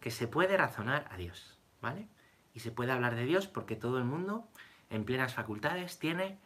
que 0.00 0.10
se 0.10 0.28
puede 0.28 0.56
razonar 0.56 1.06
a 1.10 1.18
Dios, 1.18 1.58
¿vale? 1.82 2.08
Y 2.54 2.60
se 2.60 2.70
puede 2.70 2.92
hablar 2.92 3.14
de 3.14 3.26
Dios 3.26 3.46
porque 3.46 3.76
todo 3.76 3.98
el 3.98 4.04
mundo, 4.04 4.48
en 4.88 5.04
plenas 5.04 5.34
facultades, 5.34 5.98
tiene 5.98 6.38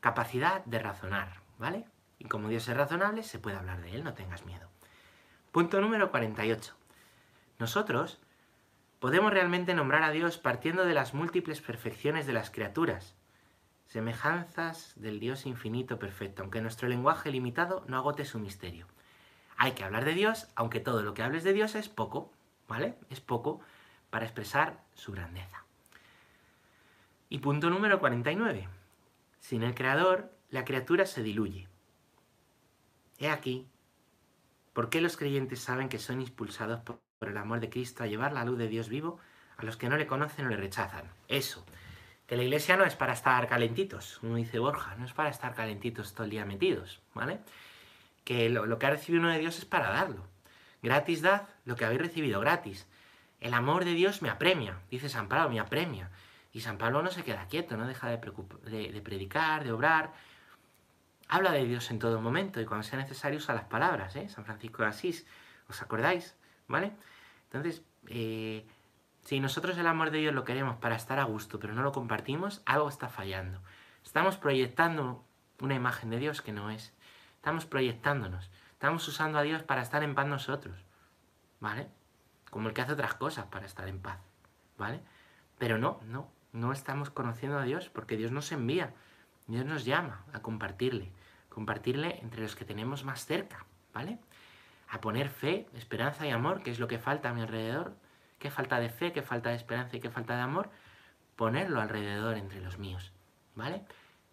capacidad 0.00 0.64
de 0.64 0.80
razonar, 0.80 1.28
¿vale? 1.60 1.84
Y 2.22 2.26
como 2.26 2.48
Dios 2.48 2.68
es 2.68 2.76
razonable, 2.76 3.24
se 3.24 3.40
puede 3.40 3.56
hablar 3.56 3.82
de 3.82 3.96
Él, 3.96 4.04
no 4.04 4.14
tengas 4.14 4.46
miedo. 4.46 4.68
Punto 5.50 5.80
número 5.80 6.12
48. 6.12 6.72
Nosotros 7.58 8.20
podemos 9.00 9.32
realmente 9.32 9.74
nombrar 9.74 10.04
a 10.04 10.12
Dios 10.12 10.38
partiendo 10.38 10.84
de 10.84 10.94
las 10.94 11.14
múltiples 11.14 11.60
perfecciones 11.60 12.24
de 12.24 12.32
las 12.32 12.52
criaturas, 12.52 13.16
semejanzas 13.88 14.92
del 14.94 15.18
Dios 15.18 15.46
infinito 15.46 15.98
perfecto, 15.98 16.42
aunque 16.42 16.60
nuestro 16.60 16.86
lenguaje 16.86 17.32
limitado 17.32 17.84
no 17.88 17.96
agote 17.96 18.24
su 18.24 18.38
misterio. 18.38 18.86
Hay 19.56 19.72
que 19.72 19.82
hablar 19.82 20.04
de 20.04 20.14
Dios, 20.14 20.46
aunque 20.54 20.78
todo 20.78 21.02
lo 21.02 21.14
que 21.14 21.24
hables 21.24 21.42
de 21.42 21.52
Dios 21.52 21.74
es 21.74 21.88
poco, 21.88 22.30
¿vale? 22.68 22.94
Es 23.10 23.20
poco 23.20 23.60
para 24.10 24.26
expresar 24.26 24.80
su 24.94 25.10
grandeza. 25.10 25.64
Y 27.28 27.38
punto 27.38 27.68
número 27.68 27.98
49. 27.98 28.68
Sin 29.40 29.64
el 29.64 29.74
Creador, 29.74 30.30
la 30.50 30.64
criatura 30.64 31.04
se 31.04 31.24
diluye. 31.24 31.71
He 33.22 33.30
aquí, 33.30 33.68
¿por 34.72 34.90
qué 34.90 35.00
los 35.00 35.16
creyentes 35.16 35.60
saben 35.60 35.88
que 35.88 36.00
son 36.00 36.20
impulsados 36.20 36.80
por 36.80 37.00
el 37.28 37.36
amor 37.36 37.60
de 37.60 37.70
Cristo 37.70 38.02
a 38.02 38.08
llevar 38.08 38.32
la 38.32 38.44
luz 38.44 38.58
de 38.58 38.66
Dios 38.66 38.88
vivo 38.88 39.20
a 39.56 39.64
los 39.64 39.76
que 39.76 39.88
no 39.88 39.96
le 39.96 40.08
conocen 40.08 40.46
o 40.46 40.48
le 40.48 40.56
rechazan. 40.56 41.04
Eso. 41.28 41.64
Que 42.26 42.36
la 42.36 42.42
iglesia 42.42 42.76
no 42.76 42.84
es 42.84 42.96
para 42.96 43.12
estar 43.12 43.46
calentitos, 43.46 44.18
como 44.18 44.34
dice 44.34 44.58
Borja, 44.58 44.96
no 44.96 45.04
es 45.04 45.12
para 45.12 45.30
estar 45.30 45.54
calentitos 45.54 46.14
todo 46.14 46.24
el 46.24 46.30
día 46.30 46.44
metidos, 46.44 47.00
¿vale? 47.14 47.38
Que 48.24 48.48
lo, 48.48 48.76
que 48.76 48.86
ha 48.86 48.90
recibido 48.90 49.22
uno 49.22 49.32
de 49.32 49.38
Dios 49.38 49.56
es 49.56 49.66
para 49.66 49.90
darlo. 49.90 50.26
Gratis 50.82 51.22
dad 51.22 51.42
lo 51.64 51.76
que 51.76 51.84
habéis 51.84 52.00
recibido 52.00 52.40
gratis. 52.40 52.88
El 53.38 53.54
amor 53.54 53.84
de 53.84 53.94
Dios 53.94 54.20
me 54.20 54.30
apremia, 54.30 54.80
dice 54.90 55.08
San 55.08 55.28
Pablo, 55.28 55.48
me 55.48 55.60
apremia. 55.60 56.10
Y 56.52 56.60
San 56.60 56.76
Pablo 56.76 57.02
no 57.02 57.10
se 57.12 57.22
queda 57.22 57.46
quieto, 57.46 57.76
no 57.76 57.86
deja 57.86 58.08
de, 58.08 58.18
de, 58.64 58.90
de, 58.90 59.00
predicar, 59.00 59.62
de 59.62 59.70
obrar. 59.70 60.12
Habla 61.34 61.52
de 61.52 61.64
Dios 61.64 61.90
en 61.90 61.98
todo 61.98 62.20
momento 62.20 62.60
y 62.60 62.66
cuando 62.66 62.82
sea 62.82 62.98
necesario 62.98 63.38
usa 63.38 63.54
las 63.54 63.64
palabras, 63.64 64.14
¿eh? 64.16 64.28
San 64.28 64.44
Francisco 64.44 64.82
de 64.82 64.90
Asís, 64.90 65.26
¿os 65.66 65.80
acordáis? 65.80 66.36
¿Vale? 66.68 66.92
Entonces, 67.44 67.82
eh, 68.08 68.66
si 69.22 69.40
nosotros 69.40 69.78
el 69.78 69.86
amor 69.86 70.10
de 70.10 70.18
Dios 70.18 70.34
lo 70.34 70.44
queremos 70.44 70.76
para 70.76 70.94
estar 70.94 71.18
a 71.18 71.24
gusto, 71.24 71.58
pero 71.58 71.72
no 71.72 71.82
lo 71.82 71.90
compartimos, 71.90 72.60
algo 72.66 72.86
está 72.86 73.08
fallando. 73.08 73.62
Estamos 74.04 74.36
proyectando 74.36 75.24
una 75.58 75.74
imagen 75.74 76.10
de 76.10 76.18
Dios 76.18 76.42
que 76.42 76.52
no 76.52 76.68
es. 76.68 76.92
Estamos 77.36 77.64
proyectándonos. 77.64 78.50
Estamos 78.72 79.08
usando 79.08 79.38
a 79.38 79.42
Dios 79.42 79.62
para 79.62 79.80
estar 79.80 80.02
en 80.02 80.14
paz 80.14 80.26
nosotros. 80.26 80.84
¿Vale? 81.60 81.88
Como 82.50 82.68
el 82.68 82.74
que 82.74 82.82
hace 82.82 82.92
otras 82.92 83.14
cosas 83.14 83.46
para 83.46 83.64
estar 83.64 83.88
en 83.88 84.00
paz. 84.02 84.18
¿Vale? 84.76 85.00
Pero 85.56 85.78
no, 85.78 85.98
no. 86.04 86.28
No 86.52 86.72
estamos 86.72 87.08
conociendo 87.08 87.58
a 87.58 87.62
Dios 87.62 87.88
porque 87.88 88.18
Dios 88.18 88.32
nos 88.32 88.52
envía. 88.52 88.92
Dios 89.46 89.64
nos 89.64 89.86
llama 89.86 90.26
a 90.34 90.40
compartirle. 90.40 91.10
Compartirle 91.52 92.18
entre 92.22 92.42
los 92.42 92.56
que 92.56 92.64
tenemos 92.64 93.04
más 93.04 93.26
cerca. 93.26 93.66
¿Vale? 93.92 94.18
A 94.88 95.00
poner 95.00 95.28
fe, 95.28 95.66
esperanza 95.74 96.26
y 96.26 96.30
amor, 96.30 96.62
que 96.62 96.70
es 96.70 96.78
lo 96.78 96.88
que 96.88 96.98
falta 96.98 97.30
a 97.30 97.34
mi 97.34 97.42
alrededor 97.42 97.94
qué 98.42 98.50
falta 98.50 98.80
de 98.80 98.90
fe, 98.90 99.12
qué 99.12 99.22
falta 99.22 99.50
de 99.50 99.56
esperanza 99.56 99.96
y 99.96 100.00
qué 100.00 100.10
falta 100.10 100.34
de 100.34 100.42
amor, 100.42 100.68
ponerlo 101.36 101.80
alrededor 101.80 102.36
entre 102.36 102.60
los 102.60 102.76
míos, 102.76 103.12
¿vale? 103.54 103.82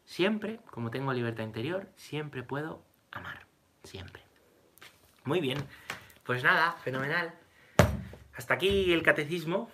Siempre, 0.04 0.60
como 0.72 0.90
tengo 0.90 1.14
libertad 1.14 1.44
interior, 1.44 1.88
siempre 1.96 2.42
puedo 2.42 2.82
amar, 3.12 3.46
siempre. 3.84 4.24
Muy 5.26 5.40
bien, 5.42 5.60
pues 6.24 6.44
nada, 6.44 6.72
fenomenal. 6.84 7.36
Hasta 8.36 8.56
aquí 8.56 8.92
el 8.92 9.04
catecismo, 9.04 9.68